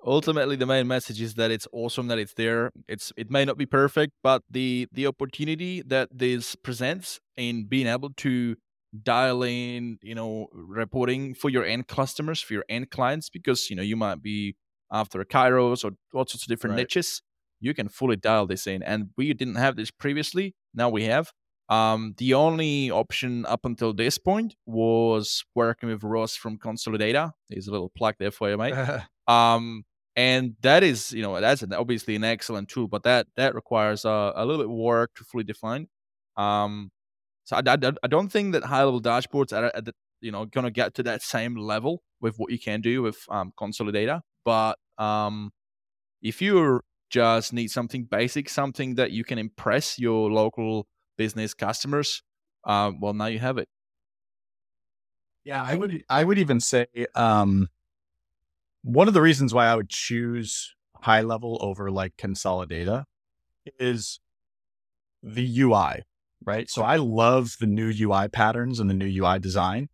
Ultimately 0.05 0.55
the 0.55 0.65
main 0.65 0.87
message 0.87 1.21
is 1.21 1.33
that 1.35 1.49
it's 1.49 1.67
awesome 1.71 2.07
that 2.07 2.19
it's 2.19 2.33
there 2.35 2.71
it's 2.87 3.11
it 3.17 3.31
may 3.31 3.45
not 3.45 3.57
be 3.57 3.65
perfect 3.65 4.13
but 4.21 4.43
the 4.49 4.87
the 4.91 5.07
opportunity 5.07 5.81
that 5.81 6.07
this 6.11 6.55
presents 6.55 7.19
in 7.35 7.65
being 7.65 7.87
able 7.87 8.11
to 8.11 8.55
dial 9.03 9.43
in 9.43 9.97
you 10.01 10.15
know 10.15 10.47
reporting 10.53 11.33
for 11.33 11.49
your 11.49 11.65
end 11.65 11.87
customers 11.87 12.41
for 12.41 12.53
your 12.53 12.63
end 12.69 12.89
clients 12.89 13.29
because 13.29 13.69
you 13.69 13.75
know 13.75 13.81
you 13.81 13.95
might 13.95 14.21
be 14.21 14.55
after 14.91 15.19
a 15.21 15.25
chiros 15.25 15.83
or 15.83 15.91
all 16.13 16.25
sorts 16.25 16.43
of 16.43 16.47
different 16.47 16.75
Right. 16.75 16.81
niches 16.83 17.21
you 17.59 17.73
can 17.73 17.89
fully 17.89 18.15
dial 18.15 18.45
this 18.45 18.67
in 18.67 18.83
and 18.83 19.09
we 19.17 19.33
didn't 19.33 19.55
have 19.55 19.75
this 19.75 19.91
previously 19.91 20.55
now 20.73 20.89
we 20.89 21.03
have 21.05 21.31
um, 21.69 22.13
the 22.17 22.33
only 22.33 22.89
option 22.91 23.45
up 23.45 23.65
until 23.65 23.93
this 23.93 24.17
point 24.17 24.55
was 24.65 25.43
working 25.53 25.89
with 25.89 26.01
Ross 26.01 26.33
from 26.33 26.57
Consolidata. 26.57 27.33
There's 27.49 27.67
a 27.67 27.71
little 27.71 27.89
plug 27.89 28.15
there 28.19 28.31
for 28.31 28.49
you, 28.49 28.57
mate 28.57 28.73
um 29.27 29.83
and 30.15 30.55
that 30.61 30.81
is 30.83 31.11
you 31.11 31.21
know 31.21 31.39
that's 31.41 31.61
an, 31.61 31.73
obviously 31.73 32.15
an 32.15 32.23
excellent 32.23 32.69
tool 32.69 32.87
but 32.87 33.03
that 33.03 33.27
that 33.35 33.53
requires 33.53 34.05
uh, 34.05 34.31
a 34.35 34.45
little 34.45 34.63
bit 34.63 34.71
of 34.71 34.77
work 34.77 35.11
to 35.15 35.23
fully 35.25 35.43
define 35.43 35.87
um 36.37 36.89
so 37.43 37.55
I, 37.57 37.61
I, 37.65 37.91
I 38.03 38.07
don't 38.07 38.29
think 38.29 38.53
that 38.53 38.63
high 38.63 38.83
level 38.83 39.01
dashboards 39.01 39.51
are 39.51 39.71
at 39.75 39.85
the 39.85 39.93
you 40.21 40.31
know 40.31 40.45
gonna 40.45 40.71
get 40.71 40.93
to 40.95 41.03
that 41.03 41.21
same 41.21 41.55
level 41.55 42.01
with 42.21 42.37
what 42.37 42.51
you 42.51 42.59
can 42.59 42.81
do 42.81 43.01
with 43.01 43.17
um 43.29 43.51
Consolidata 43.59 44.21
but 44.47 44.79
um 44.97 45.51
if 46.21 46.41
you 46.41 46.79
just 47.09 47.51
need 47.51 47.67
something 47.67 48.05
basic 48.05 48.47
something 48.47 48.95
that 48.95 49.11
you 49.11 49.25
can 49.25 49.37
impress 49.37 49.99
your 49.99 50.31
local 50.31 50.87
business 51.17 51.53
customers 51.53 52.23
um 52.63 53.01
well 53.01 53.13
now 53.13 53.25
you 53.25 53.39
have 53.39 53.57
it 53.57 53.67
Yeah, 55.43 55.63
I 55.63 55.75
would 55.75 56.03
I 56.09 56.23
would 56.23 56.37
even 56.37 56.59
say 56.59 56.87
um 57.15 57.69
one 58.83 59.07
of 59.09 59.13
the 59.13 59.21
reasons 59.21 59.53
why 59.53 59.67
I 59.67 59.75
would 59.75 59.89
choose 59.89 60.75
high 61.01 61.21
level 61.21 61.57
over 61.61 61.91
like 61.91 62.15
Consolidata 62.17 63.03
is 63.79 64.19
the 65.21 65.45
UI, 65.61 66.03
right? 66.45 66.69
So 66.69 66.83
I 66.83 66.95
love 66.97 67.55
the 67.59 67.67
new 67.67 67.91
UI 67.93 68.29
patterns 68.29 68.79
and 68.79 68.89
the 68.89 68.93
new 68.93 69.23
UI 69.23 69.39
design 69.39 69.89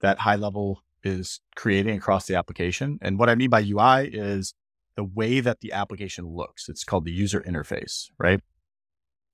that 0.00 0.20
high 0.20 0.36
level 0.36 0.83
is 1.04 1.40
creating 1.54 1.96
across 1.96 2.26
the 2.26 2.34
application. 2.34 2.98
And 3.02 3.18
what 3.18 3.28
I 3.28 3.34
mean 3.34 3.50
by 3.50 3.60
UI 3.60 4.08
is 4.12 4.54
the 4.96 5.04
way 5.04 5.40
that 5.40 5.60
the 5.60 5.72
application 5.72 6.26
looks. 6.26 6.68
It's 6.68 6.84
called 6.84 7.04
the 7.04 7.12
user 7.12 7.40
interface, 7.40 8.10
right? 8.18 8.40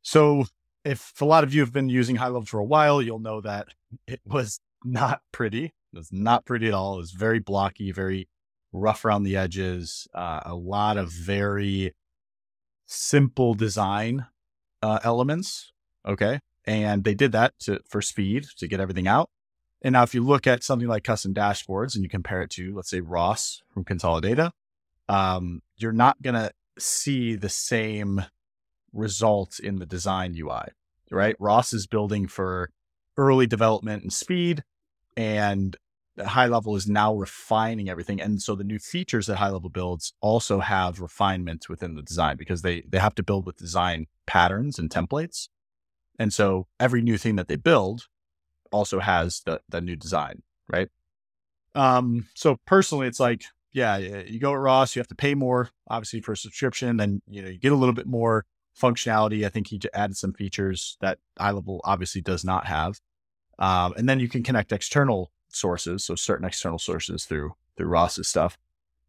So 0.03 0.45
if 0.85 1.13
a 1.21 1.25
lot 1.25 1.45
of 1.45 1.55
you 1.55 1.61
have 1.61 1.73
been 1.73 1.89
using 1.89 2.17
high 2.17 2.27
level 2.27 2.47
for 2.47 2.59
a 2.59 2.65
while, 2.65 3.03
you'll 3.03 3.19
know 3.19 3.41
that 3.43 3.69
it 4.07 4.21
was 4.25 4.61
not 4.85 5.21
pretty. 5.33 5.67
It 5.93 5.97
was 5.97 6.13
not 6.13 6.45
pretty 6.45 6.69
at 6.69 6.75
all. 6.75 6.95
It 6.95 6.99
was 6.99 7.13
very 7.13 7.39
blocky, 7.39 7.93
very 7.93 8.29
rough 8.73 9.05
around 9.05 9.25
the 9.25 9.37
edges, 9.37 10.07
uh, 10.15 10.41
a 10.45 10.55
lot 10.55 10.97
of 10.97 11.13
very 11.13 11.93
simple 12.87 13.55
design 13.55 14.27
uh, 14.83 15.01
elements. 15.05 15.73
Okay. 16.07 16.41
And 16.65 17.05
they 17.05 17.15
did 17.15 17.33
that 17.33 17.55
to, 17.61 17.81
for 17.89 18.01
speed 18.01 18.47
to 18.59 18.69
get 18.69 18.81
everything 18.81 19.09
out. 19.09 19.31
And 19.83 19.95
now, 19.95 20.03
if 20.03 20.15
you 20.15 20.23
look 20.23 20.47
at 20.47 20.63
something 20.63 20.89
like 20.89 21.05
custom 21.05 21.33
dashboards 21.33 21.95
and 21.95 22.03
you 22.03 22.11
compare 22.11 22.43
it 22.43 22.51
to, 22.51 22.75
let's 22.75 22.91
say, 22.91 23.01
Ross 23.01 23.63
from 23.73 23.85
Consolidata, 23.85 24.53
um, 25.09 25.63
you're 25.77 25.93
not 25.93 26.21
going 26.21 26.35
to 26.35 26.53
see 26.79 27.35
the 27.35 27.49
same 27.49 28.25
results 28.93 29.59
in 29.59 29.79
the 29.79 29.87
design 29.87 30.35
UI, 30.37 30.69
right? 31.11 31.37
Ross 31.39 31.73
is 31.73 31.87
building 31.87 32.27
for 32.27 32.71
early 33.17 33.47
development 33.47 34.03
and 34.03 34.13
speed, 34.13 34.65
and 35.17 35.77
high 36.19 36.47
level 36.47 36.77
is 36.77 36.87
now 36.87 37.15
refining 37.15 37.89
everything. 37.89 38.21
And 38.21 38.43
so 38.43 38.55
the 38.55 38.65
new 38.65 38.79
features 38.79 39.27
that 39.27 39.37
high 39.37 39.49
level 39.49 39.71
builds 39.71 40.13
also 40.21 40.61
have 40.61 41.01
refinements 41.01 41.69
within 41.69 41.95
the 41.95 42.03
design 42.03 42.37
because 42.37 42.63
they 42.63 42.83
they 42.89 42.99
have 42.99 43.15
to 43.17 43.23
build 43.23 43.47
with 43.47 43.57
design 43.57 44.07
patterns 44.27 44.79
and 44.79 44.91
templates. 44.91 45.49
And 46.19 46.33
so 46.33 46.67
every 46.79 47.01
new 47.01 47.17
thing 47.17 47.37
that 47.37 47.49
they 47.49 47.57
build 47.57 48.07
also 48.73 49.01
has 49.01 49.43
the 49.45 49.61
the 49.69 49.81
new 49.81 49.97
design, 49.97 50.43
right? 50.69 50.89
Um, 51.75 52.27
so 52.35 52.59
personally, 52.67 53.07
it's 53.07 53.21
like, 53.21 53.43
yeah, 53.73 53.97
you 53.97 54.41
go 54.41 54.53
at 54.53 54.59
Ross, 54.59 54.97
you 54.97 55.01
have 55.01 55.09
to 55.09 55.15
pay 55.15 55.35
more, 55.35 55.71
obviously, 55.89 56.21
for 56.21 56.33
a 56.33 56.37
subscription, 56.37 56.97
then 56.97 57.23
you 57.29 57.43
know 57.43 57.49
you 57.49 57.59
get 57.59 57.73
a 57.73 57.77
little 57.77 57.95
bit 57.95 58.07
more 58.07 58.45
functionality. 58.81 59.45
I 59.45 59.49
think 59.49 59.69
he 59.69 59.81
added 59.95 60.17
some 60.17 60.33
features 60.33 60.97
that 61.01 61.19
high 61.39 61.53
level 61.53 61.81
obviously 61.85 62.21
does 62.21 62.45
not 62.45 62.67
have, 62.67 63.01
um, 63.59 63.95
and 63.97 64.09
then 64.09 64.21
you 64.21 64.29
can 64.29 64.43
connect 64.43 64.73
external 64.73 65.31
sources, 65.49 66.05
so 66.05 66.15
certain 66.15 66.47
external 66.47 66.79
sources 66.79 67.25
through 67.25 67.55
through 67.77 67.89
Ross's 67.89 68.29
stuff. 68.29 68.59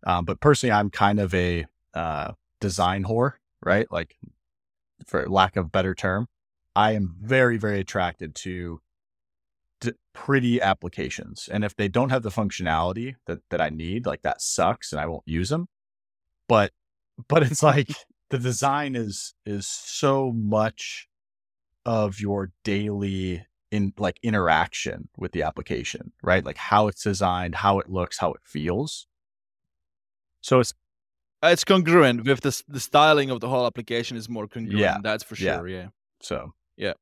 Um, 0.06 0.26
but 0.26 0.39
personally, 0.39 0.74
I'm 0.74 0.89
kind 0.89 1.19
of 1.19 1.34
a 1.34 1.65
uh, 1.93 2.34
design 2.60 3.04
whore, 3.04 3.34
right? 3.63 3.91
Like, 3.91 4.15
for 5.06 5.28
lack 5.28 5.56
of 5.56 5.71
better 5.71 5.93
term, 5.95 6.28
I 6.76 6.93
am 6.93 7.15
very 7.19 7.58
very 7.58 7.80
attracted 7.80 8.36
to 8.36 8.82
pretty 10.13 10.62
applications. 10.62 11.50
And 11.52 11.63
if 11.63 11.76
they 11.76 11.88
don't 11.88 12.10
have 12.10 12.24
the 12.24 12.30
functionality 12.30 13.15
that, 13.28 13.39
that 13.50 13.62
I 13.62 13.70
need, 13.70 14.06
like 14.06 14.22
that 14.22 14.41
sucks 14.41 14.91
and 14.91 15.00
I 15.00 15.06
won't 15.06 15.28
use 15.28 15.50
them. 15.50 15.67
But, 16.48 16.72
but 17.28 17.44
it's 17.44 17.63
like 17.63 17.89
the 18.30 18.39
design 18.39 18.96
is, 18.96 19.34
is 19.46 19.67
so 19.67 20.32
much 20.32 21.08
of 21.86 22.20
your 22.20 22.52
daily 22.63 23.46
in 23.72 23.94
like 23.98 24.20
interaction 24.22 25.10
with 25.17 25.32
the 25.32 25.44
application, 25.44 26.12
right? 26.22 26.46
Like 26.46 26.58
how 26.58 26.88
it's 26.88 27.04
designed, 27.04 27.56
how 27.56 27.80
it 27.80 27.89
looks, 27.89 28.20
how 28.20 28.34
it 28.34 28.41
feels. 28.44 29.08
So 30.41 30.60
it's 30.60 30.74
it's 31.44 31.63
congruent 31.63 32.26
with 32.26 32.41
the 32.41 32.62
the 32.67 32.80
styling 32.80 33.30
of 33.30 33.39
the 33.39 33.48
whole 33.48 33.65
application 33.65 34.17
is 34.17 34.30
more 34.30 34.48
congruent. 34.48 34.80
Yeah, 34.80 34.98
that's 35.02 35.24
for 35.24 35.36
sure. 35.36 35.67
Yeah. 35.67 35.78
yeah. 35.78 35.88
So 36.22 36.54
yeah. 36.76 36.94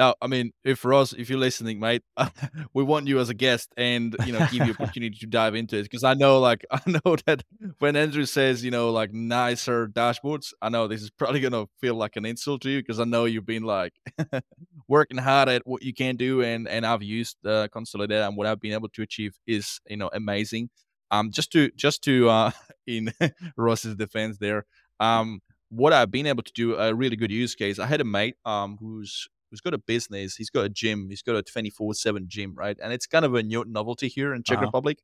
Now, 0.00 0.14
I 0.22 0.28
mean, 0.28 0.52
if 0.64 0.82
Ross, 0.86 1.12
if 1.12 1.28
you're 1.28 1.38
listening, 1.38 1.78
mate, 1.78 2.02
we 2.72 2.82
want 2.82 3.06
you 3.06 3.18
as 3.18 3.28
a 3.28 3.34
guest 3.34 3.68
and, 3.76 4.16
you 4.24 4.32
know, 4.32 4.38
give 4.50 4.66
you 4.66 4.72
opportunity 4.80 5.18
to 5.18 5.26
dive 5.26 5.54
into 5.54 5.76
it. 5.76 5.82
Because 5.82 6.04
I 6.04 6.14
know, 6.14 6.40
like, 6.40 6.64
I 6.70 6.80
know 6.86 7.16
that 7.26 7.44
when 7.80 7.96
Andrew 7.96 8.24
says, 8.24 8.64
you 8.64 8.70
know, 8.70 8.92
like 8.92 9.12
nicer 9.12 9.88
dashboards, 9.88 10.54
I 10.62 10.70
know 10.70 10.88
this 10.88 11.02
is 11.02 11.10
probably 11.10 11.40
going 11.40 11.52
to 11.52 11.68
feel 11.82 11.96
like 11.96 12.16
an 12.16 12.24
insult 12.24 12.62
to 12.62 12.70
you 12.70 12.78
because 12.78 12.98
I 12.98 13.04
know 13.04 13.26
you've 13.26 13.44
been 13.44 13.64
like 13.64 13.92
working 14.88 15.18
hard 15.18 15.50
at 15.50 15.66
what 15.66 15.82
you 15.82 15.92
can 15.92 16.16
do. 16.16 16.40
And, 16.40 16.66
and 16.66 16.86
I've 16.86 17.02
used 17.02 17.36
uh, 17.44 17.68
Consolidata 17.68 18.26
and 18.26 18.38
what 18.38 18.46
I've 18.46 18.58
been 18.58 18.72
able 18.72 18.88
to 18.88 19.02
achieve 19.02 19.36
is, 19.46 19.82
you 19.86 19.98
know, 19.98 20.08
amazing. 20.14 20.70
Um, 21.10 21.30
just 21.30 21.52
to, 21.52 21.70
just 21.76 22.02
to, 22.04 22.30
uh, 22.30 22.50
in 22.86 23.12
Ross's 23.54 23.96
defense 23.96 24.38
there, 24.38 24.64
um, 24.98 25.42
what 25.68 25.92
I've 25.92 26.10
been 26.10 26.26
able 26.26 26.42
to 26.44 26.52
do 26.54 26.76
a 26.76 26.94
really 26.94 27.16
good 27.16 27.30
use 27.30 27.54
case. 27.54 27.78
I 27.78 27.84
had 27.84 28.00
a 28.00 28.04
mate 28.04 28.36
um, 28.46 28.78
who's 28.80 29.28
who's 29.50 29.60
got 29.60 29.74
a 29.74 29.78
business, 29.78 30.36
he's 30.36 30.50
got 30.50 30.64
a 30.64 30.68
gym, 30.68 31.08
he's 31.08 31.22
got 31.22 31.36
a 31.36 31.42
24 31.42 31.94
7 31.94 32.24
gym, 32.28 32.54
right? 32.54 32.76
And 32.82 32.92
it's 32.92 33.06
kind 33.06 33.24
of 33.24 33.34
a 33.34 33.42
new 33.42 33.64
novelty 33.66 34.08
here 34.08 34.34
in 34.34 34.42
Czech 34.42 34.58
uh-huh. 34.58 34.66
Republic. 34.66 34.98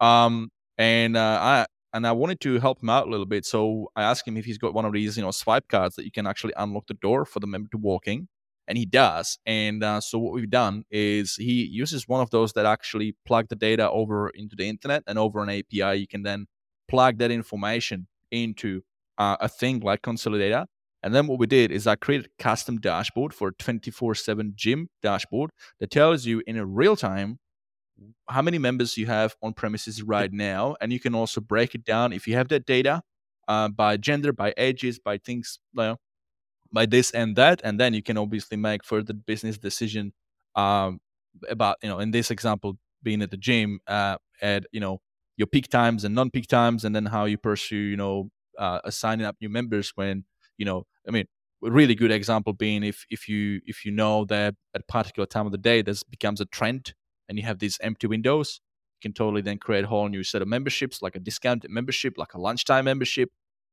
Um, 0.00 0.50
and 0.78 1.16
uh, 1.16 1.38
I 1.40 1.66
and 1.92 2.06
I 2.06 2.12
wanted 2.12 2.40
to 2.42 2.60
help 2.60 2.82
him 2.82 2.90
out 2.90 3.06
a 3.06 3.10
little 3.10 3.26
bit. 3.26 3.44
So 3.44 3.90
I 3.96 4.02
asked 4.02 4.26
him 4.26 4.36
if 4.36 4.44
he's 4.44 4.58
got 4.58 4.74
one 4.74 4.84
of 4.84 4.92
these, 4.92 5.16
you 5.16 5.22
know, 5.22 5.30
swipe 5.30 5.68
cards 5.68 5.96
that 5.96 6.04
you 6.04 6.10
can 6.10 6.26
actually 6.26 6.52
unlock 6.56 6.86
the 6.86 6.94
door 6.94 7.24
for 7.24 7.40
the 7.40 7.46
member 7.46 7.68
to 7.72 7.78
walk 7.78 8.06
in. 8.06 8.28
And 8.68 8.78
he 8.78 8.86
does. 8.86 9.38
And 9.44 9.82
uh, 9.82 10.00
so 10.00 10.18
what 10.18 10.32
we've 10.32 10.48
done 10.48 10.84
is 10.90 11.34
he 11.34 11.64
uses 11.64 12.06
one 12.06 12.20
of 12.20 12.30
those 12.30 12.52
that 12.52 12.66
actually 12.66 13.16
plug 13.26 13.48
the 13.48 13.56
data 13.56 13.90
over 13.90 14.30
into 14.30 14.54
the 14.54 14.68
internet 14.68 15.02
and 15.08 15.18
over 15.18 15.42
an 15.42 15.50
API. 15.50 15.98
You 15.98 16.06
can 16.06 16.22
then 16.22 16.46
plug 16.88 17.18
that 17.18 17.32
information 17.32 18.06
into 18.30 18.82
uh, 19.18 19.36
a 19.40 19.48
thing 19.48 19.80
like 19.80 20.02
Consolidata 20.02 20.66
and 21.02 21.14
then 21.14 21.26
what 21.26 21.38
we 21.38 21.46
did 21.46 21.70
is 21.70 21.86
I 21.86 21.96
created 21.96 22.26
a 22.26 22.42
custom 22.42 22.78
dashboard 22.78 23.32
for 23.32 23.52
24 23.52 24.14
7 24.14 24.52
gym 24.54 24.88
dashboard 25.02 25.50
that 25.78 25.90
tells 25.90 26.26
you 26.26 26.42
in 26.46 26.56
a 26.56 26.66
real 26.66 26.96
time 26.96 27.38
how 28.28 28.42
many 28.42 28.58
members 28.58 28.96
you 28.96 29.06
have 29.06 29.34
on 29.42 29.52
premises 29.52 30.02
right 30.02 30.32
now. 30.32 30.76
And 30.80 30.92
you 30.92 31.00
can 31.00 31.14
also 31.14 31.40
break 31.40 31.74
it 31.74 31.84
down 31.84 32.12
if 32.12 32.26
you 32.26 32.34
have 32.34 32.48
that 32.48 32.66
data 32.66 33.02
uh, 33.48 33.68
by 33.68 33.96
gender, 33.96 34.32
by 34.32 34.54
ages, 34.56 34.98
by 34.98 35.18
things, 35.18 35.58
you 35.74 35.82
know, 35.82 35.96
by 36.72 36.86
this 36.86 37.10
and 37.12 37.36
that. 37.36 37.60
And 37.64 37.80
then 37.80 37.94
you 37.94 38.02
can 38.02 38.16
obviously 38.18 38.56
make 38.56 38.84
further 38.84 39.14
business 39.14 39.58
decision 39.58 40.12
um, 40.54 41.00
about, 41.48 41.76
you 41.82 41.88
know, 41.88 41.98
in 41.98 42.10
this 42.10 42.30
example, 42.30 42.78
being 43.02 43.22
at 43.22 43.30
the 43.30 43.36
gym 43.38 43.80
uh, 43.86 44.16
at, 44.42 44.64
you 44.72 44.80
know, 44.80 45.00
your 45.36 45.46
peak 45.46 45.68
times 45.68 46.04
and 46.04 46.14
non 46.14 46.30
peak 46.30 46.46
times, 46.46 46.84
and 46.84 46.94
then 46.94 47.06
how 47.06 47.24
you 47.24 47.38
pursue, 47.38 47.76
you 47.76 47.96
know, 47.96 48.30
uh, 48.58 48.90
signing 48.90 49.24
up 49.24 49.36
new 49.40 49.48
members 49.48 49.92
when 49.94 50.24
you 50.60 50.66
know, 50.66 50.84
I 51.06 51.10
mean, 51.10 51.26
a 51.64 51.70
really 51.70 51.94
good 51.94 52.10
example 52.10 52.52
being 52.52 52.82
if 52.82 53.04
if 53.10 53.28
you 53.28 53.60
if 53.66 53.84
you 53.84 53.92
know 53.92 54.24
that 54.26 54.54
at 54.74 54.80
a 54.80 54.84
particular 54.84 55.26
time 55.26 55.46
of 55.46 55.52
the 55.52 55.58
day 55.58 55.82
this 55.82 56.02
becomes 56.02 56.40
a 56.40 56.46
trend 56.46 56.94
and 57.28 57.38
you 57.38 57.44
have 57.44 57.58
these 57.58 57.78
empty 57.82 58.06
windows, 58.06 58.60
you 58.96 59.08
can 59.08 59.12
totally 59.12 59.42
then 59.42 59.58
create 59.58 59.84
a 59.84 59.86
whole 59.86 60.08
new 60.08 60.24
set 60.24 60.42
of 60.42 60.48
memberships, 60.48 61.02
like 61.02 61.16
a 61.16 61.20
discounted 61.20 61.70
membership, 61.70 62.14
like 62.16 62.34
a 62.34 62.40
lunchtime 62.40 62.86
membership, 62.86 63.30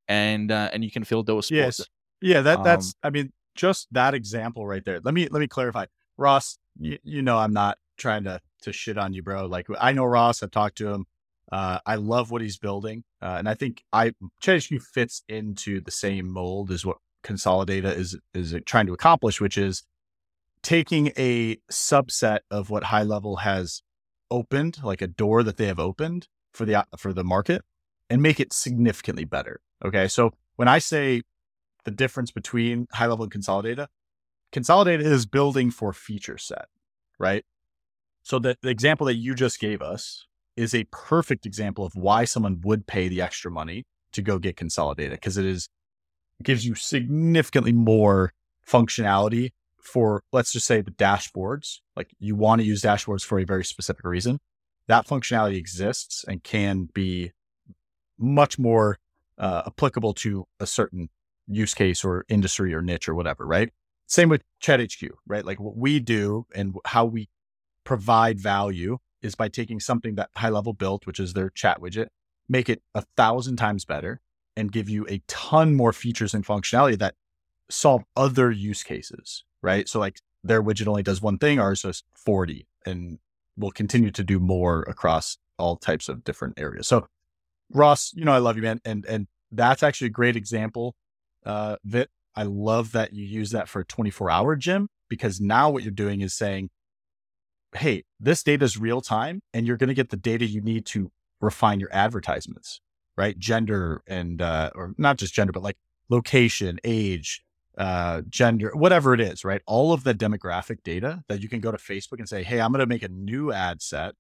and 0.08 0.52
uh, 0.52 0.70
and 0.74 0.84
you 0.84 0.92
can 0.92 1.04
fill 1.04 1.24
those 1.24 1.48
spots. 1.48 1.80
Yes. 1.80 1.88
Yeah, 2.20 2.42
that 2.42 2.64
that's 2.64 2.88
um, 2.88 2.94
I 3.04 3.10
mean, 3.12 3.32
just 3.56 3.88
that 3.92 4.14
example 4.14 4.66
right 4.66 4.84
there. 4.84 5.00
Let 5.04 5.14
me 5.14 5.28
let 5.30 5.40
me 5.40 5.48
clarify. 5.48 5.86
Ross, 6.18 6.58
you, 6.80 6.98
you 7.04 7.22
know 7.22 7.38
I'm 7.38 7.54
not 7.54 7.78
trying 7.98 8.24
to 8.24 8.40
to 8.64 8.74
shit 8.74 8.98
on 8.98 9.14
you, 9.14 9.24
bro. 9.24 9.46
Like 9.46 9.68
I 9.80 9.92
know 9.92 10.06
Ross, 10.06 10.42
I've 10.42 10.52
talked 10.52 10.78
to 10.80 10.90
him. 10.90 11.06
Uh, 11.52 11.80
I 11.86 11.96
love 11.96 12.30
what 12.32 12.42
he's 12.42 12.58
building, 12.58 13.04
uh, 13.22 13.36
and 13.38 13.48
I 13.48 13.54
think 13.54 13.84
I 13.94 14.14
ChatHQ 14.44 14.82
fits 14.82 15.24
into 15.30 15.80
the 15.80 15.92
same 15.92 16.28
mold 16.30 16.72
as 16.72 16.86
what 16.86 16.98
Consolidata 17.28 17.96
is 17.96 18.18
is 18.34 18.56
trying 18.66 18.88
to 18.88 18.94
accomplish, 18.94 19.42
which 19.42 19.58
is 19.58 19.84
taking 20.64 21.12
a 21.18 21.58
subset 21.72 22.40
of 22.50 22.70
what 22.70 22.86
high 22.86 23.04
level 23.04 23.38
has 23.38 23.84
opened, 24.32 24.80
like 24.84 25.02
a 25.02 25.08
door 25.08 25.44
that 25.44 25.58
they 25.58 25.68
have 25.68 25.80
opened 25.80 26.28
for 26.54 26.66
the 26.66 26.86
for 26.98 27.14
the 27.14 27.24
market, 27.24 27.64
and 28.10 28.22
make 28.22 28.40
it 28.40 28.54
significantly 28.54 29.26
better. 29.26 29.60
Okay, 29.84 30.08
so 30.08 30.32
when 30.56 30.68
I 30.68 30.80
say 30.80 31.22
the 31.84 31.92
difference 31.92 32.32
between 32.32 32.88
high 32.94 33.08
level 33.08 33.24
and 33.24 33.32
Consolidata, 33.32 33.88
Consolidata 34.52 35.02
is 35.02 35.26
building 35.26 35.70
for 35.70 35.94
feature 35.94 36.38
set, 36.38 36.68
right? 37.20 37.46
So 38.24 38.40
the, 38.40 38.58
the 38.62 38.70
example 38.70 39.08
that 39.08 39.16
you 39.16 39.36
just 39.36 39.60
gave 39.60 39.82
us 39.82 40.26
is 40.56 40.74
a 40.74 40.86
perfect 40.86 41.46
example 41.46 41.86
of 41.86 41.94
why 41.96 42.26
someone 42.26 42.62
would 42.64 42.88
pay 42.88 43.08
the 43.08 43.22
extra 43.22 43.52
money 43.52 43.86
to 44.14 44.22
go 44.22 44.40
get 44.40 44.58
Consolidata 44.58 45.12
because 45.12 45.38
it 45.38 45.46
is 45.46 45.70
gives 46.44 46.66
you 46.66 46.76
significantly 46.76 47.72
more 47.72 48.34
functionality 48.68 49.52
for 49.82 50.24
let's 50.32 50.52
just 50.52 50.68
say 50.68 50.82
the 50.82 50.92
dashboards. 50.92 51.78
Like 51.96 52.12
you 52.20 52.36
want 52.36 52.62
to 52.62 52.68
use 52.68 52.82
dashboards 52.82 53.24
for 53.24 53.40
a 53.40 53.46
very 53.46 53.64
specific 53.64 54.06
reason. 54.06 54.40
That 54.88 55.08
functionality 55.08 55.56
exists 55.56 56.24
and 56.28 56.44
can 56.44 56.90
be 56.94 57.32
much 58.18 58.60
more 58.60 58.98
uh, 59.38 59.64
applicable 59.68 60.14
to 60.14 60.46
a 60.60 60.66
certain 60.66 61.10
use 61.48 61.74
case 61.74 62.04
or 62.04 62.26
industry 62.28 62.74
or 62.74 62.82
niche 62.82 63.08
or 63.08 63.16
whatever 63.16 63.46
right? 63.46 63.72
Same 64.08 64.30
with 64.30 64.44
ChatHQ 64.62 65.10
right? 65.26 65.46
Like 65.46 65.60
what 65.60 65.78
we 65.78 66.00
do 66.00 66.46
and 66.54 66.76
how 66.86 67.06
we 67.06 67.30
provide 67.84 68.40
value 68.40 68.98
is 69.22 69.36
by 69.36 69.48
taking 69.48 69.80
something 69.80 70.16
that 70.16 70.30
high 70.36 70.50
level 70.50 70.74
built, 70.74 71.08
which 71.08 71.20
is 71.20 71.34
their 71.34 71.50
chat 71.50 71.82
widget, 71.82 72.08
make 72.48 72.70
it 72.70 72.82
a 72.94 73.04
thousand 73.16 73.56
times 73.56 73.86
better 73.86 74.22
and 74.58 74.72
give 74.72 74.90
you 74.90 75.06
a 75.08 75.22
ton 75.28 75.76
more 75.76 75.94
features 75.94 76.34
and 76.34 76.46
functionality 76.46 76.98
that 76.98 77.16
solve 77.70 78.04
other 78.16 78.52
use 78.52 78.84
cases, 78.84 79.44
right? 79.62 79.88
So 79.88 80.00
like 80.00 80.20
their 80.44 80.64
widget 80.64 80.88
only 80.88 81.04
does 81.04 81.22
one 81.22 81.38
thing, 81.38 81.60
ours 81.60 81.84
does 81.84 82.04
40 82.16 82.68
and 82.86 83.20
we'll 83.56 83.72
continue 83.72 84.12
to 84.12 84.24
do 84.24 84.40
more 84.40 84.82
across 84.84 85.38
all 85.58 85.78
types 85.78 86.10
of 86.10 86.24
different 86.24 86.60
areas. 86.60 86.88
So 86.88 87.08
Ross, 87.72 88.12
you 88.16 88.26
know, 88.26 88.34
I 88.34 88.40
love 88.40 88.56
you, 88.56 88.64
man. 88.64 88.82
And, 88.84 89.06
and 89.06 89.28
that's 89.52 89.84
actually 89.84 90.08
a 90.08 90.12
great 90.12 90.36
example. 90.36 90.96
Uh, 91.46 91.78
Vit, 91.84 92.10
I 92.36 92.44
love 92.44 92.92
that 92.94 93.14
you 93.14 93.26
use 93.26 93.52
that 93.52 93.70
for 93.70 93.82
a 93.82 93.86
24 93.86 94.32
hour 94.32 94.56
gym 94.56 94.90
because 95.08 95.40
now 95.40 95.70
what 95.70 95.84
you're 95.84 95.92
doing 95.92 96.22
is 96.22 96.34
saying, 96.34 96.70
Hey, 97.76 98.06
this 98.20 98.44
data 98.44 98.66
is 98.66 98.78
real 98.78 99.02
time 99.02 99.42
and 99.54 99.68
you're 99.68 99.78
going 99.78 99.90
to 99.90 99.94
get 99.94 100.10
the 100.10 100.18
data 100.18 100.46
you 100.46 100.62
need 100.62 100.86
to 100.88 101.12
refine 101.42 101.80
your 101.80 101.94
advertisements, 101.94 102.82
right? 103.18 103.38
Gender 103.38 104.04
and, 104.08 104.42
uh, 104.42 104.72
or 104.76 104.94
not 104.98 105.18
just 105.18 105.34
gender, 105.34 105.52
but 105.52 105.64
like 105.64 105.78
location, 106.10 106.80
age, 106.84 107.44
uh, 107.78 108.22
gender, 108.30 108.72
whatever 108.74 109.14
it 109.14 109.20
is, 109.20 109.44
right? 109.44 109.62
All 109.66 109.94
of 109.94 110.04
the 110.04 110.14
demographic 110.14 110.84
data 110.84 111.24
that 111.28 111.42
you 111.42 111.50
can 111.50 111.60
go 111.60 111.72
to 111.72 111.78
Facebook 111.78 112.20
and 112.20 112.30
say, 112.30 112.44
Hey, 112.44 112.60
I'm 112.60 112.72
going 112.72 112.80
to 112.80 112.86
make 112.86 113.04
a 113.04 113.10
new 113.10 113.52
ad 113.52 113.82
set 113.82 114.16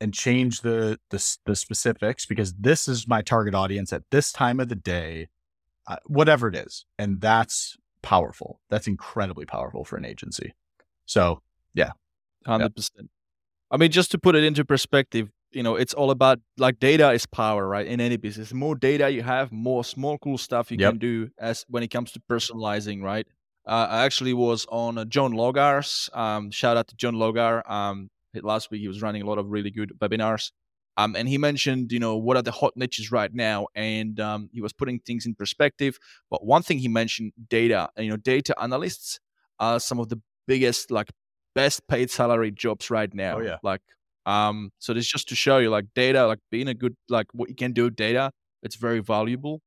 and 0.00 0.12
change 0.12 0.62
the, 0.62 0.98
the, 1.10 1.36
the 1.46 1.56
specifics 1.56 2.26
because 2.26 2.52
this 2.54 2.88
is 2.88 3.06
my 3.06 3.22
target 3.22 3.54
audience 3.54 3.92
at 3.92 4.02
this 4.10 4.32
time 4.32 4.60
of 4.60 4.68
the 4.68 4.74
day, 4.74 5.28
uh, 5.86 5.96
whatever 6.06 6.48
it 6.48 6.56
is, 6.56 6.84
and 6.98 7.20
that's 7.20 7.76
powerful. 8.02 8.60
That's 8.70 8.86
incredibly 8.86 9.46
powerful 9.46 9.84
for 9.84 9.96
an 9.96 10.04
agency. 10.04 10.54
So 11.06 11.42
yeah, 11.74 11.92
hundred 12.46 12.74
percent. 12.74 13.10
I 13.70 13.76
mean, 13.76 13.90
just 13.90 14.10
to 14.12 14.18
put 14.18 14.36
it 14.36 14.44
into 14.44 14.64
perspective, 14.64 15.30
you 15.54 15.62
know, 15.62 15.76
it's 15.76 15.94
all 15.94 16.10
about 16.10 16.40
like 16.58 16.80
data 16.80 17.10
is 17.12 17.26
power, 17.26 17.66
right? 17.66 17.86
In 17.86 18.00
any 18.00 18.16
business, 18.16 18.50
the 18.50 18.54
more 18.54 18.74
data 18.74 19.10
you 19.10 19.22
have, 19.22 19.52
more 19.52 19.84
small 19.84 20.18
cool 20.18 20.38
stuff 20.38 20.70
you 20.70 20.76
yep. 20.78 20.92
can 20.92 20.98
do 20.98 21.30
as 21.38 21.64
when 21.68 21.82
it 21.82 21.88
comes 21.88 22.12
to 22.12 22.20
personalizing, 22.30 23.02
right? 23.02 23.26
Uh, 23.66 23.86
I 23.90 24.04
actually 24.04 24.34
was 24.34 24.66
on 24.68 24.98
uh, 24.98 25.04
John 25.04 25.32
Logar's. 25.32 26.10
Um, 26.12 26.50
shout 26.50 26.76
out 26.76 26.88
to 26.88 26.96
John 26.96 27.14
Logar. 27.14 27.68
Um, 27.70 28.10
last 28.42 28.70
week 28.70 28.80
he 28.80 28.88
was 28.88 29.00
running 29.00 29.22
a 29.22 29.26
lot 29.26 29.38
of 29.38 29.46
really 29.46 29.70
good 29.70 29.92
webinars. 30.00 30.50
Um, 30.96 31.16
and 31.16 31.28
he 31.28 31.38
mentioned, 31.38 31.90
you 31.90 31.98
know, 31.98 32.16
what 32.16 32.36
are 32.36 32.42
the 32.42 32.52
hot 32.52 32.74
niches 32.76 33.10
right 33.10 33.32
now, 33.34 33.66
and 33.74 34.20
um, 34.20 34.48
he 34.52 34.60
was 34.60 34.72
putting 34.72 35.00
things 35.00 35.26
in 35.26 35.34
perspective. 35.34 35.98
But 36.30 36.44
one 36.46 36.62
thing 36.62 36.78
he 36.78 36.88
mentioned, 36.88 37.32
data. 37.48 37.88
You 37.96 38.10
know, 38.10 38.16
data 38.16 38.54
analysts 38.62 39.18
are 39.58 39.80
some 39.80 39.98
of 39.98 40.08
the 40.08 40.20
biggest, 40.46 40.92
like, 40.92 41.10
best 41.54 41.88
paid 41.88 42.10
salary 42.10 42.52
jobs 42.52 42.90
right 42.90 43.12
now. 43.12 43.38
Oh 43.38 43.42
yeah. 43.42 43.56
Like, 43.64 43.80
um, 44.26 44.70
so 44.78 44.94
this 44.94 45.06
just 45.06 45.28
to 45.28 45.34
show 45.34 45.58
you, 45.58 45.70
like, 45.70 45.86
data, 45.94 46.26
like 46.26 46.38
being 46.50 46.68
a 46.68 46.74
good, 46.74 46.96
like, 47.08 47.26
what 47.32 47.48
you 47.48 47.54
can 47.54 47.72
do 47.72 47.84
with 47.84 47.96
data, 47.96 48.30
it's 48.62 48.76
very 48.76 49.00
valuable. 49.00 49.60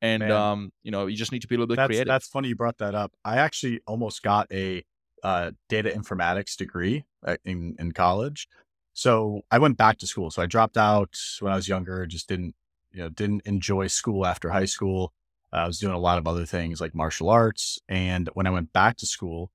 And 0.00 0.20
Man. 0.20 0.32
um, 0.32 0.72
you 0.82 0.90
know, 0.90 1.06
you 1.06 1.16
just 1.16 1.30
need 1.30 1.42
to 1.42 1.48
be 1.48 1.54
a 1.54 1.58
little 1.58 1.68
bit 1.68 1.76
that's, 1.76 1.88
creative. 1.88 2.08
That's 2.08 2.26
funny 2.26 2.48
you 2.48 2.56
brought 2.56 2.78
that 2.78 2.94
up. 2.94 3.12
I 3.24 3.38
actually 3.38 3.80
almost 3.86 4.22
got 4.22 4.50
a 4.52 4.84
uh, 5.22 5.52
data 5.68 5.90
informatics 5.90 6.56
degree 6.56 7.04
uh, 7.24 7.36
in, 7.44 7.76
in 7.78 7.92
college. 7.92 8.48
So 8.94 9.42
I 9.50 9.58
went 9.58 9.76
back 9.76 9.98
to 9.98 10.06
school. 10.06 10.30
So 10.30 10.42
I 10.42 10.46
dropped 10.46 10.76
out 10.76 11.16
when 11.40 11.52
I 11.52 11.56
was 11.56 11.68
younger, 11.68 12.04
just 12.06 12.28
didn't, 12.28 12.54
you 12.90 13.02
know, 13.02 13.08
didn't 13.08 13.46
enjoy 13.46 13.86
school 13.86 14.26
after 14.26 14.50
high 14.50 14.66
school. 14.66 15.12
Uh, 15.52 15.58
I 15.58 15.66
was 15.66 15.78
doing 15.78 15.94
a 15.94 15.98
lot 15.98 16.18
of 16.18 16.26
other 16.26 16.44
things 16.44 16.80
like 16.80 16.94
martial 16.94 17.30
arts. 17.30 17.78
And 17.88 18.28
when 18.34 18.46
I 18.46 18.50
went 18.50 18.72
back 18.72 18.96
to 18.98 19.06
school, 19.06 19.50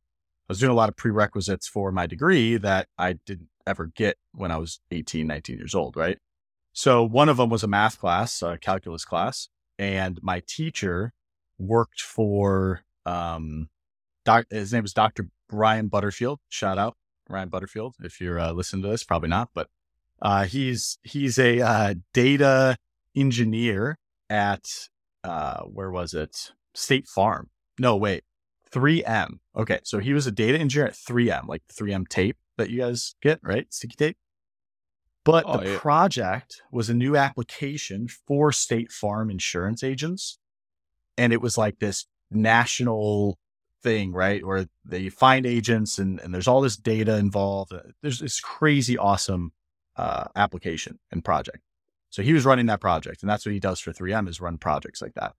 I 0.50 0.54
was 0.54 0.60
doing 0.60 0.72
a 0.72 0.76
lot 0.76 0.88
of 0.88 0.96
prerequisites 0.96 1.68
for 1.68 1.92
my 1.92 2.08
degree 2.08 2.56
that 2.58 2.88
I 2.98 3.14
didn't 3.26 3.50
ever 3.68 3.88
get 3.88 4.18
when 4.34 4.52
I 4.52 4.58
was 4.58 4.80
18, 4.92 5.28
19 5.28 5.58
years 5.58 5.76
old. 5.76 5.96
Right. 5.96 6.18
So 6.74 7.04
one 7.04 7.30
of 7.30 7.38
them 7.38 7.50
was 7.50 7.64
a 7.64 7.68
math 7.68 8.00
class, 8.00 8.42
a 8.42 8.58
calculus 8.58 9.06
class. 9.06 9.50
And 9.80 10.20
my 10.22 10.42
teacher 10.48 11.14
worked 11.60 12.02
for, 12.02 12.82
um, 13.06 13.70
doc, 14.26 14.46
his 14.50 14.74
name 14.74 14.84
was 14.84 14.94
Dr. 14.94 15.30
Brian 15.50 15.88
Butterfield. 15.88 16.40
Shout 16.50 16.78
out 16.78 16.98
Ryan 17.30 17.50
Butterfield 17.50 17.96
if 18.02 18.22
you're 18.22 18.40
uh, 18.40 18.52
listening 18.52 18.84
to 18.84 18.90
this, 18.90 19.04
probably 19.04 19.30
not, 19.30 19.50
but 19.54 19.70
uh, 20.22 20.46
he's 20.46 20.98
he's 21.04 21.38
a 21.38 21.62
uh, 21.62 21.94
data 22.14 22.78
engineer 23.16 23.98
at 24.30 24.90
uh, 25.24 25.62
where 25.64 25.92
was 25.92 26.14
it? 26.14 26.52
State 26.74 27.08
Farm. 27.08 27.50
No, 27.80 27.96
wait, 27.96 28.24
3M. 28.72 29.40
Okay, 29.56 29.80
so 29.84 30.00
he 30.00 30.14
was 30.14 30.28
a 30.28 30.32
data 30.32 30.58
engineer 30.58 30.88
at 30.88 30.94
3M, 30.94 31.48
like 31.48 31.64
3M 31.72 32.08
tape 32.08 32.38
that 32.58 32.70
you 32.70 32.80
guys 32.80 33.16
get, 33.22 33.40
right? 33.44 33.72
Sticky 33.74 33.96
tape. 33.96 34.18
But 35.24 35.44
oh, 35.46 35.58
the 35.58 35.72
yeah. 35.72 35.80
project 35.80 36.62
was 36.72 36.90
a 36.90 36.94
new 36.94 37.18
application 37.18 38.08
for 38.08 38.52
State 38.52 38.92
Farm 38.92 39.30
insurance 39.30 39.84
agents. 39.84 40.40
And 41.18 41.34
it 41.34 41.42
was 41.42 41.58
like 41.58 41.80
this 41.80 42.06
national 42.32 43.38
thing, 43.84 44.14
right? 44.14 44.46
Where 44.46 44.68
they 44.86 45.10
find 45.10 45.46
agents 45.46 45.98
and, 45.98 46.20
and 46.22 46.34
there's 46.34 46.48
all 46.48 46.62
this 46.62 46.78
data 46.78 47.18
involved. 47.18 47.74
Uh, 47.74 47.82
there's 48.02 48.20
this 48.20 48.40
crazy 48.40 48.98
awesome 48.98 49.52
uh, 49.98 50.26
application 50.36 51.00
and 51.12 51.26
project. 51.26 51.60
So 52.10 52.22
he 52.22 52.34
was 52.34 52.46
running 52.46 52.68
that 52.68 52.80
project, 52.80 53.22
and 53.22 53.30
that's 53.30 53.46
what 53.46 53.54
he 53.54 53.60
does 53.60 53.80
for 53.80 53.92
3M 53.92 54.30
is 54.30 54.40
run 54.40 54.58
projects 54.58 55.02
like 55.02 55.14
that. 55.16 55.34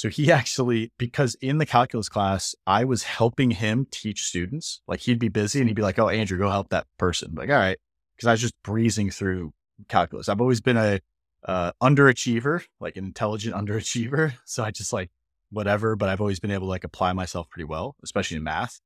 So 0.00 0.08
he 0.08 0.32
actually, 0.32 0.92
because 0.96 1.34
in 1.42 1.58
the 1.58 1.66
calculus 1.66 2.08
class, 2.08 2.54
I 2.66 2.84
was 2.84 3.02
helping 3.02 3.50
him 3.50 3.86
teach 3.90 4.22
students. 4.22 4.80
Like 4.88 5.00
he'd 5.00 5.18
be 5.18 5.28
busy 5.28 5.60
and 5.60 5.68
he'd 5.68 5.74
be 5.74 5.82
like, 5.82 5.98
"Oh, 5.98 6.08
Andrew, 6.08 6.38
go 6.38 6.48
help 6.48 6.70
that 6.70 6.86
person." 6.96 7.32
I'm 7.32 7.34
like, 7.34 7.50
all 7.50 7.56
right, 7.56 7.76
because 8.16 8.26
I 8.26 8.30
was 8.30 8.40
just 8.40 8.54
breezing 8.64 9.10
through 9.10 9.52
calculus. 9.90 10.30
I've 10.30 10.40
always 10.40 10.62
been 10.62 10.78
a 10.78 11.00
uh, 11.44 11.72
underachiever, 11.82 12.64
like 12.80 12.96
an 12.96 13.04
intelligent 13.04 13.54
underachiever. 13.66 14.32
So 14.46 14.64
I 14.64 14.70
just 14.70 14.90
like 14.90 15.10
whatever, 15.50 15.96
but 15.96 16.08
I've 16.08 16.22
always 16.22 16.40
been 16.40 16.50
able 16.50 16.68
to 16.68 16.70
like 16.70 16.84
apply 16.84 17.12
myself 17.12 17.50
pretty 17.50 17.66
well, 17.66 17.94
especially 18.02 18.38
in 18.38 18.42
math. 18.42 18.80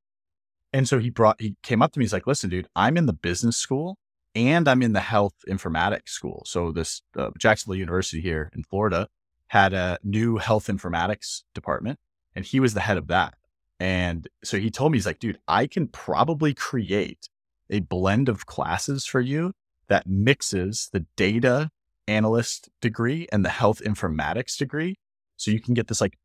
And 0.73 0.89
so 0.89 0.99
he 0.99 1.11
brought, 1.11 1.41
he 1.41 1.55
came 1.63 1.81
up 1.81 1.93
to 1.93 2.01
me. 2.01 2.07
He's 2.07 2.13
like, 2.13 2.27
listen, 2.27 2.51
dude, 2.51 2.67
I'm 2.75 2.97
in 2.97 3.07
the 3.07 3.13
business 3.13 3.57
school 3.57 3.99
and 4.35 4.67
I'm 4.67 4.83
in 4.83 4.95
the 4.95 5.01
health 5.01 5.35
informatics 5.49 6.09
school. 6.09 6.43
So 6.45 6.73
this 6.73 7.03
uh, 7.17 7.31
Jacksonville 7.39 7.79
University 7.79 8.21
here 8.21 8.51
in 8.53 8.65
Florida 8.65 9.07
had 9.55 9.73
a 9.73 10.01
new 10.03 10.37
health 10.37 10.67
informatics 10.67 11.45
department 11.55 11.97
and 12.35 12.45
he 12.45 12.59
was 12.59 12.75
the 12.75 12.81
head 12.81 12.97
of 12.97 13.07
that. 13.07 13.35
And 13.79 14.27
so 14.43 14.59
he 14.59 14.69
told 14.69 14.91
me, 14.91 14.99
he's 14.99 15.07
like, 15.07 15.21
dude, 15.21 15.39
I 15.47 15.69
can 15.69 15.87
probably 15.87 16.55
create 16.55 17.29
a 17.71 17.79
blend 17.79 18.29
of 18.29 18.47
classes 18.47 19.07
for 19.07 19.21
you 19.21 19.53
that 19.87 20.09
mixes 20.09 20.89
the 20.93 21.07
data 21.15 21.71
analyst 22.09 22.69
degree 22.81 23.29
and 23.31 23.45
the 23.45 23.49
health 23.49 23.81
informatics 23.81 24.59
degree. 24.59 24.97
So 25.37 25.53
you 25.53 25.61
can 25.61 25.73
get 25.73 25.87
this 25.87 26.01
like 26.01 26.19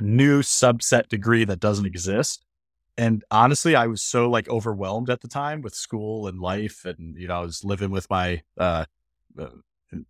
new 0.00 0.42
subset 0.42 1.06
degree 1.08 1.44
that 1.44 1.60
doesn't 1.60 1.86
exist. 1.86 2.44
And 2.98 3.22
honestly, 3.30 3.76
I 3.76 3.86
was 3.86 4.02
so 4.02 4.28
like 4.28 4.48
overwhelmed 4.48 5.08
at 5.08 5.20
the 5.20 5.28
time 5.28 5.62
with 5.62 5.76
school 5.76 6.26
and 6.26 6.40
life. 6.40 6.84
And, 6.84 7.16
you 7.16 7.28
know, 7.28 7.36
I 7.36 7.42
was 7.42 7.62
living 7.62 7.92
with 7.92 8.10
my 8.10 8.42
uh, 8.58 8.86
uh 9.38 9.50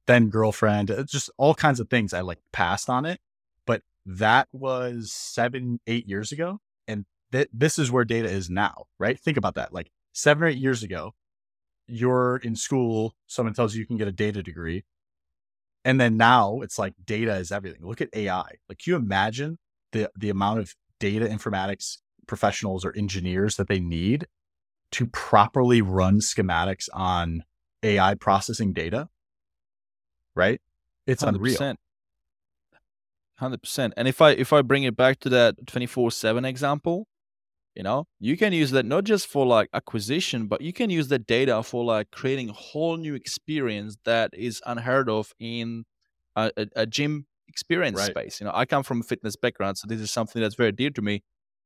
then 0.07 0.29
girlfriend, 0.29 0.91
uh, 0.91 1.03
just 1.05 1.31
all 1.37 1.55
kinds 1.55 1.81
of 1.81 1.89
things. 1.89 2.13
I 2.13 2.21
like 2.21 2.39
passed 2.53 2.89
on 2.89 3.05
it. 3.05 3.21
But 3.67 3.83
that 4.07 4.49
was 4.53 5.13
seven, 5.13 5.81
eight 5.87 6.09
years 6.09 6.33
ago. 6.33 6.61
And 6.87 7.05
th- 7.33 7.49
this 7.53 7.79
is 7.79 7.91
where 7.91 8.05
data 8.05 8.29
is 8.29 8.51
now, 8.51 8.85
right? 8.99 9.19
Think 9.19 9.37
about 9.37 9.55
that. 9.55 9.73
Like 9.73 9.91
seven 10.13 10.45
or 10.45 10.47
eight 10.47 10.59
years 10.59 10.83
ago, 10.83 11.15
you're 11.87 12.37
in 12.37 12.57
school, 12.57 13.15
someone 13.27 13.55
tells 13.55 13.75
you 13.75 13.81
you 13.81 13.87
can 13.87 13.97
get 13.97 14.09
a 14.09 14.13
data 14.13 14.43
degree. 14.43 14.85
And 15.85 16.01
then 16.01 16.17
now 16.17 16.61
it's 16.61 16.79
like 16.79 16.95
data 17.05 17.35
is 17.37 17.51
everything. 17.51 17.81
Look 17.83 18.01
at 18.01 18.09
AI. 18.15 18.47
Like, 18.69 18.87
you 18.87 18.95
imagine 18.95 19.59
the 19.91 20.11
the 20.17 20.31
amount 20.31 20.61
of 20.61 20.75
data 21.01 21.27
informatics 21.27 21.99
professionals 22.27 22.85
or 22.85 22.97
engineers 22.97 23.57
that 23.57 23.67
they 23.69 23.81
need 23.81 24.27
to 24.93 25.07
properly 25.07 25.83
run 25.83 26.21
schematics 26.21 26.89
on 26.93 27.43
AI 27.83 28.15
processing 28.15 28.73
data, 28.73 29.09
right? 30.35 30.61
It's 31.07 31.23
100%. 31.23 31.29
unreal. 31.29 31.75
Hundred 33.37 33.63
percent. 33.63 33.95
And 33.97 34.07
if 34.07 34.21
I 34.21 34.31
if 34.31 34.53
I 34.53 34.63
bring 34.63 34.85
it 34.85 34.97
back 34.97 35.19
to 35.21 35.29
that 35.31 35.67
twenty 35.67 35.87
four 35.87 36.13
seven 36.13 36.45
example, 36.45 37.09
you 37.75 37.83
know, 37.83 38.07
you 38.21 38.37
can 38.37 38.53
use 38.53 38.71
that 38.71 38.85
not 38.85 39.03
just 39.03 39.27
for 39.27 39.45
like 39.47 39.69
acquisition, 39.73 40.47
but 40.47 40.61
you 40.61 40.73
can 40.73 40.91
use 40.91 41.09
that 41.09 41.27
data 41.27 41.63
for 41.63 41.85
like 41.85 42.11
creating 42.13 42.51
a 42.51 42.53
whole 42.53 42.97
new 42.97 43.15
experience 43.15 43.97
that 44.05 44.31
is 44.33 44.63
unheard 44.67 45.09
of 45.09 45.33
in 45.41 45.85
a, 46.37 46.53
a, 46.57 46.67
a 46.77 46.87
gym 46.87 47.27
experience 47.49 47.99
right. 47.99 48.11
space. 48.11 48.41
You 48.41 48.47
know, 48.47 48.53
I 48.55 48.67
come 48.67 48.83
from 48.83 49.01
a 49.01 49.03
fitness 49.03 49.35
background, 49.35 49.79
so 49.79 49.87
this 49.89 50.01
is 50.01 50.13
something 50.13 50.41
that's 50.41 50.55
very 50.55 50.73
dear 50.73 50.91
to 50.91 51.03
me. 51.03 51.23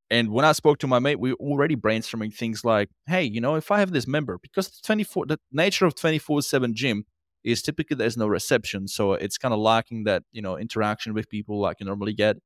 And 0.09 0.31
when 0.31 0.45
I 0.45 0.53
spoke 0.53 0.79
to 0.79 0.87
my 0.87 1.01
mate, 1.01 1.19
we 1.19 1.33
were 1.33 1.39
already 1.41 1.75
brainstorming 1.75 2.33
things 2.33 2.65
like, 2.65 2.89
hey, 3.09 3.25
you 3.25 3.41
know, 3.41 3.57
if 3.57 3.73
I 3.73 3.81
have 3.81 3.91
this 3.91 4.07
member, 4.07 4.39
because 4.41 4.69
the 4.69 4.79
24, 4.85 5.27
the 5.27 5.39
nature 5.51 5.85
of 5.85 5.97
24 5.97 6.43
7 6.43 6.75
gym 6.75 7.05
is 7.47 7.63
typically 7.63 7.97
there's 7.97 8.17
no 8.17 8.27
reception. 8.27 8.89
So 8.89 9.15
it's 9.15 9.39
kind 9.39 9.55
of 9.55 9.61
lacking 9.61 10.05
that, 10.05 10.25
you 10.33 10.43
know, 10.43 10.59
interaction 10.59 11.15
with 11.15 11.31
people 11.31 11.61
like 11.61 11.79
you 11.81 11.87
normally 11.87 12.13
get. 12.13 12.37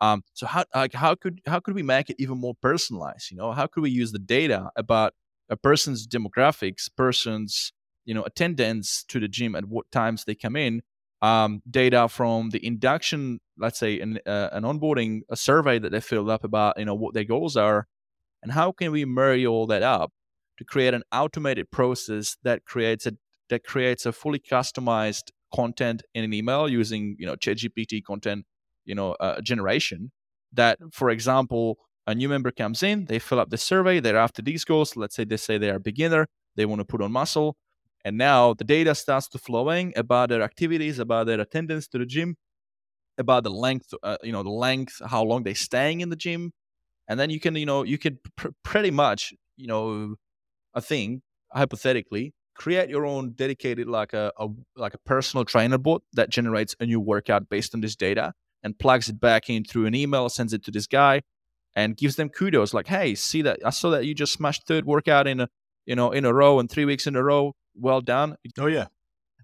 Um, 0.00 0.22
so 0.32 0.46
how, 0.46 0.64
like, 0.74 0.94
how 0.94 1.14
could, 1.14 1.40
how 1.46 1.60
could 1.60 1.74
we 1.74 1.82
make 1.82 2.08
it 2.08 2.16
even 2.18 2.38
more 2.38 2.54
personalized? 2.62 3.30
You 3.30 3.36
know, 3.36 3.52
how 3.52 3.66
could 3.66 3.82
we 3.82 3.90
use 3.90 4.12
the 4.12 4.18
data 4.18 4.70
about 4.76 5.12
a 5.50 5.56
person's 5.56 6.06
demographics, 6.06 6.88
person's, 6.96 7.72
you 8.04 8.14
know, 8.14 8.22
attendance 8.22 9.04
to 9.08 9.20
the 9.20 9.28
gym 9.28 9.54
at 9.54 9.66
what 9.66 9.90
times 9.90 10.24
they 10.24 10.34
come 10.34 10.56
in 10.56 10.82
um, 11.24 11.62
data 11.70 12.06
from 12.08 12.50
the 12.50 12.64
induction 12.64 13.40
let's 13.56 13.78
say 13.78 13.98
an 14.00 14.18
uh, 14.26 14.50
an 14.52 14.62
onboarding 14.62 15.20
a 15.30 15.36
survey 15.36 15.78
that 15.78 15.90
they 15.90 16.00
filled 16.00 16.28
up 16.28 16.44
about 16.44 16.78
you 16.78 16.84
know 16.84 16.94
what 16.94 17.14
their 17.14 17.24
goals 17.24 17.56
are 17.56 17.86
and 18.42 18.52
how 18.52 18.72
can 18.72 18.92
we 18.92 19.06
marry 19.06 19.46
all 19.46 19.66
that 19.66 19.82
up 19.82 20.12
to 20.58 20.64
create 20.64 20.92
an 20.92 21.02
automated 21.12 21.70
process 21.70 22.36
that 22.42 22.66
creates 22.66 23.06
a 23.06 23.12
that 23.50 23.64
creates 23.64 24.06
a 24.06 24.12
fully 24.12 24.38
customized 24.38 25.30
content 25.54 26.02
in 26.14 26.24
an 26.24 26.32
email 26.32 26.68
using 26.68 27.16
you 27.18 27.26
know 27.26 27.36
ChatGPT 27.36 28.02
content 28.04 28.44
you 28.84 28.94
know 28.94 29.12
uh, 29.20 29.40
generation 29.40 30.10
that 30.52 30.78
for 30.92 31.10
example 31.10 31.78
a 32.06 32.14
new 32.14 32.28
member 32.28 32.50
comes 32.50 32.82
in 32.82 33.06
they 33.06 33.18
fill 33.18 33.40
up 33.40 33.50
the 33.50 33.56
survey 33.58 34.00
they're 34.00 34.16
after 34.16 34.42
these 34.42 34.64
goals 34.64 34.96
let's 34.96 35.14
say 35.14 35.24
they 35.24 35.36
say 35.36 35.58
they 35.58 35.70
are 35.70 35.78
beginner 35.78 36.26
they 36.56 36.66
want 36.66 36.80
to 36.80 36.84
put 36.84 37.00
on 37.00 37.12
muscle 37.12 37.56
and 38.04 38.18
now 38.18 38.52
the 38.54 38.64
data 38.64 38.94
starts 38.94 39.28
to 39.28 39.38
flowing 39.38 39.92
about 39.96 40.28
their 40.28 40.42
activities 40.42 40.98
about 40.98 41.26
their 41.26 41.40
attendance 41.40 41.86
to 41.88 41.98
the 41.98 42.06
gym 42.06 42.36
about 43.18 43.44
the 43.44 43.50
length 43.50 43.94
uh, 44.02 44.16
you 44.22 44.32
know 44.32 44.42
the 44.42 44.50
length 44.50 45.00
how 45.06 45.22
long 45.22 45.42
they're 45.42 45.54
staying 45.54 46.00
in 46.00 46.08
the 46.10 46.16
gym 46.16 46.52
and 47.08 47.20
then 47.20 47.30
you 47.30 47.40
can 47.40 47.56
you 47.56 47.66
know 47.66 47.82
you 47.84 47.98
can 47.98 48.18
pr- 48.36 48.48
pretty 48.64 48.90
much 48.90 49.34
you 49.56 49.66
know 49.66 50.16
a 50.74 50.80
thing 50.80 51.22
hypothetically 51.52 52.34
create 52.54 52.88
your 52.88 53.04
own 53.06 53.32
dedicated 53.32 53.88
like 53.88 54.12
a, 54.12 54.32
a 54.38 54.48
like 54.76 54.94
a 54.94 54.98
personal 54.98 55.44
trainer 55.44 55.78
bot 55.78 56.02
that 56.12 56.30
generates 56.30 56.74
a 56.80 56.86
new 56.86 57.00
workout 57.00 57.48
based 57.48 57.74
on 57.74 57.80
this 57.80 57.96
data 57.96 58.32
and 58.62 58.78
plugs 58.78 59.08
it 59.08 59.20
back 59.20 59.50
in 59.50 59.64
through 59.64 59.86
an 59.86 59.94
email 59.94 60.28
sends 60.28 60.52
it 60.52 60.64
to 60.64 60.70
this 60.70 60.86
guy 60.86 61.20
and 61.76 61.96
gives 61.96 62.16
them 62.16 62.28
kudos 62.28 62.72
like 62.72 62.86
hey 62.86 63.14
see 63.14 63.42
that 63.42 63.58
i 63.64 63.70
saw 63.70 63.90
that 63.90 64.04
you 64.06 64.14
just 64.14 64.32
smashed 64.32 64.66
third 64.66 64.84
workout 64.84 65.26
in 65.26 65.40
a 65.40 65.48
you 65.86 65.94
know 65.94 66.10
in 66.10 66.24
a 66.24 66.32
row 66.32 66.58
and 66.58 66.70
three 66.70 66.84
weeks 66.84 67.06
in 67.06 67.16
a 67.16 67.22
row. 67.22 67.54
Well 67.74 68.00
done. 68.00 68.36
Oh 68.58 68.66
yeah. 68.66 68.86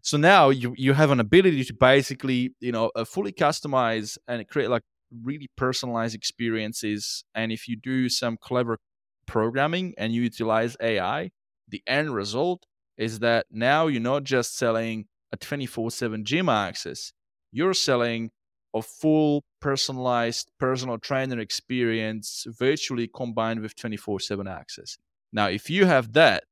So 0.03 0.17
now 0.17 0.51
you 0.51 0.75
you 0.77 0.93
have 0.95 1.11
an 1.11 1.21
ability 1.21 1.65
to 1.65 1.75
basically 1.75 2.55
you 2.61 2.73
know 2.73 2.91
uh, 2.95 3.05
fully 3.05 3.33
customize 3.33 4.19
and 4.29 4.47
create 4.49 4.71
like 4.71 4.83
really 5.25 5.51
personalized 5.57 6.15
experiences 6.15 7.25
and 7.35 7.51
if 7.51 7.67
you 7.67 7.77
do 7.77 8.09
some 8.09 8.37
clever 8.41 8.79
programming 9.27 9.93
and 9.99 10.13
you 10.13 10.23
utilize 10.23 10.77
ai 10.81 11.31
the 11.69 11.83
end 11.85 12.15
result 12.15 12.65
is 13.01 13.19
that 13.21 13.47
now 13.51 13.89
you're 13.89 14.01
not 14.01 14.23
just 14.23 14.57
selling 14.57 15.07
a 15.33 15.37
24/7 15.37 16.25
gym 16.25 16.49
access 16.49 17.13
you're 17.53 17.75
selling 17.75 18.31
a 18.75 18.83
full 18.83 19.45
personalized 19.61 20.51
personal 20.59 20.99
trainer 20.99 21.39
experience 21.41 22.47
virtually 22.49 23.09
combined 23.09 23.61
with 23.61 23.75
24/7 23.75 24.47
access. 24.49 24.97
Now 25.33 25.49
if 25.49 25.69
you 25.69 25.87
have 25.87 26.13
that 26.13 26.45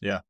yeah. 0.00 0.20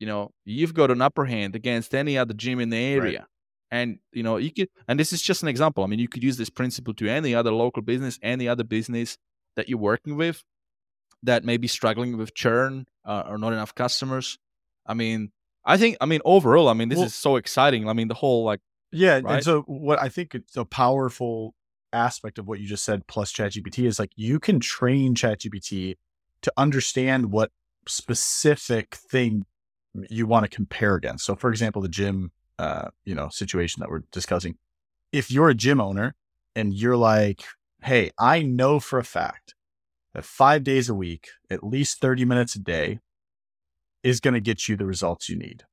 you 0.00 0.06
know 0.06 0.32
you've 0.44 0.74
got 0.74 0.90
an 0.90 1.02
upper 1.02 1.26
hand 1.26 1.54
against 1.54 1.94
any 1.94 2.16
other 2.16 2.34
gym 2.34 2.60
in 2.60 2.70
the 2.70 2.78
area. 2.78 3.20
Right. 3.20 3.28
and 3.70 3.98
you 4.12 4.22
know 4.22 4.38
you 4.38 4.50
could 4.50 4.68
and 4.86 4.98
this 4.98 5.12
is 5.12 5.20
just 5.22 5.42
an 5.42 5.48
example. 5.48 5.84
I 5.84 5.86
mean 5.86 5.98
you 5.98 6.08
could 6.08 6.24
use 6.24 6.38
this 6.38 6.50
principle 6.50 6.94
to 6.94 7.08
any 7.08 7.34
other 7.34 7.52
local 7.52 7.82
business 7.82 8.18
any 8.22 8.48
other 8.48 8.64
business 8.64 9.18
that 9.56 9.68
you're 9.68 9.78
working 9.78 10.16
with 10.16 10.44
that 11.22 11.44
may 11.44 11.56
be 11.56 11.68
struggling 11.68 12.16
with 12.16 12.32
churn 12.34 12.86
uh, 13.04 13.24
or 13.26 13.38
not 13.38 13.52
enough 13.52 13.74
customers 13.74 14.38
i 14.88 14.94
mean 14.94 15.30
i 15.64 15.76
think 15.76 15.96
i 16.00 16.06
mean 16.06 16.20
overall 16.24 16.68
i 16.68 16.72
mean 16.72 16.88
this 16.88 16.96
well, 16.96 17.06
is 17.06 17.14
so 17.14 17.36
exciting 17.36 17.88
i 17.88 17.92
mean 17.92 18.08
the 18.08 18.14
whole 18.14 18.44
like 18.44 18.60
yeah 18.90 19.14
right? 19.14 19.34
and 19.34 19.44
so 19.44 19.62
what 19.62 20.00
i 20.00 20.08
think 20.08 20.34
it's 20.34 20.56
a 20.56 20.64
powerful 20.64 21.54
aspect 21.92 22.38
of 22.38 22.46
what 22.46 22.58
you 22.60 22.66
just 22.66 22.84
said 22.84 23.06
plus 23.06 23.32
chatgpt 23.32 23.84
is 23.84 23.98
like 23.98 24.10
you 24.16 24.40
can 24.40 24.58
train 24.60 25.14
chatgpt 25.14 25.96
to 26.42 26.52
understand 26.56 27.30
what 27.30 27.50
specific 27.86 28.94
thing 28.94 29.44
you 30.10 30.26
want 30.26 30.44
to 30.44 30.54
compare 30.54 30.94
against. 30.94 31.24
So, 31.24 31.34
for 31.34 31.50
example, 31.50 31.82
the 31.82 31.88
gym, 31.88 32.32
uh, 32.58 32.88
you 33.04 33.14
know, 33.14 33.28
situation 33.28 33.80
that 33.80 33.90
we're 33.90 34.02
discussing. 34.12 34.56
If 35.12 35.30
you're 35.30 35.48
a 35.48 35.54
gym 35.54 35.80
owner 35.80 36.14
and 36.54 36.74
you're 36.74 36.96
like, 36.96 37.44
"Hey, 37.82 38.10
I 38.18 38.42
know 38.42 38.78
for 38.80 38.98
a 38.98 39.04
fact 39.04 39.54
that 40.14 40.24
five 40.24 40.64
days 40.64 40.88
a 40.88 40.94
week, 40.94 41.28
at 41.50 41.64
least 41.64 42.00
thirty 42.00 42.24
minutes 42.24 42.54
a 42.54 42.60
day, 42.60 43.00
is 44.02 44.20
going 44.20 44.34
to 44.34 44.40
get 44.40 44.68
you 44.68 44.76
the 44.76 44.86
results 44.86 45.28
you 45.28 45.36
need." 45.36 45.64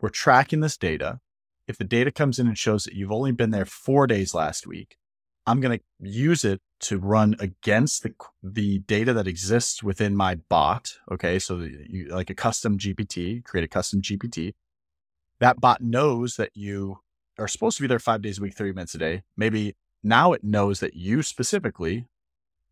We're 0.00 0.08
tracking 0.08 0.60
this 0.60 0.76
data. 0.76 1.20
If 1.68 1.78
the 1.78 1.84
data 1.84 2.10
comes 2.10 2.38
in 2.38 2.48
and 2.48 2.58
shows 2.58 2.84
that 2.84 2.94
you've 2.94 3.12
only 3.12 3.32
been 3.32 3.50
there 3.50 3.64
four 3.64 4.08
days 4.08 4.34
last 4.34 4.66
week, 4.66 4.96
I'm 5.46 5.60
going 5.60 5.78
to 5.78 5.84
use 6.00 6.44
it 6.44 6.60
to 6.80 6.98
run 6.98 7.36
against 7.38 8.02
the 8.02 8.12
the 8.42 8.80
data 8.80 9.12
that 9.12 9.28
exists 9.28 9.82
within 9.82 10.16
my 10.16 10.34
bot. 10.34 10.94
Okay, 11.10 11.38
so 11.38 11.58
you 11.58 12.08
like 12.08 12.30
a 12.30 12.34
custom 12.34 12.78
GPT, 12.78 13.44
create 13.44 13.64
a 13.64 13.68
custom 13.68 14.02
GPT. 14.02 14.54
That 15.38 15.60
bot 15.60 15.80
knows 15.80 16.36
that 16.36 16.50
you 16.54 16.98
are 17.38 17.48
supposed 17.48 17.76
to 17.76 17.82
be 17.82 17.86
there 17.86 17.98
five 17.98 18.22
days 18.22 18.38
a 18.38 18.42
week, 18.42 18.54
thirty 18.54 18.72
minutes 18.72 18.94
a 18.94 18.98
day. 18.98 19.22
Maybe 19.36 19.76
now 20.02 20.32
it 20.32 20.42
knows 20.42 20.80
that 20.80 20.94
you 20.94 21.22
specifically, 21.22 22.06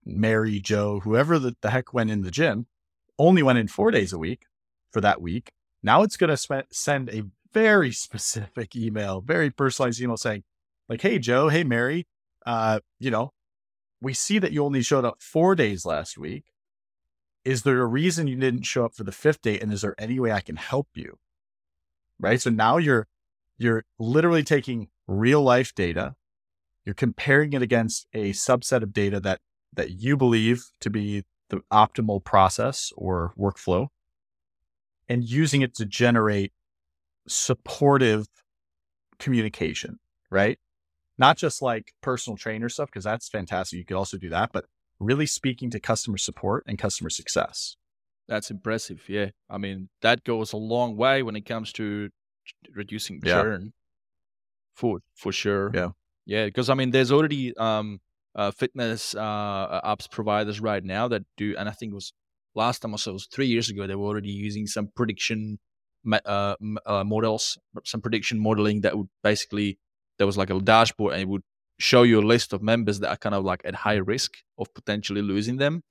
Mary, 0.05 0.59
Joe, 0.59 1.01
whoever 1.01 1.39
the, 1.39 1.57
the 1.61 1.71
heck 1.71 1.95
went 1.95 2.11
in 2.11 2.23
the 2.23 2.31
gym, 2.33 2.67
only 3.19 3.43
went 3.43 3.59
in 3.59 3.69
four 3.69 3.93
days 3.93 4.13
a 4.13 4.19
week 4.19 4.43
for 4.93 5.01
that 5.01 5.21
week. 5.21 5.53
Now 5.83 6.03
it's 6.03 6.17
going 6.17 6.31
to 6.31 6.37
sp- 6.37 6.71
send 6.73 7.11
a 7.11 7.25
very 7.53 7.93
specific 8.07 8.77
email, 8.77 9.21
very 9.21 9.51
personalized 9.51 10.01
email 10.01 10.17
saying, 10.17 10.45
like, 10.89 11.03
"Hey 11.03 11.19
Joe, 11.19 11.49
hey 11.49 11.65
Mary, 11.65 12.07
uh, 12.47 12.81
you 12.99 13.11
know, 13.11 13.33
we 14.01 14.15
see 14.15 14.39
that 14.39 14.53
you 14.53 14.65
only 14.65 14.83
showed 14.83 15.05
up 15.05 15.23
four 15.23 15.55
days 15.55 15.85
last 15.85 16.17
week. 16.17 16.45
Is 17.45 17.63
there 17.63 17.81
a 17.81 17.87
reason 17.87 18.27
you 18.27 18.37
didn't 18.37 18.65
show 18.65 18.85
up 18.85 18.95
for 18.95 19.05
the 19.05 19.13
fifth 19.13 19.43
day? 19.43 19.59
And 19.59 19.73
is 19.73 19.83
there 19.83 19.95
any 19.99 20.19
way 20.19 20.33
I 20.33 20.41
can 20.41 20.57
help 20.57 20.89
you? 20.95 21.19
Right. 22.19 22.41
So 22.41 22.51
now 22.51 22.77
you're 22.77 23.07
you're 23.57 23.85
literally 23.99 24.43
taking 24.43 24.89
real 25.07 25.43
life 25.43 25.75
data, 25.75 26.17
you're 26.85 26.95
comparing 26.95 27.53
it 27.53 27.63
against 27.63 28.07
a 28.13 28.33
subset 28.33 28.83
of 28.83 28.93
data 28.93 29.21
that 29.21 29.41
that 29.73 29.91
you 29.91 30.17
believe 30.17 30.65
to 30.81 30.91
be 30.91 31.25
the 31.49 31.61
optimal 31.73 32.23
process 32.23 32.93
or 32.97 33.33
workflow, 33.39 33.89
and 35.11 35.29
using 35.29 35.61
it 35.61 35.75
to 35.75 35.85
generate 35.85 36.53
supportive 37.29 38.27
communication, 39.19 39.99
right? 40.31 40.59
not 41.21 41.37
just 41.37 41.61
like 41.61 41.93
personal 42.01 42.35
trainer 42.35 42.71
stuff, 42.71 42.89
because 42.89 43.05
that's 43.05 43.29
fantastic. 43.29 43.77
You 43.77 43.85
could 43.85 43.97
also 43.99 44.17
do 44.17 44.31
that, 44.31 44.53
but 44.53 44.65
really 44.99 45.27
speaking 45.27 45.69
to 45.71 45.79
customer 45.79 46.17
support 46.17 46.65
and 46.67 46.79
customer 46.79 47.11
success. 47.11 47.77
That's 48.27 48.51
impressive. 48.51 49.03
Yeah. 49.07 49.27
I 49.51 49.59
mean, 49.59 49.91
that 50.01 50.25
goes 50.25 50.55
a 50.55 50.57
long 50.57 50.97
way 50.97 51.23
when 51.23 51.37
it 51.37 51.45
comes 51.45 51.75
to 51.75 52.09
reducing 52.75 53.21
churn. 53.21 53.63
Yeah. 53.63 53.69
For 54.75 55.01
for 55.15 55.31
sure. 55.31 55.71
Yeah. 55.75 55.91
Yeah. 56.25 56.47
Because 56.47 56.71
I 56.71 56.75
mean, 56.75 56.91
there's 56.91 57.13
already 57.13 57.55
um 57.59 58.01
uh, 58.35 58.51
fitness 58.53 59.15
uh 59.15 59.81
apps 59.85 60.11
providers 60.11 60.59
right 60.59 60.83
now 60.83 61.07
that 61.09 61.25
do, 61.37 61.55
and 61.59 61.69
I 61.69 61.73
think 61.73 61.93
it 61.93 61.97
was 61.97 62.15
last 62.55 62.81
time 62.81 62.95
I 62.95 62.97
saw 62.97 63.11
it 63.11 63.15
was 63.15 63.27
three 63.27 63.47
years 63.47 63.71
ago. 63.71 63.87
They 63.87 63.95
were 63.95 64.07
already 64.07 64.31
using 64.31 64.67
some 64.67 64.89
prediction 64.95 65.59
uh, 66.13 66.55
uh, 66.87 67.05
models, 67.05 67.59
some 67.85 68.01
prediction 68.01 68.41
modeling 68.41 68.81
that 68.83 68.97
would 68.97 69.09
basically 69.23 69.79
there 70.19 70.27
was 70.27 70.37
like 70.37 70.51
a 70.51 70.59
dashboard 70.61 71.15
and 71.15 71.23
it 71.23 71.29
would 71.29 71.43
show 71.79 72.03
you 72.03 72.21
a 72.21 72.23
list 72.23 72.53
of 72.53 72.63
members 72.63 73.01
that 73.01 73.11
are 73.11 73.17
kind 73.17 73.35
of 73.35 73.45
like 73.45 73.63
at 73.65 73.75
high 73.75 73.97
risk 73.97 74.33
of 74.59 74.73
potentially 74.75 75.23
losing 75.23 75.57
them. 75.57 75.83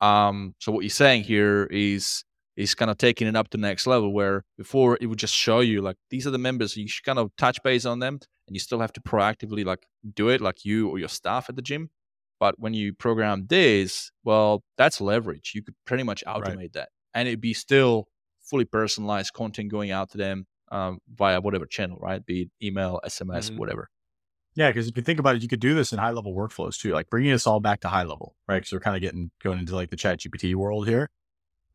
Um, 0.00 0.54
so 0.60 0.72
what 0.72 0.82
you're 0.82 0.90
saying 0.90 1.24
here 1.24 1.64
is 1.70 2.24
is 2.56 2.74
kind 2.74 2.90
of 2.90 2.96
taking 2.96 3.28
it 3.28 3.36
up 3.36 3.48
to 3.50 3.58
the 3.58 3.62
next 3.62 3.86
level 3.86 4.12
where 4.12 4.42
before 4.56 4.96
it 5.00 5.06
would 5.06 5.18
just 5.18 5.34
show 5.34 5.60
you 5.60 5.82
like 5.82 5.96
these 6.10 6.26
are 6.26 6.30
the 6.30 6.38
members 6.38 6.74
you 6.76 6.88
should 6.88 7.04
kind 7.04 7.18
of 7.18 7.30
touch 7.36 7.62
base 7.62 7.84
on 7.84 7.98
them 7.98 8.18
and 8.46 8.56
you 8.56 8.60
still 8.60 8.80
have 8.80 8.92
to 8.92 9.00
proactively 9.00 9.64
like 9.64 9.86
do 10.14 10.30
it 10.30 10.40
like 10.40 10.64
you 10.64 10.88
or 10.88 10.98
your 10.98 11.08
staff 11.08 11.50
at 11.50 11.56
the 11.56 11.62
gym 11.62 11.90
but 12.38 12.54
when 12.58 12.74
you 12.74 12.92
program 12.92 13.46
this 13.48 14.10
well 14.24 14.62
that's 14.76 15.00
leverage 15.00 15.52
you 15.54 15.62
could 15.62 15.74
pretty 15.84 16.02
much 16.02 16.22
automate 16.26 16.56
right. 16.56 16.72
that 16.72 16.88
and 17.14 17.28
it'd 17.28 17.40
be 17.40 17.54
still 17.54 18.08
fully 18.46 18.64
personalized 18.64 19.32
content 19.32 19.70
going 19.70 19.90
out 19.90 20.10
to 20.10 20.18
them 20.18 20.46
um, 20.70 20.98
via 21.14 21.40
whatever 21.40 21.66
channel, 21.66 21.98
right? 22.00 22.24
Be 22.24 22.42
it 22.42 22.50
email, 22.62 23.00
SMS, 23.04 23.50
mm-hmm. 23.50 23.58
whatever. 23.58 23.88
Yeah, 24.54 24.70
because 24.70 24.88
if 24.88 24.96
you 24.96 25.02
think 25.02 25.18
about 25.18 25.36
it, 25.36 25.42
you 25.42 25.48
could 25.48 25.60
do 25.60 25.74
this 25.74 25.92
in 25.92 25.98
high 25.98 26.12
level 26.12 26.34
workflows 26.34 26.78
too, 26.78 26.92
like 26.92 27.10
bringing 27.10 27.32
us 27.32 27.46
all 27.46 27.60
back 27.60 27.80
to 27.80 27.88
high 27.88 28.04
level, 28.04 28.34
right? 28.48 28.56
Because 28.56 28.72
we're 28.72 28.80
kind 28.80 28.96
of 28.96 29.02
getting 29.02 29.30
going 29.42 29.58
into 29.58 29.74
like 29.74 29.90
the 29.90 29.96
Chat 29.96 30.20
GPT 30.20 30.54
world 30.54 30.88
here. 30.88 31.10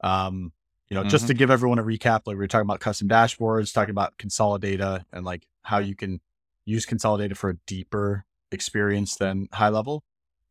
Um, 0.04 0.52
you 0.90 0.96
know, 0.96 1.02
mm-hmm. 1.02 1.10
just 1.10 1.28
to 1.28 1.34
give 1.34 1.52
everyone 1.52 1.78
a 1.78 1.84
recap, 1.84 2.22
like 2.26 2.34
we 2.34 2.36
were 2.36 2.48
talking 2.48 2.66
about 2.66 2.80
custom 2.80 3.08
dashboards, 3.08 3.72
talking 3.72 3.92
about 3.92 4.18
Consolidata 4.18 5.04
and 5.14 5.24
like 5.24 5.46
how 5.64 5.78
you 5.78 5.96
can 5.96 6.20
use 6.66 6.86
Consolidata 6.86 7.38
for 7.38 7.52
a 7.52 7.56
deeper 7.68 8.26
experience 8.52 9.16
than 9.16 9.48
high 9.54 9.70
level, 9.70 10.04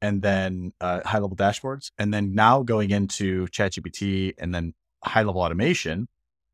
and 0.02 0.22
then 0.22 0.72
uh, 0.80 1.00
high 1.04 1.18
level 1.18 1.36
dashboards, 1.36 1.90
and 1.98 2.12
then 2.12 2.34
now 2.34 2.62
going 2.62 2.90
into 2.90 3.46
ChatGPT 3.48 4.34
and 4.38 4.54
then 4.54 4.74
high 5.02 5.22
level 5.22 5.40
automation 5.40 6.08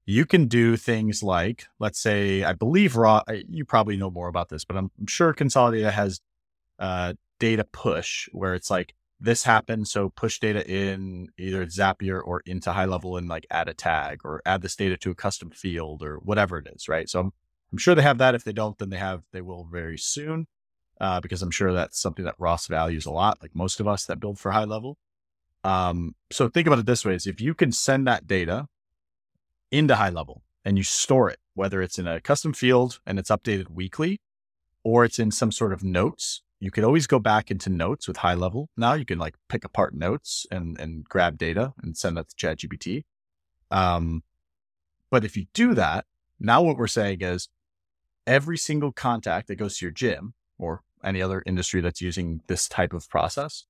you 0.07 0.25
can 0.25 0.47
do 0.47 0.77
things 0.77 1.23
like, 1.23 1.67
let's 1.81 2.01
say, 2.01 2.45
I 2.45 2.53
believe 2.53 2.97
raw, 2.97 3.23
you 3.49 3.65
probably 3.65 3.97
know 3.97 4.11
more 4.11 4.29
about 4.29 4.49
this, 4.49 4.65
but 4.65 4.77
I'm 4.77 4.91
sure 5.09 5.35
Consolidata 5.35 5.91
has 5.91 6.21
uh, 6.79 7.15
data 7.41 7.65
push 7.65 8.29
where 8.33 8.55
it's 8.55 8.71
like, 8.71 8.95
this 9.19 9.45
happened. 9.45 9.89
So 9.89 10.11
push 10.11 10.39
data 10.39 10.65
in 10.71 11.31
either 11.39 11.67
Zapier 11.67 12.21
or 12.23 12.43
into 12.47 12.73
high 12.73 12.85
level 12.85 13.17
and 13.17 13.29
like 13.29 13.47
add 13.51 13.69
a 13.69 13.75
tag 13.75 14.21
or 14.25 14.43
add 14.45 14.63
this 14.63 14.77
data 14.77 14.97
to 14.99 15.11
a 15.11 15.15
custom 15.15 15.51
field 15.51 16.03
or 16.03 16.19
whatever 16.19 16.59
it 16.59 16.69
is. 16.73 16.87
Right. 16.87 17.09
So 17.09 17.21
I'm, 17.21 17.33
I'm 17.73 17.79
sure 17.79 17.95
they 17.95 18.03
have 18.03 18.19
that. 18.19 18.35
If 18.35 18.45
they 18.45 18.53
don't, 18.53 18.79
then 18.79 18.91
they 18.91 18.99
have, 18.99 19.23
they 19.33 19.41
will 19.41 19.65
very 19.65 19.99
soon. 19.99 20.47
Uh, 21.01 21.21
because 21.21 21.43
I'm 21.43 21.51
sure 21.51 21.73
that's 21.73 22.01
something 22.01 22.25
that 22.25 22.35
Ross 22.39 22.67
values 22.67 23.07
a 23.07 23.11
lot, 23.11 23.39
like 23.43 23.55
most 23.55 23.81
of 23.81 23.89
us 23.89 24.05
that 24.07 24.21
build 24.21 24.39
for 24.39 24.53
high 24.53 24.65
level. 24.65 24.97
Um, 25.65 26.15
so 26.31 26.49
think 26.49 26.67
about 26.67 26.79
it 26.79 26.87
this 26.87 27.05
way: 27.05 27.15
is 27.15 27.27
if 27.27 27.41
you 27.41 27.55
can 27.55 27.73
send 27.73 28.07
that 28.07 28.27
data 28.27 28.69
into 29.71 29.97
high 29.97 30.11
level 30.11 30.43
and 30.65 30.77
you 30.79 30.85
store 30.85 31.29
it, 31.29 31.39
whether 31.55 31.83
it's 31.83 31.99
in 31.99 32.07
a 32.07 32.21
custom 32.21 32.53
field 32.53 33.01
and 33.07 33.19
it's 33.19 33.31
updated 33.31 33.71
weekly, 33.71 34.21
or 34.85 35.05
it's 35.05 35.19
in 35.19 35.31
some 35.31 35.53
sort 35.53 35.73
of 35.73 35.83
notes, 35.83 36.43
you 36.61 36.71
could 36.71 36.85
always 36.85 37.07
go 37.07 37.19
back 37.19 37.51
into 37.51 37.69
notes 37.69 38.09
with 38.09 38.19
high 38.19 38.35
level. 38.35 38.69
Now 38.77 38.95
you 38.95 39.05
can 39.05 39.19
like 39.19 39.35
pick 39.49 39.65
apart 39.65 39.95
notes 39.95 40.47
and 40.51 40.79
and 40.81 41.05
grab 41.05 41.39
data 41.39 41.75
and 41.83 41.97
send 41.97 42.17
that 42.17 42.29
to 42.29 42.37
ChatGPT. 42.37 43.05
Um, 43.71 44.23
but 45.11 45.25
if 45.25 45.37
you 45.37 45.47
do 45.53 45.75
that, 45.75 46.05
now 46.39 46.63
what 46.63 46.77
we're 46.77 46.87
saying 46.87 47.21
is 47.21 47.49
every 48.27 48.59
single 48.59 48.93
contact 48.93 49.49
that 49.49 49.57
goes 49.57 49.79
to 49.79 49.87
your 49.87 49.93
gym 49.93 50.35
or 50.59 50.83
any 51.05 51.23
other 51.23 51.43
industry 51.47 51.81
that's 51.81 52.01
using 52.01 52.41
this 52.47 52.69
type 52.69 52.93
of 52.93 53.09
process, 53.09 53.65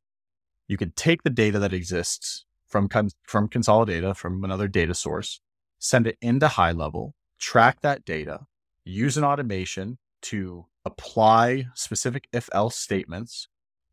you 0.69 0.77
could 0.77 0.97
take 0.97 1.23
the 1.23 1.31
data 1.31 1.59
that 1.59 1.73
exists 1.73 2.45
from 2.67 2.89
from 3.23 3.49
Consolidata 3.49 4.17
from 4.17 4.45
another 4.45 4.69
data 4.69 4.95
source, 4.95 5.41
send 5.79 6.07
it 6.07 6.19
into 6.21 6.49
high 6.49 6.73
level, 6.73 7.15
track 7.39 7.81
that 7.83 8.05
data, 8.05 8.47
use 8.85 9.17
an 9.17 9.25
automation 9.25 9.99
to 10.23 10.67
apply 10.85 11.67
specific 11.75 12.29
if 12.33 12.49
else 12.53 12.77
statements, 12.77 13.49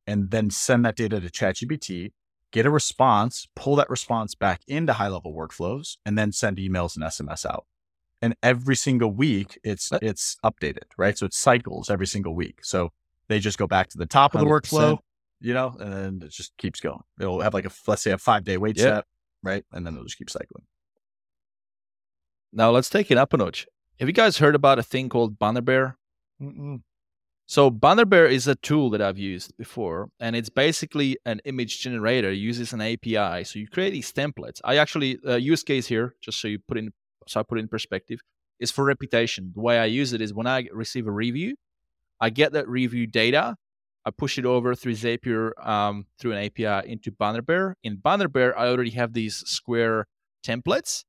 and 0.08 0.32
then 0.32 0.50
send 0.50 0.86
that 0.86 0.96
data 0.96 1.20
to 1.20 1.30
ChatGPT, 1.30 2.12
get 2.52 2.66
a 2.66 2.72
response, 2.72 3.48
pull 3.56 3.76
that 3.76 3.90
response 3.90 4.36
back 4.36 4.62
into 4.68 4.94
high 4.94 5.08
level 5.08 5.34
workflows, 5.34 5.98
and 6.06 6.18
then 6.18 6.32
send 6.32 6.58
emails 6.58 6.96
and 6.96 7.06
SMS 7.06 7.46
out. 7.46 7.66
And 8.24 8.36
every 8.42 8.78
single 8.78 9.12
week 9.12 9.60
it's 9.66 9.92
it's 10.02 10.38
updated, 10.46 10.88
right? 10.98 11.18
So 11.18 11.26
it 11.26 11.34
cycles 11.34 11.90
every 11.90 12.08
single 12.08 12.34
week. 12.34 12.64
So 12.64 12.94
they 13.28 13.40
just 13.40 13.58
go 13.58 13.68
back 13.68 13.90
to 13.90 13.98
the 13.98 14.06
top 14.06 14.34
of 14.34 14.40
the 14.40 14.48
100%. 14.48 14.50
workflow, 14.50 14.98
you 15.42 15.54
know, 15.54 15.76
and 15.78 15.94
then 15.94 16.22
it 16.24 16.32
just 16.32 16.56
keeps 16.58 16.80
going. 16.80 17.02
It'll 17.20 17.42
have 17.42 17.54
like 17.54 17.66
a 17.66 17.72
let's 17.86 18.02
say 18.02 18.12
a 18.12 18.18
five 18.18 18.46
day 18.46 18.58
wait 18.58 18.78
yep. 18.78 19.06
right? 19.44 19.66
And 19.74 19.86
then 19.86 19.96
it'll 19.96 20.06
just 20.06 20.18
keep 20.18 20.30
cycling. 20.30 20.64
Now 22.54 22.72
let's 22.72 22.90
take 22.90 23.12
it 23.12 23.18
up 23.18 23.34
a 23.34 23.38
notch. 23.38 23.68
Have 24.00 24.08
you 24.08 24.14
guys 24.14 24.38
heard 24.38 24.56
about 24.56 24.80
a 24.80 24.84
thing 24.84 25.10
called 25.10 25.38
Banner 25.38 25.62
Bear? 25.62 25.98
Mm-mm. 26.42 26.82
So 27.46 27.70
Banner 27.70 28.06
Bear 28.06 28.26
is 28.26 28.48
a 28.48 28.56
tool 28.56 28.90
that 28.92 29.02
I've 29.02 29.18
used 29.18 29.56
before, 29.58 30.10
and 30.20 30.36
it's 30.36 30.50
basically 30.50 31.18
an 31.26 31.42
image 31.46 31.82
generator. 31.82 32.30
It 32.32 32.38
uses 32.38 32.72
an 32.72 32.82
API, 32.82 33.44
so 33.44 33.60
you 33.60 33.68
create 33.68 33.92
these 33.92 34.14
templates. 34.14 34.62
I 34.64 34.78
actually 34.78 35.20
uh, 35.28 35.36
use 35.36 35.62
case 35.62 35.88
here, 35.88 36.16
just 36.22 36.40
so 36.40 36.48
you 36.48 36.60
put 36.60 36.78
in, 36.78 36.94
so 37.28 37.40
I 37.40 37.44
put 37.44 37.58
it 37.58 37.62
in 37.62 37.68
perspective, 37.68 38.20
is 38.60 38.72
for 38.72 38.84
reputation. 38.84 39.52
The 39.56 39.62
way 39.62 39.80
I 39.80 39.86
use 39.86 40.14
it 40.14 40.22
is 40.22 40.34
when 40.34 40.48
I 40.48 40.68
receive 40.72 41.08
a 41.08 41.12
review, 41.12 41.56
I 42.20 42.30
get 42.30 42.54
that 42.54 42.68
review 42.68 43.08
data, 43.08 43.56
I 44.06 44.12
push 44.12 44.38
it 44.38 44.46
over 44.46 44.76
through 44.76 44.94
Zapier 44.94 45.52
um, 45.66 46.08
through 46.20 46.34
an 46.34 46.46
API 46.46 46.90
into 46.90 47.12
Banner 47.12 47.42
Bear. 47.42 47.78
In 47.84 47.98
Banner 47.98 48.28
Bear, 48.28 48.58
I 48.58 48.68
already 48.68 48.92
have 48.92 49.14
these 49.14 49.38
square 49.48 50.08
templates 50.46 51.06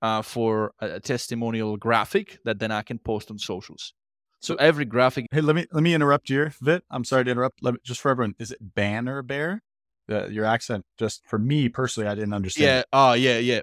uh, 0.00 0.22
for 0.22 0.72
a 0.80 1.00
testimonial 1.00 1.76
graphic 1.76 2.38
that 2.44 2.58
then 2.58 2.70
I 2.70 2.82
can 2.82 2.98
post 2.98 3.30
on 3.30 3.38
socials. 3.38 3.92
So 4.40 4.54
every 4.54 4.84
graphic. 4.84 5.26
Hey, 5.30 5.40
let 5.40 5.56
me 5.56 5.66
let 5.72 5.82
me 5.82 5.94
interrupt 5.94 6.28
here, 6.28 6.52
Vit. 6.60 6.84
I'm 6.90 7.04
sorry 7.04 7.24
to 7.24 7.30
interrupt. 7.30 7.62
Me, 7.62 7.72
just 7.82 8.00
for 8.00 8.10
everyone, 8.10 8.34
is 8.38 8.52
it 8.52 8.58
Banner 8.60 9.22
Bear? 9.22 9.62
Uh, 10.10 10.26
your 10.28 10.46
accent, 10.46 10.86
just 10.98 11.22
for 11.26 11.38
me 11.38 11.68
personally, 11.68 12.08
I 12.08 12.14
didn't 12.14 12.32
understand. 12.32 12.64
Yeah. 12.64 12.82
Oh, 12.94 13.12
yeah, 13.12 13.38
yeah, 13.38 13.60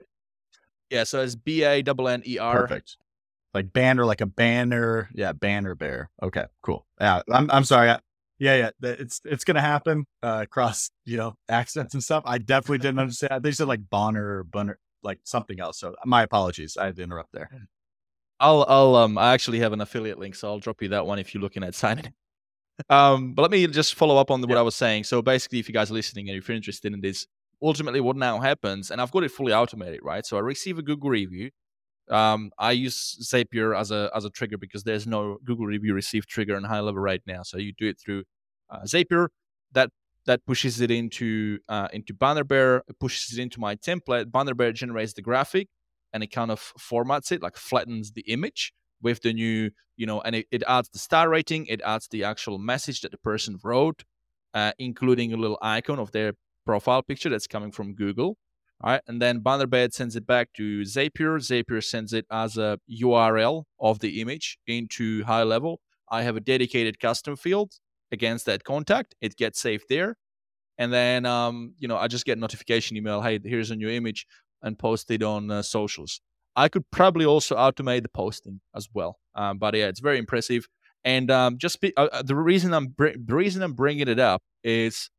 yeah. 0.89 1.03
So 1.03 1.21
it's 1.21 1.35
B 1.35 1.63
A 1.63 1.79
N 1.79 2.07
N 2.07 2.23
E 2.25 2.37
R. 2.37 2.61
Perfect. 2.61 2.97
Like 3.53 3.71
banner, 3.71 4.05
like 4.05 4.21
a 4.21 4.25
banner. 4.25 5.09
Yeah, 5.13 5.31
Banner 5.31 5.75
Bear. 5.75 6.09
Okay, 6.21 6.45
cool. 6.61 6.85
Yeah, 6.99 7.21
I'm 7.31 7.49
I'm 7.51 7.63
sorry. 7.63 7.89
I, 7.89 7.99
yeah, 8.37 8.71
yeah. 8.81 8.89
It's 8.91 9.21
it's 9.23 9.45
gonna 9.45 9.61
happen 9.61 10.05
uh, 10.21 10.39
across 10.43 10.89
you 11.05 11.17
know 11.17 11.35
accents 11.47 11.93
and 11.93 12.03
stuff. 12.03 12.23
I 12.25 12.37
definitely 12.37 12.79
didn't 12.79 12.99
understand. 12.99 13.43
They 13.43 13.51
said 13.51 13.67
like 13.67 13.89
Bonner, 13.89 14.39
or 14.39 14.43
Bunner, 14.43 14.77
like 15.03 15.19
something 15.23 15.59
else. 15.59 15.79
So 15.79 15.95
my 16.05 16.23
apologies. 16.23 16.75
I 16.77 16.87
had 16.87 16.97
to 16.97 17.03
interrupt 17.03 17.31
there. 17.31 17.49
I'll 18.39 18.65
I'll 18.67 18.95
um 18.95 19.17
I 19.17 19.33
actually 19.33 19.59
have 19.59 19.73
an 19.73 19.81
affiliate 19.81 20.19
link, 20.19 20.35
so 20.35 20.49
I'll 20.49 20.59
drop 20.59 20.81
you 20.81 20.89
that 20.89 21.05
one 21.05 21.19
if 21.19 21.33
you're 21.33 21.41
looking 21.41 21.63
at 21.63 21.75
signing. 21.75 22.13
um, 22.89 23.33
but 23.33 23.43
let 23.43 23.51
me 23.51 23.65
just 23.67 23.95
follow 23.95 24.17
up 24.17 24.31
on 24.31 24.41
the, 24.41 24.47
what 24.47 24.57
I 24.57 24.61
was 24.61 24.75
saying. 24.75 25.05
So 25.05 25.21
basically, 25.21 25.59
if 25.59 25.69
you 25.69 25.73
guys 25.73 25.91
are 25.91 25.93
listening 25.93 26.29
and 26.29 26.37
if 26.37 26.47
you're 26.47 26.57
interested 26.57 26.93
in 26.93 26.99
this, 26.99 27.25
ultimately 27.65 28.01
what 28.01 28.15
now 28.15 28.39
happens, 28.39 28.91
and 28.91 29.01
I've 29.01 29.11
got 29.11 29.23
it 29.23 29.31
fully 29.31 29.53
automated, 29.53 30.01
right? 30.03 30.25
So 30.25 30.37
I 30.37 30.41
receive 30.41 30.77
a 30.77 30.83
Google 30.83 31.09
review. 31.09 31.51
Um, 32.09 32.51
I 32.59 32.71
use 32.71 33.17
Zapier 33.23 33.77
as 33.77 33.89
a 33.91 34.11
as 34.15 34.25
a 34.25 34.29
trigger 34.29 34.57
because 34.57 34.83
there's 34.83 35.07
no 35.07 35.37
Google 35.43 35.65
review 35.65 35.93
received 35.93 36.29
trigger 36.29 36.55
on 36.55 36.63
high 36.63 36.79
level 36.79 37.01
right 37.01 37.21
now. 37.25 37.41
So 37.43 37.57
you 37.57 37.73
do 37.73 37.87
it 37.87 37.99
through 37.99 38.23
uh, 38.69 38.81
Zapier. 38.83 39.29
That 39.71 39.89
that 40.25 40.45
pushes 40.45 40.81
it 40.81 40.91
into 40.91 41.59
uh, 41.67 41.87
into 41.91 42.13
Banner 42.13 42.43
Bear, 42.43 42.83
it 42.87 42.99
pushes 42.99 43.37
it 43.37 43.41
into 43.41 43.59
my 43.59 43.75
template. 43.75 44.31
Banner 44.31 44.53
Bear 44.53 44.71
generates 44.71 45.13
the 45.13 45.21
graphic 45.21 45.67
and 46.13 46.23
it 46.23 46.31
kind 46.31 46.51
of 46.51 46.73
formats 46.79 47.31
it, 47.31 47.41
like 47.41 47.57
flattens 47.57 48.11
the 48.13 48.21
image 48.21 48.73
with 49.01 49.21
the 49.21 49.33
new, 49.33 49.69
you 49.97 50.05
know, 50.05 50.21
and 50.21 50.35
it, 50.35 50.47
it 50.51 50.63
adds 50.67 50.89
the 50.89 50.99
star 50.99 51.29
rating, 51.29 51.65
it 51.67 51.81
adds 51.81 52.07
the 52.07 52.23
actual 52.23 52.57
message 52.57 53.01
that 53.01 53.11
the 53.11 53.17
person 53.17 53.57
wrote, 53.63 54.03
uh, 54.53 54.71
including 54.79 55.33
a 55.33 55.37
little 55.37 55.57
icon 55.61 55.99
of 55.99 56.11
their 56.11 56.33
profile 56.65 57.01
picture 57.01 57.29
that's 57.29 57.47
coming 57.47 57.71
from 57.71 57.93
Google. 57.95 58.37
Right, 58.83 59.01
and 59.07 59.21
then 59.21 59.39
Banner 59.39 59.67
Bear 59.67 59.89
sends 59.89 60.17
it 60.17 60.27
back 60.27 60.51
to 60.57 60.81
Zapier. 60.81 61.39
Zapier 61.39 61.81
sends 61.81 62.11
it 62.11 62.25
as 62.29 62.57
a 62.57 62.77
URL 62.91 63.63
of 63.79 63.99
the 63.99 64.19
image 64.19 64.57
into 64.67 65.23
high 65.23 65.43
level. 65.43 65.79
I 66.11 66.23
have 66.23 66.35
a 66.35 66.41
dedicated 66.41 66.99
custom 66.99 67.37
field 67.37 67.71
against 68.11 68.45
that 68.47 68.65
contact. 68.65 69.15
It 69.21 69.37
gets 69.37 69.61
saved 69.61 69.85
there, 69.87 70.17
and 70.77 70.91
then 70.91 71.25
um, 71.25 71.73
you 71.79 71.87
know 71.87 71.95
I 71.95 72.07
just 72.07 72.25
get 72.25 72.37
notification 72.37 72.97
email. 72.97 73.21
Hey, 73.21 73.39
here's 73.41 73.71
a 73.71 73.77
new 73.77 73.89
image 73.89 74.27
and 74.61 74.77
post 74.77 75.09
it 75.09 75.23
on 75.23 75.49
uh, 75.49 75.61
socials. 75.61 76.19
I 76.55 76.69
could 76.69 76.89
probably 76.91 77.25
also 77.25 77.55
automate 77.55 78.03
the 78.03 78.09
posting 78.09 78.61
as 78.75 78.87
well. 78.93 79.19
Um, 79.35 79.57
but 79.57 79.75
yeah, 79.75 79.87
it's 79.87 79.99
very 79.99 80.17
impressive. 80.17 80.67
And 81.03 81.29
um, 81.29 81.57
just 81.57 81.81
be, 81.81 81.95
uh, 81.97 82.07
uh, 82.11 82.21
the 82.23 82.35
reason 82.35 82.73
I'm 82.73 82.87
br- 82.87 83.09
the 83.23 83.35
reason 83.35 83.61
I'm 83.61 83.73
bringing 83.73 84.07
it 84.07 84.19
up 84.19 84.41
is 84.63 85.09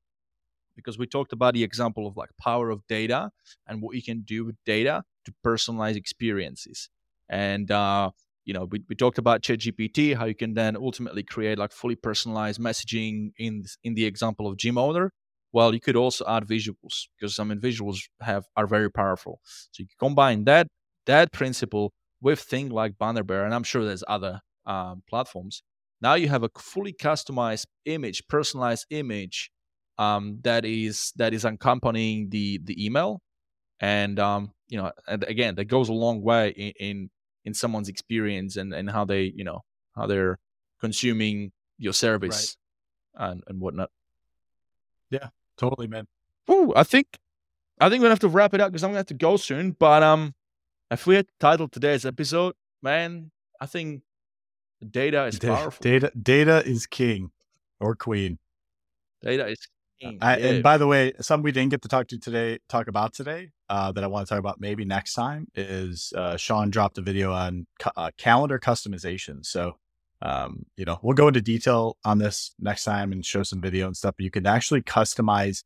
because 0.77 0.99
we 0.99 1.07
talked 1.07 1.33
about 1.33 1.55
the 1.55 1.64
example 1.64 2.07
of 2.07 2.16
like 2.16 2.31
power 2.41 2.70
of 2.70 2.87
data 2.89 3.31
and 3.66 3.83
what 3.83 3.97
you 3.97 4.03
can 4.03 4.20
do 4.22 4.45
with 4.45 4.57
data 4.64 5.03
to 5.24 5.35
personalize 5.45 5.97
experiences. 5.97 6.89
And 7.29 7.70
uh, 7.70 8.11
you 8.45 8.55
know, 8.55 8.66
we, 8.70 8.83
we 8.89 8.95
talked 8.95 9.18
about 9.18 9.43
ChatGPT, 9.43 10.14
how 10.16 10.27
you 10.27 10.35
can 10.35 10.55
then 10.55 10.77
ultimately 10.77 11.22
create 11.22 11.59
like 11.59 11.72
fully 11.72 11.97
personalized 11.97 12.61
messaging 12.61 13.33
in 13.39 13.64
in 13.83 13.95
the 13.95 14.05
example 14.05 14.47
of 14.47 14.57
gym 14.57 14.79
owner. 14.79 15.12
Well 15.53 15.72
you 15.74 15.81
could 15.81 15.97
also 15.97 16.24
add 16.29 16.47
visuals 16.47 17.07
because 17.18 17.39
i 17.39 17.45
mean 17.45 17.61
visuals 17.61 18.01
have 18.20 18.45
are 18.57 18.66
very 18.66 18.91
powerful. 18.91 19.41
So 19.72 19.83
you 19.83 19.87
combine 19.99 20.45
that 20.45 20.68
that 21.07 21.33
principle 21.33 21.93
with 22.20 22.41
things 22.41 22.72
like 22.72 22.99
banner 22.99 23.22
bear 23.22 23.45
and 23.45 23.55
i'm 23.55 23.62
sure 23.62 23.85
there's 23.85 24.05
other 24.09 24.41
um, 24.66 25.03
platforms. 25.09 25.62
Now 26.01 26.14
you 26.14 26.29
have 26.29 26.43
a 26.43 26.51
fully 26.59 26.93
customized 26.93 27.66
image 27.85 28.22
personalized 28.29 28.87
image 28.91 29.51
um, 29.99 30.38
that 30.42 30.64
is 30.64 31.12
that 31.16 31.32
is 31.32 31.44
accompanying 31.44 32.28
the 32.30 32.59
the 32.64 32.84
email 32.84 33.22
and 33.80 34.18
um, 34.18 34.53
you 34.68 34.78
know 34.78 34.90
and 35.07 35.24
again 35.24 35.55
that 35.55 35.66
goes 35.66 35.88
a 35.88 35.92
long 35.92 36.22
way 36.22 36.51
in, 36.51 36.72
in 36.78 37.11
in 37.44 37.55
someone's 37.55 37.88
experience 37.88 38.57
and 38.57 38.72
and 38.74 38.90
how 38.90 39.05
they 39.05 39.32
you 39.34 39.44
know 39.44 39.62
how 39.94 40.07
they're 40.07 40.38
consuming 40.80 41.53
your 41.78 41.92
service 41.92 42.57
right. 43.18 43.30
and 43.30 43.42
and 43.47 43.61
whatnot 43.61 43.90
yeah, 45.11 45.28
totally, 45.57 45.86
man. 45.86 46.07
Ooh, 46.51 46.72
I 46.74 46.82
think 46.82 47.18
I 47.80 47.88
think 47.88 48.01
we're 48.01 48.07
gonna 48.07 48.12
have 48.12 48.20
to 48.20 48.28
wrap 48.28 48.55
it 48.55 48.61
up 48.61 48.70
because 48.72 48.82
I'm 48.82 48.90
gonna 48.90 48.99
have 48.99 49.07
to 49.07 49.14
go 49.14 49.36
soon. 49.36 49.72
But 49.72 50.03
um, 50.03 50.34
if 50.90 51.07
we 51.07 51.16
had 51.16 51.26
titled 51.40 51.72
today's 51.72 52.07
episode, 52.07 52.55
man, 52.82 53.30
I 53.61 53.66
think 53.66 54.03
data 54.88 55.26
is 55.26 55.38
data, 55.38 55.55
powerful. 55.55 55.82
Data, 55.82 56.12
data 56.20 56.62
is 56.64 56.86
king 56.86 57.30
or 57.80 57.94
queen. 57.94 58.38
Data 59.22 59.47
is 59.47 59.59
king. 59.59 59.76
I. 60.20 60.36
And 60.36 60.62
by 60.62 60.78
the 60.78 60.86
way, 60.86 61.12
something 61.20 61.44
we 61.44 61.53
didn't 61.53 61.70
get 61.70 61.82
to 61.82 61.88
talk 61.88 62.09
to 62.09 62.18
today, 62.18 62.59
talk 62.68 62.88
about 62.88 63.14
today, 63.14 63.51
uh, 63.68 63.92
that 63.92 64.05
I 64.05 64.07
want 64.07 64.26
to 64.26 64.30
talk 64.30 64.38
about 64.38 64.61
maybe 64.61 64.84
next 64.84 65.14
time 65.14 65.49
is 65.55 66.12
uh, 66.16 66.36
Shaun 66.36 66.70
dropped 66.70 66.99
a 66.99 67.03
video 67.03 67.32
on 67.32 67.66
ca- 67.78 67.92
uh, 67.97 68.11
calendar 68.16 68.59
customization. 68.59 69.44
So 69.44 69.76
um, 70.22 70.64
you 70.76 70.84
know, 70.84 70.99
we'll 71.03 71.14
go 71.14 71.28
into 71.28 71.40
detail 71.40 71.97
on 72.05 72.18
this 72.18 72.55
next 72.59 72.84
time 72.84 73.12
and 73.12 73.24
show 73.24 73.42
some 73.42 73.61
video 73.61 73.86
and 73.86 73.97
stuff, 73.97 74.14
but 74.16 74.24
you 74.24 74.30
can 74.30 74.47
actually 74.47 74.82
customize 74.82 75.62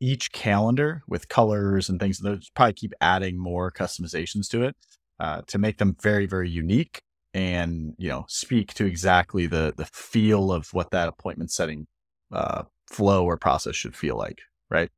each 0.00 0.32
calendar 0.32 1.02
with 1.06 1.28
colors 1.28 1.88
and 1.88 2.00
things. 2.00 2.18
They'll 2.18 2.40
probably 2.54 2.72
keep 2.72 2.92
adding 3.00 3.38
more 3.38 3.70
customizations 3.70 4.48
to 4.50 4.64
it 4.64 4.76
uh, 5.20 5.42
to 5.46 5.58
make 5.58 5.78
them 5.78 5.96
very, 6.02 6.26
very 6.26 6.50
unique 6.50 7.02
and, 7.32 7.94
you 7.98 8.08
know, 8.08 8.24
speak 8.28 8.74
to 8.74 8.84
exactly 8.84 9.46
the, 9.46 9.72
the 9.76 9.86
feel 9.86 10.52
of 10.52 10.74
what 10.74 10.90
that 10.90 11.08
appointment 11.08 11.52
setting 11.52 11.86
uh, 12.32 12.64
flow 12.92 13.24
or 13.24 13.36
process 13.36 13.74
should 13.74 13.96
feel 13.96 14.16
like. 14.16 14.42
Right. 14.70 14.90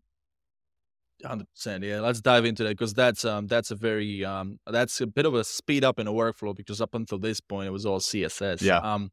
Hundred 1.24 1.48
percent. 1.54 1.84
Yeah, 1.84 2.00
let's 2.00 2.20
dive 2.20 2.44
into 2.44 2.64
that 2.64 2.70
because 2.70 2.92
that's 2.92 3.24
um 3.24 3.46
that's 3.46 3.70
a 3.70 3.76
very 3.76 4.24
um 4.24 4.58
that's 4.66 5.00
a 5.00 5.06
bit 5.06 5.24
of 5.24 5.34
a 5.34 5.44
speed 5.44 5.82
up 5.84 5.98
in 5.98 6.06
a 6.06 6.12
workflow 6.12 6.54
because 6.54 6.80
up 6.80 6.94
until 6.94 7.18
this 7.18 7.40
point 7.40 7.68
it 7.68 7.70
was 7.70 7.86
all 7.86 8.00
CSS. 8.00 8.60
Yeah. 8.60 8.78
Um, 8.78 9.10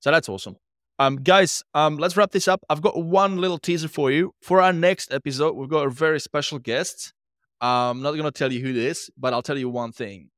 so 0.00 0.10
that's 0.10 0.28
awesome. 0.28 0.56
Um, 0.98 1.16
guys, 1.16 1.62
um, 1.74 1.98
let's 1.98 2.16
wrap 2.16 2.30
this 2.32 2.48
up. 2.48 2.64
I've 2.70 2.80
got 2.80 3.00
one 3.00 3.36
little 3.36 3.58
teaser 3.58 3.86
for 3.86 4.10
you. 4.10 4.32
For 4.40 4.62
our 4.62 4.72
next 4.72 5.12
episode, 5.12 5.54
we've 5.54 5.68
got 5.68 5.86
a 5.86 5.90
very 5.90 6.18
special 6.20 6.58
guest. 6.58 7.12
I'm 7.60 8.02
not 8.02 8.12
gonna 8.12 8.32
tell 8.32 8.52
you 8.52 8.60
who 8.60 8.70
it 8.70 8.76
is, 8.76 9.10
but 9.16 9.32
I'll 9.32 9.42
tell 9.42 9.58
you 9.58 9.68
one 9.68 9.92
thing. 9.92 10.30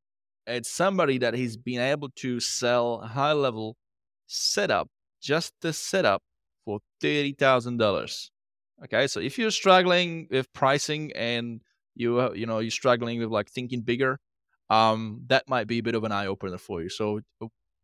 It's 0.46 0.70
somebody 0.70 1.18
that 1.18 1.34
he's 1.34 1.56
been 1.56 1.80
able 1.80 2.10
to 2.16 2.40
sell 2.40 3.00
high 3.00 3.32
level 3.32 3.76
setup, 4.26 4.88
just 5.22 5.52
the 5.60 5.72
setup 5.72 6.22
for 6.68 6.80
thirty 7.00 7.32
thousand 7.32 7.78
dollars. 7.78 8.30
Okay, 8.84 9.06
so 9.06 9.20
if 9.20 9.38
you're 9.38 9.50
struggling 9.50 10.28
with 10.30 10.52
pricing 10.52 11.12
and 11.16 11.62
you 11.94 12.20
uh, 12.20 12.32
you 12.34 12.44
know 12.44 12.58
you're 12.58 12.70
struggling 12.70 13.18
with 13.20 13.30
like 13.30 13.48
thinking 13.48 13.80
bigger, 13.80 14.20
um, 14.68 15.22
that 15.28 15.48
might 15.48 15.66
be 15.66 15.78
a 15.78 15.82
bit 15.82 15.94
of 15.94 16.04
an 16.04 16.12
eye 16.12 16.26
opener 16.26 16.58
for 16.58 16.82
you. 16.82 16.90
So 16.90 17.20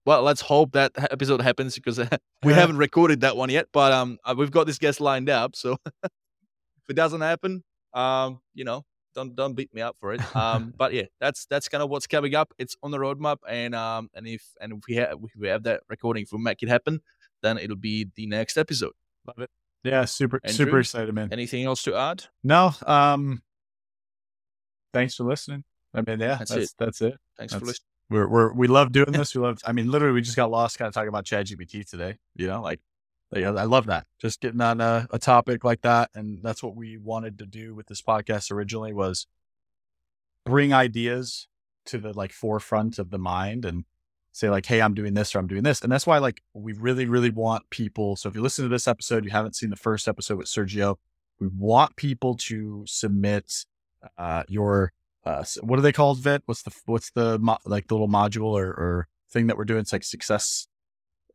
well, 0.05 0.21
let's 0.23 0.43
hope 0.43 0.73
that 0.73 0.93
episode 1.11 1.41
happens 1.41 1.77
because 1.77 1.99
we 2.43 2.53
haven't 2.53 2.77
recorded 2.77 3.23
that 3.23 3.39
one 3.39 3.49
yet. 3.49 3.69
But 3.73 3.93
um, 3.93 4.19
uh, 4.23 4.35
we've 4.37 4.51
got 4.51 4.67
this 4.67 4.77
guest 4.77 5.01
lined 5.01 5.31
up. 5.31 5.57
So 5.57 5.79
if 6.05 6.91
it 6.91 6.95
doesn't 6.95 7.23
happen, 7.23 7.65
um, 7.95 8.41
you 8.53 8.65
know, 8.65 8.85
don't 9.15 9.35
don't 9.35 9.55
beat 9.55 9.73
me 9.73 9.81
up 9.81 9.97
for 9.99 10.13
it. 10.13 10.37
Um, 10.37 10.75
but 10.79 10.93
yeah, 10.93 11.07
that's 11.21 11.47
that's 11.47 11.71
kind 11.71 11.83
of 11.83 11.89
what's 11.89 12.07
coming 12.07 12.35
up. 12.35 12.53
It's 12.59 12.77
on 12.83 12.91
the 12.91 12.99
roadmap, 12.99 13.39
and 13.49 13.75
um, 13.75 14.11
and 14.13 14.27
if 14.27 14.45
and 14.61 14.75
if 14.75 14.81
we 14.87 14.97
have 14.97 15.19
we 15.39 15.49
have 15.49 15.63
that 15.63 15.81
recording, 15.89 16.25
if 16.25 16.33
we 16.33 16.39
make 16.39 16.63
it 16.63 16.69
happen, 16.69 17.01
then 17.45 17.59
it'll 17.59 17.77
be 17.77 18.09
the 18.17 18.27
next 18.27 18.57
episode. 18.57 18.93
Love 19.27 19.39
it. 19.39 19.51
Yeah, 19.85 20.07
super 20.07 20.41
Andrew, 20.43 20.67
super 20.67 20.81
excited, 20.81 21.15
man. 21.15 21.29
Anything 21.31 21.65
else 21.65 21.83
to 21.83 21.95
add? 21.95 22.25
No. 22.43 22.73
Um, 22.87 23.43
thanks 24.95 25.15
for 25.15 25.25
listening. 25.25 25.65
I 25.93 26.01
mean, 26.01 26.21
yeah, 26.21 26.37
that's, 26.37 26.51
that's 26.51 26.65
it. 26.65 26.75
That's 26.79 27.01
it. 27.03 27.15
Thanks 27.37 27.53
that's, 27.53 27.61
for 27.61 27.67
listening 27.67 27.89
we're, 28.11 28.29
we're 28.29 28.53
we 28.53 28.67
love 28.67 28.93
doing 28.93 29.13
this. 29.13 29.35
We 29.35 29.41
love. 29.41 29.61
I 29.65 29.73
mean, 29.73 29.91
literally, 29.91 30.15
we 30.15 30.23
just 30.23 30.37
got 30.37 30.51
lost 30.51 30.79
kind 30.79 30.89
of 30.89 30.95
talking 30.95 31.09
about 31.09 31.25
ChatGPT 31.25 31.89
today. 31.89 32.17
You 32.37 32.47
know, 32.47 32.63
like, 32.63 32.81
like 33.33 33.45
I 33.45 33.65
love 33.65 33.87
that. 33.87 34.07
Just 34.21 34.41
getting 34.41 34.61
on 34.61 34.81
a, 34.81 35.07
a 35.11 35.19
topic 35.19 35.65
like 35.65 35.83
that, 35.83 36.11
and 36.15 36.41
that's 36.43 36.63
what 36.63 36.77
we 36.77 36.97
wanted 36.97 37.39
to 37.39 37.47
do 37.47 37.75
with 37.75 37.87
this 37.87 38.03
podcast 38.03 38.51
originally 38.51 38.93
was 38.93 39.27
bring 40.45 40.73
ideas 40.73 41.49
to 41.87 41.99
the 41.99 42.13
like 42.13 42.33
forefront 42.33 42.99
of 42.99 43.11
the 43.11 43.19
mind 43.19 43.65
and 43.65 43.85
say 44.35 44.51
like, 44.51 44.67
hey, 44.67 44.83
I'm 44.83 44.95
doing 44.95 45.15
this 45.15 45.35
or 45.35 45.39
I'm 45.39 45.47
doing 45.47 45.63
this, 45.63 45.81
and 45.81 45.91
that's 45.91 46.07
why 46.07 46.19
like 46.19 46.43
we 46.53 46.73
really 46.75 47.07
really 47.07 47.31
want 47.31 47.71
people. 47.71 48.17
So 48.17 48.29
if 48.29 48.35
you 48.35 48.43
listen 48.43 48.65
to 48.65 48.69
this 48.69 48.87
episode, 48.87 49.25
you 49.25 49.31
haven't 49.31 49.57
seen 49.57 49.71
the 49.71 49.77
first 49.77 50.09
episode 50.09 50.37
with 50.37 50.49
Sergio. 50.49 50.97
We 51.41 51.49
want 51.49 51.97
people 51.97 52.37
to 52.37 52.85
submit 52.87 53.65
uh, 54.19 54.43
your 54.49 54.93
uh, 55.25 55.45
what 55.63 55.79
are 55.79 55.83
they 55.83 55.93
called, 55.93 56.19
Vit? 56.19 56.43
What's 56.47 56.63
the 56.63 56.75
what's 56.85 57.11
the 57.13 57.39
mo- 57.39 57.59
like 57.65 57.89
the 57.89 57.95
little 57.95 58.09
module 58.09 58.53
or, 58.53 58.67
or 58.67 59.09
thing 59.31 59.47
that 59.47 59.57
we're 59.57 59.65
doing? 59.65 59.81
It's 59.81 59.93
like 59.93 60.05
success. 60.05 60.67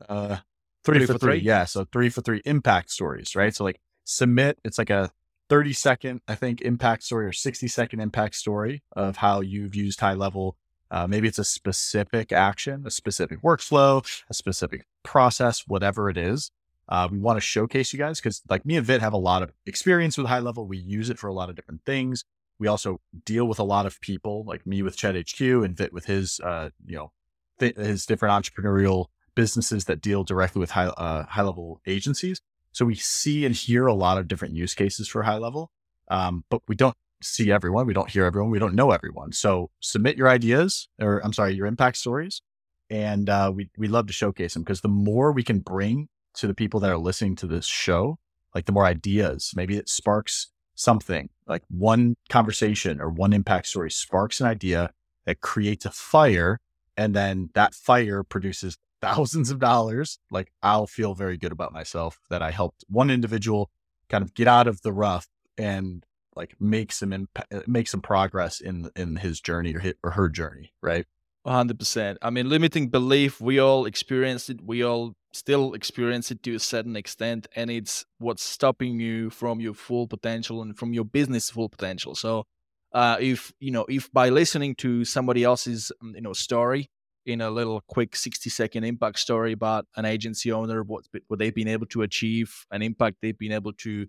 Uh, 0.08 0.38
three, 0.84 1.00
three 1.00 1.08
for, 1.08 1.14
for 1.14 1.20
three. 1.20 1.40
three. 1.40 1.48
Yeah, 1.48 1.66
so 1.66 1.86
three 1.92 2.10
for 2.10 2.22
three 2.22 2.42
impact 2.46 2.92
stories, 2.92 3.36
right? 3.36 3.56
So 3.56 3.64
like 3.64 3.80
submit. 4.06 4.60
It's 4.64 4.78
like 4.78 4.90
a 4.90 5.12
30 5.50 5.74
second, 5.74 6.22
I 6.28 6.36
think, 6.36 6.62
impact 6.62 7.04
story 7.04 7.26
or 7.26 7.32
60 7.32 7.68
second 7.68 8.00
impact 8.00 8.36
story 8.36 8.84
of 8.96 9.18
how 9.18 9.42
you've 9.42 9.76
used 9.76 10.00
high 10.00 10.14
level. 10.14 10.56
Uh, 10.92 11.08
maybe 11.08 11.28
it's 11.28 11.40
a 11.40 11.44
specific 11.44 12.32
action, 12.32 12.84
a 12.86 12.92
specific 12.92 13.42
workflow, 13.42 14.04
a 14.30 14.34
specific 14.34 14.86
process, 15.04 15.64
whatever 15.68 16.10
it 16.10 16.18
is. 16.18 16.52
Uh, 16.88 17.08
we 17.12 17.20
want 17.20 17.38
to 17.38 17.42
showcase 17.42 17.94
you 17.94 18.00
guys 18.00 18.20
because, 18.20 18.42
like 18.50 18.66
me 18.66 18.76
and 18.76 18.86
Vit, 18.86 19.02
have 19.02 19.14
a 19.14 19.18
lot 19.18 19.44
of 19.44 19.52
experience 19.68 20.18
with 20.18 20.28
high 20.28 20.40
level. 20.40 20.66
We 20.66 20.78
use 20.78 21.10
it 21.10 21.20
for 21.20 21.28
a 21.28 21.34
lot 21.34 21.50
of 21.50 21.56
different 21.56 21.86
things. 21.86 22.26
We 22.58 22.68
also 22.68 23.00
deal 23.26 23.46
with 23.46 23.60
a 23.60 23.64
lot 23.64 23.86
of 23.86 24.02
people, 24.02 24.44
like 24.46 24.66
me 24.66 24.82
with 24.82 24.98
ChatHQ 24.98 25.64
and 25.64 25.78
Vit 25.78 25.94
with 25.94 26.06
his, 26.06 26.40
uh, 26.40 26.72
you 26.86 26.96
know, 26.96 27.12
th- 27.60 27.76
his 27.76 28.06
different 28.08 28.44
entrepreneurial 28.44 29.06
businesses 29.36 29.86
that 29.86 30.02
deal 30.02 30.24
directly 30.24 30.60
with 30.60 30.72
high 30.72 30.88
uh, 30.88 31.26
high 31.26 31.44
level 31.44 31.80
agencies. 31.86 32.42
So 32.72 32.86
we 32.86 32.96
see 32.96 33.46
and 33.46 33.56
hear 33.56 33.86
a 33.86 33.94
lot 33.94 34.18
of 34.18 34.28
different 34.28 34.56
use 34.56 34.74
cases 34.74 35.08
for 35.08 35.24
high 35.24 35.38
level, 35.38 35.72
um, 36.10 36.44
but 36.50 36.62
we 36.68 36.76
don't 36.76 36.96
see 37.22 37.52
everyone. 37.52 37.86
We 37.86 37.94
don't 37.94 38.10
hear 38.10 38.26
everyone. 38.26 38.52
We 38.52 38.60
don't 38.60 38.76
know 38.76 38.92
everyone. 38.92 39.32
So 39.32 39.70
submit 39.80 40.18
your 40.18 40.30
ideas, 40.30 40.88
or 41.00 41.20
I'm 41.24 41.34
sorry, 41.34 41.54
your 41.54 41.68
impact 41.68 41.98
stories, 41.98 42.42
and 42.90 43.30
uh, 43.30 43.52
we 43.54 43.70
we 43.78 43.88
love 43.88 44.08
to 44.08 44.14
showcase 44.14 44.54
them 44.54 44.64
because 44.64 44.82
the 44.82 44.88
more 44.88 45.32
we 45.32 45.44
can 45.44 45.60
bring 45.60 46.08
to 46.36 46.48
the 46.48 46.54
people 46.54 46.80
that 46.80 46.90
are 46.90 46.98
listening 46.98 47.36
to 47.38 47.48
this 47.48 47.66
show, 47.66 48.18
like 48.54 48.66
the 48.66 48.72
more 48.72 48.86
ideas, 48.86 49.52
maybe 49.56 49.78
it 49.78 49.90
sparks 49.90 50.52
something 50.80 51.30
like 51.46 51.64
one 51.68 52.16
conversation 52.30 53.02
or 53.02 53.10
one 53.10 53.34
impact 53.34 53.68
story 53.68 53.92
sparks 53.92 54.40
an 54.40 54.48
idea 54.48 54.92
that 55.26 55.42
creates 55.42 55.86
a 55.86 55.92
fire 55.92 56.62
and 56.96 57.14
then 57.14 57.50
that 57.54 57.76
fire 57.76 58.24
produces 58.24 58.78
thousands 59.02 59.50
of 59.50 59.60
dollars 59.60 60.20
like 60.32 60.52
i'll 60.62 60.88
feel 60.88 61.14
very 61.14 61.38
good 61.38 61.52
about 61.52 61.74
myself 61.74 62.20
that 62.30 62.42
i 62.42 62.52
helped 62.52 62.84
one 62.90 63.10
individual 63.10 63.70
kind 64.10 64.24
of 64.24 64.34
get 64.34 64.48
out 64.48 64.68
of 64.68 64.82
the 64.82 64.92
rough 64.92 65.28
and 65.58 66.06
like 66.40 66.56
make 66.60 66.92
some 66.92 67.12
impact, 67.14 67.68
make 67.68 67.88
some 67.88 68.02
progress 68.02 68.60
in 68.60 68.90
in 68.96 69.18
his 69.18 69.40
journey 69.42 69.76
or 69.76 69.80
his, 69.80 69.94
or 70.04 70.12
her 70.12 70.30
journey 70.30 70.74
right? 70.82 71.06
100% 71.48 72.18
i 72.22 72.30
mean 72.30 72.50
limiting 72.50 72.90
belief 72.90 73.40
we 73.40 73.60
all 73.60 73.86
experience 73.86 74.50
it 74.50 74.60
we 74.62 74.84
all 74.84 75.16
still 75.32 75.74
experience 75.74 76.32
it 76.32 76.42
to 76.44 76.56
a 76.56 76.60
certain 76.60 76.96
extent 76.96 77.48
and 77.56 77.70
it's 77.70 78.06
what's 78.18 78.44
stopping 78.44 79.00
you 79.00 79.30
from 79.30 79.60
your 79.60 79.74
full 79.74 80.08
potential 80.08 80.62
and 80.62 80.78
from 80.78 80.94
your 80.94 81.06
business 81.06 81.50
full 81.50 81.70
potential. 81.70 82.16
So 82.16 82.46
uh, 82.94 83.18
if 83.20 83.54
you 83.60 83.72
know 83.72 83.86
if 83.88 84.12
by 84.12 84.30
listening 84.30 84.76
to 84.76 85.06
somebody 85.06 85.44
else's 85.44 85.92
um, 86.02 86.14
you 86.16 86.22
know 86.22 86.34
story 86.34 86.90
in 87.26 87.42
a 87.42 87.52
little 87.52 87.82
quick 87.88 88.16
60 88.16 88.50
second 88.50 88.84
impact 88.84 89.20
story 89.20 89.52
about 89.52 89.86
an 89.96 90.06
agency 90.06 90.52
owner 90.52 90.82
what 90.82 91.06
what 91.28 91.38
they've 91.38 91.54
been 91.54 91.68
able 91.68 91.86
to 91.88 92.02
achieve 92.02 92.66
an 92.72 92.82
impact 92.82 93.18
they've 93.22 93.38
been 93.38 93.52
able 93.52 93.74
to 93.74 94.08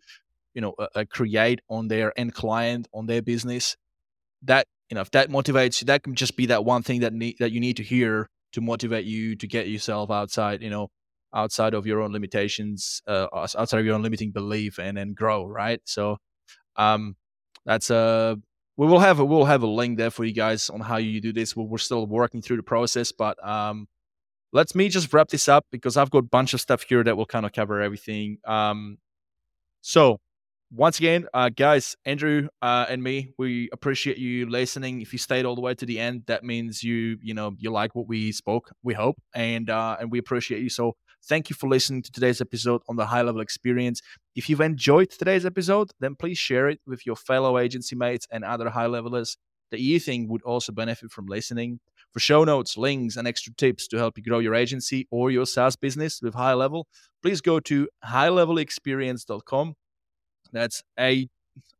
you 0.54 0.60
know 0.60 0.74
uh, 0.78 1.04
create 1.10 1.60
on 1.68 1.88
their 1.88 2.18
end 2.18 2.34
client 2.34 2.88
on 2.92 3.06
their 3.06 3.22
business 3.22 3.76
that 4.42 4.66
you 4.88 4.94
know 4.94 5.00
if 5.00 5.10
that 5.10 5.30
motivates 5.30 5.80
you 5.80 5.86
that 5.86 6.02
can 6.02 6.14
just 6.14 6.36
be 6.36 6.46
that 6.46 6.64
one 6.64 6.82
thing 6.82 7.00
that 7.00 7.12
need, 7.12 7.36
that 7.38 7.52
you 7.52 7.60
need 7.60 7.76
to 7.76 7.82
hear 7.82 8.28
to 8.52 8.60
motivate 8.60 9.04
you 9.04 9.36
to 9.36 9.46
get 9.46 9.68
yourself 9.68 10.10
outside 10.10 10.62
you 10.62 10.70
know 10.70 10.88
outside 11.34 11.74
of 11.74 11.86
your 11.86 12.00
own 12.00 12.12
limitations, 12.12 13.02
uh, 13.06 13.26
outside 13.32 13.78
of 13.78 13.86
your 13.86 13.94
own 13.94 14.02
limiting 14.02 14.32
belief, 14.32 14.78
and 14.78 14.96
then 14.96 15.14
grow. 15.14 15.46
Right. 15.46 15.80
So, 15.84 16.18
um, 16.76 17.16
that's 17.64 17.90
a 17.90 17.96
uh, 17.96 18.34
we 18.76 18.86
will 18.86 19.00
have 19.00 19.20
a 19.20 19.24
we'll 19.24 19.44
have 19.44 19.62
a 19.62 19.66
link 19.66 19.98
there 19.98 20.10
for 20.10 20.24
you 20.24 20.32
guys 20.32 20.70
on 20.70 20.80
how 20.80 20.96
you 20.96 21.20
do 21.20 21.32
this. 21.32 21.54
We're 21.54 21.78
still 21.78 22.06
working 22.06 22.40
through 22.42 22.56
the 22.56 22.62
process, 22.62 23.12
but 23.12 23.36
um, 23.46 23.86
let 24.52 24.74
me 24.74 24.88
just 24.88 25.12
wrap 25.12 25.28
this 25.28 25.48
up 25.48 25.66
because 25.70 25.96
I've 25.96 26.10
got 26.10 26.18
a 26.18 26.22
bunch 26.22 26.54
of 26.54 26.60
stuff 26.60 26.82
here 26.82 27.04
that 27.04 27.16
will 27.16 27.26
kind 27.26 27.44
of 27.44 27.52
cover 27.52 27.80
everything. 27.80 28.38
Um, 28.46 28.98
so 29.82 30.20
once 30.72 30.98
again, 30.98 31.26
uh, 31.34 31.48
guys, 31.48 31.96
Andrew 32.04 32.48
uh, 32.62 32.86
and 32.88 33.02
me, 33.02 33.32
we 33.38 33.68
appreciate 33.72 34.18
you 34.18 34.48
listening. 34.48 35.00
If 35.00 35.12
you 35.12 35.18
stayed 35.18 35.44
all 35.44 35.54
the 35.54 35.60
way 35.60 35.74
to 35.74 35.86
the 35.86 35.98
end, 35.98 36.24
that 36.26 36.44
means 36.44 36.82
you, 36.82 37.18
you 37.20 37.34
know, 37.34 37.54
you 37.58 37.70
like 37.70 37.94
what 37.94 38.06
we 38.06 38.32
spoke. 38.32 38.70
We 38.82 38.94
hope, 38.94 39.16
and 39.34 39.68
uh, 39.68 39.96
and 40.00 40.10
we 40.10 40.18
appreciate 40.18 40.62
you. 40.62 40.70
So 40.70 40.96
Thank 41.22 41.50
you 41.50 41.54
for 41.54 41.68
listening 41.68 42.02
to 42.02 42.12
today's 42.12 42.40
episode 42.40 42.82
on 42.88 42.96
the 42.96 43.06
high 43.06 43.22
level 43.22 43.40
experience. 43.40 44.00
If 44.34 44.48
you've 44.48 44.60
enjoyed 44.60 45.10
today's 45.10 45.44
episode, 45.44 45.90
then 46.00 46.16
please 46.16 46.38
share 46.38 46.68
it 46.68 46.80
with 46.86 47.04
your 47.04 47.16
fellow 47.16 47.58
agency 47.58 47.94
mates 47.94 48.26
and 48.30 48.42
other 48.42 48.70
high 48.70 48.86
levelers 48.86 49.36
that 49.70 49.80
you 49.80 50.00
think 50.00 50.30
would 50.30 50.42
also 50.42 50.72
benefit 50.72 51.10
from 51.10 51.26
listening. 51.26 51.80
For 52.12 52.20
show 52.20 52.42
notes, 52.42 52.76
links, 52.76 53.16
and 53.16 53.28
extra 53.28 53.52
tips 53.54 53.86
to 53.88 53.98
help 53.98 54.16
you 54.16 54.24
grow 54.24 54.40
your 54.40 54.54
agency 54.54 55.06
or 55.10 55.30
your 55.30 55.46
SaaS 55.46 55.76
business 55.76 56.20
with 56.22 56.34
high 56.34 56.54
level, 56.54 56.88
please 57.22 57.40
go 57.40 57.60
to 57.60 57.88
highlevelexperience.com. 58.04 59.74
That's 60.52 60.82
a, 60.98 61.28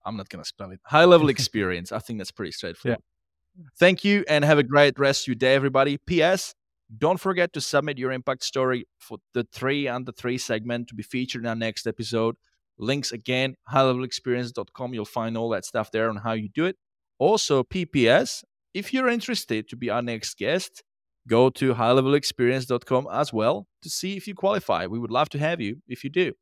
I'm 0.05 0.17
not 0.17 0.29
going 0.29 0.43
to 0.43 0.49
spell 0.49 0.71
it, 0.71 0.81
high 0.85 1.05
level 1.05 1.29
experience. 1.37 1.93
I 1.93 1.99
think 1.99 2.19
that's 2.19 2.31
pretty 2.31 2.53
straightforward. 2.53 2.99
Yeah. 3.01 3.65
Thank 3.79 4.05
you 4.05 4.25
and 4.29 4.45
have 4.45 4.59
a 4.59 4.63
great 4.63 4.99
rest 4.99 5.25
of 5.25 5.29
your 5.29 5.35
day, 5.35 5.55
everybody. 5.55 5.99
P.S. 5.99 6.55
Don't 6.97 7.21
forget 7.21 7.53
to 7.53 7.61
submit 7.61 7.99
your 7.99 8.13
impact 8.13 8.45
story 8.45 8.87
for 8.99 9.19
the 9.35 9.47
three 9.53 9.87
under 9.87 10.13
three 10.13 10.39
segment 10.39 10.89
to 10.89 10.95
be 10.95 11.03
featured 11.03 11.43
in 11.43 11.49
our 11.49 11.55
next 11.55 11.87
episode. 11.87 12.37
Links 12.79 13.13
again, 13.13 13.55
highlevelexperience.com. 13.73 14.95
You'll 14.95 15.05
find 15.05 15.37
all 15.37 15.51
that 15.51 15.65
stuff 15.65 15.91
there 15.91 16.09
on 16.09 16.17
how 16.17 16.33
you 16.33 16.49
do 16.49 16.65
it. 16.65 16.77
Also, 17.19 17.63
PPS, 17.63 18.43
if 18.73 18.95
you're 18.95 19.09
interested 19.09 19.69
to 19.69 19.77
be 19.77 19.91
our 19.91 20.03
next 20.03 20.39
guest, 20.39 20.83
go 21.29 21.51
to 21.51 21.75
highlevelexperience.com 21.75 23.09
as 23.13 23.33
well 23.33 23.67
to 23.83 23.91
see 23.91 24.17
if 24.17 24.27
you 24.27 24.35
qualify. 24.35 24.87
We 24.87 24.99
would 24.99 25.11
love 25.11 25.29
to 25.31 25.39
have 25.39 25.61
you 25.61 25.83
if 25.87 26.03
you 26.03 26.11
do. 26.11 26.33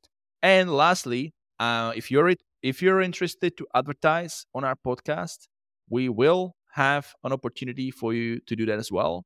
And 0.42 0.72
lastly, 0.72 1.34
uh, 1.58 1.92
if 1.94 2.10
you're 2.10 2.34
if 2.62 2.82
you're 2.82 3.00
interested 3.00 3.56
to 3.56 3.66
advertise 3.74 4.46
on 4.54 4.64
our 4.64 4.76
podcast, 4.76 5.48
we 5.88 6.08
will 6.08 6.56
have 6.72 7.14
an 7.24 7.32
opportunity 7.32 7.90
for 7.90 8.12
you 8.12 8.40
to 8.40 8.56
do 8.56 8.66
that 8.66 8.78
as 8.78 8.90
well 8.90 9.24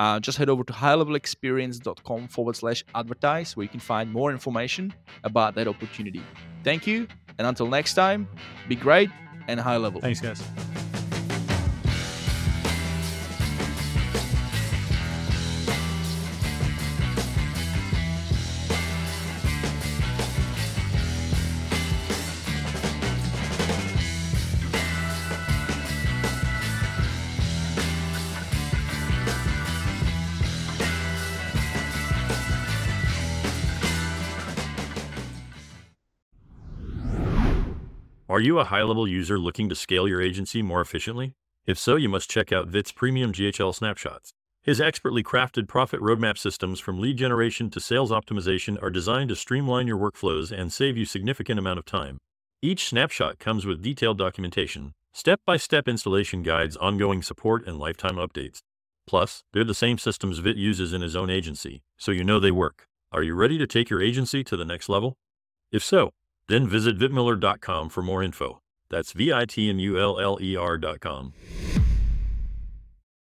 uh, 0.00 0.18
just 0.18 0.38
head 0.38 0.48
over 0.48 0.64
to 0.64 0.72
highlevelexperience.com 0.72 2.28
forward 2.28 2.56
slash 2.56 2.82
advertise 2.94 3.54
where 3.54 3.64
you 3.64 3.68
can 3.68 3.80
find 3.80 4.10
more 4.10 4.30
information 4.30 4.94
about 5.24 5.54
that 5.54 5.68
opportunity. 5.68 6.22
Thank 6.64 6.86
you. 6.86 7.06
And 7.38 7.46
until 7.46 7.66
next 7.66 7.94
time, 7.94 8.26
be 8.66 8.76
great 8.76 9.10
and 9.46 9.60
high 9.60 9.76
level. 9.76 10.00
Thanks, 10.00 10.20
guys. 10.20 10.42
Are 38.40 38.42
you 38.42 38.58
a 38.58 38.64
high 38.64 38.82
level 38.82 39.06
user 39.06 39.38
looking 39.38 39.68
to 39.68 39.74
scale 39.74 40.08
your 40.08 40.22
agency 40.22 40.62
more 40.62 40.80
efficiently? 40.80 41.34
If 41.66 41.78
so, 41.78 41.96
you 41.96 42.08
must 42.08 42.30
check 42.30 42.52
out 42.52 42.68
Vit's 42.68 42.90
premium 42.90 43.34
GHL 43.34 43.74
snapshots. 43.74 44.32
His 44.62 44.80
expertly 44.80 45.22
crafted 45.22 45.68
profit 45.68 46.00
roadmap 46.00 46.38
systems 46.38 46.80
from 46.80 46.98
lead 46.98 47.18
generation 47.18 47.68
to 47.68 47.80
sales 47.80 48.10
optimization 48.10 48.82
are 48.82 48.88
designed 48.88 49.28
to 49.28 49.36
streamline 49.36 49.86
your 49.86 49.98
workflows 49.98 50.50
and 50.58 50.72
save 50.72 50.96
you 50.96 51.04
significant 51.04 51.58
amount 51.58 51.80
of 51.80 51.84
time. 51.84 52.16
Each 52.62 52.88
snapshot 52.88 53.38
comes 53.38 53.66
with 53.66 53.82
detailed 53.82 54.16
documentation, 54.16 54.94
step-by-step 55.12 55.86
installation 55.86 56.42
guides, 56.42 56.78
ongoing 56.78 57.20
support, 57.20 57.66
and 57.66 57.78
lifetime 57.78 58.16
updates. 58.16 58.60
Plus, 59.06 59.42
they're 59.52 59.64
the 59.64 59.74
same 59.74 59.98
systems 59.98 60.38
Vit 60.38 60.56
uses 60.56 60.94
in 60.94 61.02
his 61.02 61.14
own 61.14 61.28
agency, 61.28 61.82
so 61.98 62.10
you 62.10 62.24
know 62.24 62.40
they 62.40 62.50
work. 62.50 62.86
Are 63.12 63.22
you 63.22 63.34
ready 63.34 63.58
to 63.58 63.66
take 63.66 63.90
your 63.90 64.00
agency 64.00 64.42
to 64.44 64.56
the 64.56 64.64
next 64.64 64.88
level? 64.88 65.18
If 65.70 65.84
so, 65.84 66.12
then 66.50 66.66
visit 66.66 66.98
vitmuller.com 66.98 67.88
for 67.88 68.02
more 68.02 68.22
info. 68.22 68.58
That's 68.90 69.12
V 69.12 69.32
I 69.32 69.46
T 69.46 69.70
M 69.70 69.78
U 69.78 69.98
L 69.98 70.18
L 70.18 70.38
E 70.40 70.56
R.com. 70.56 71.32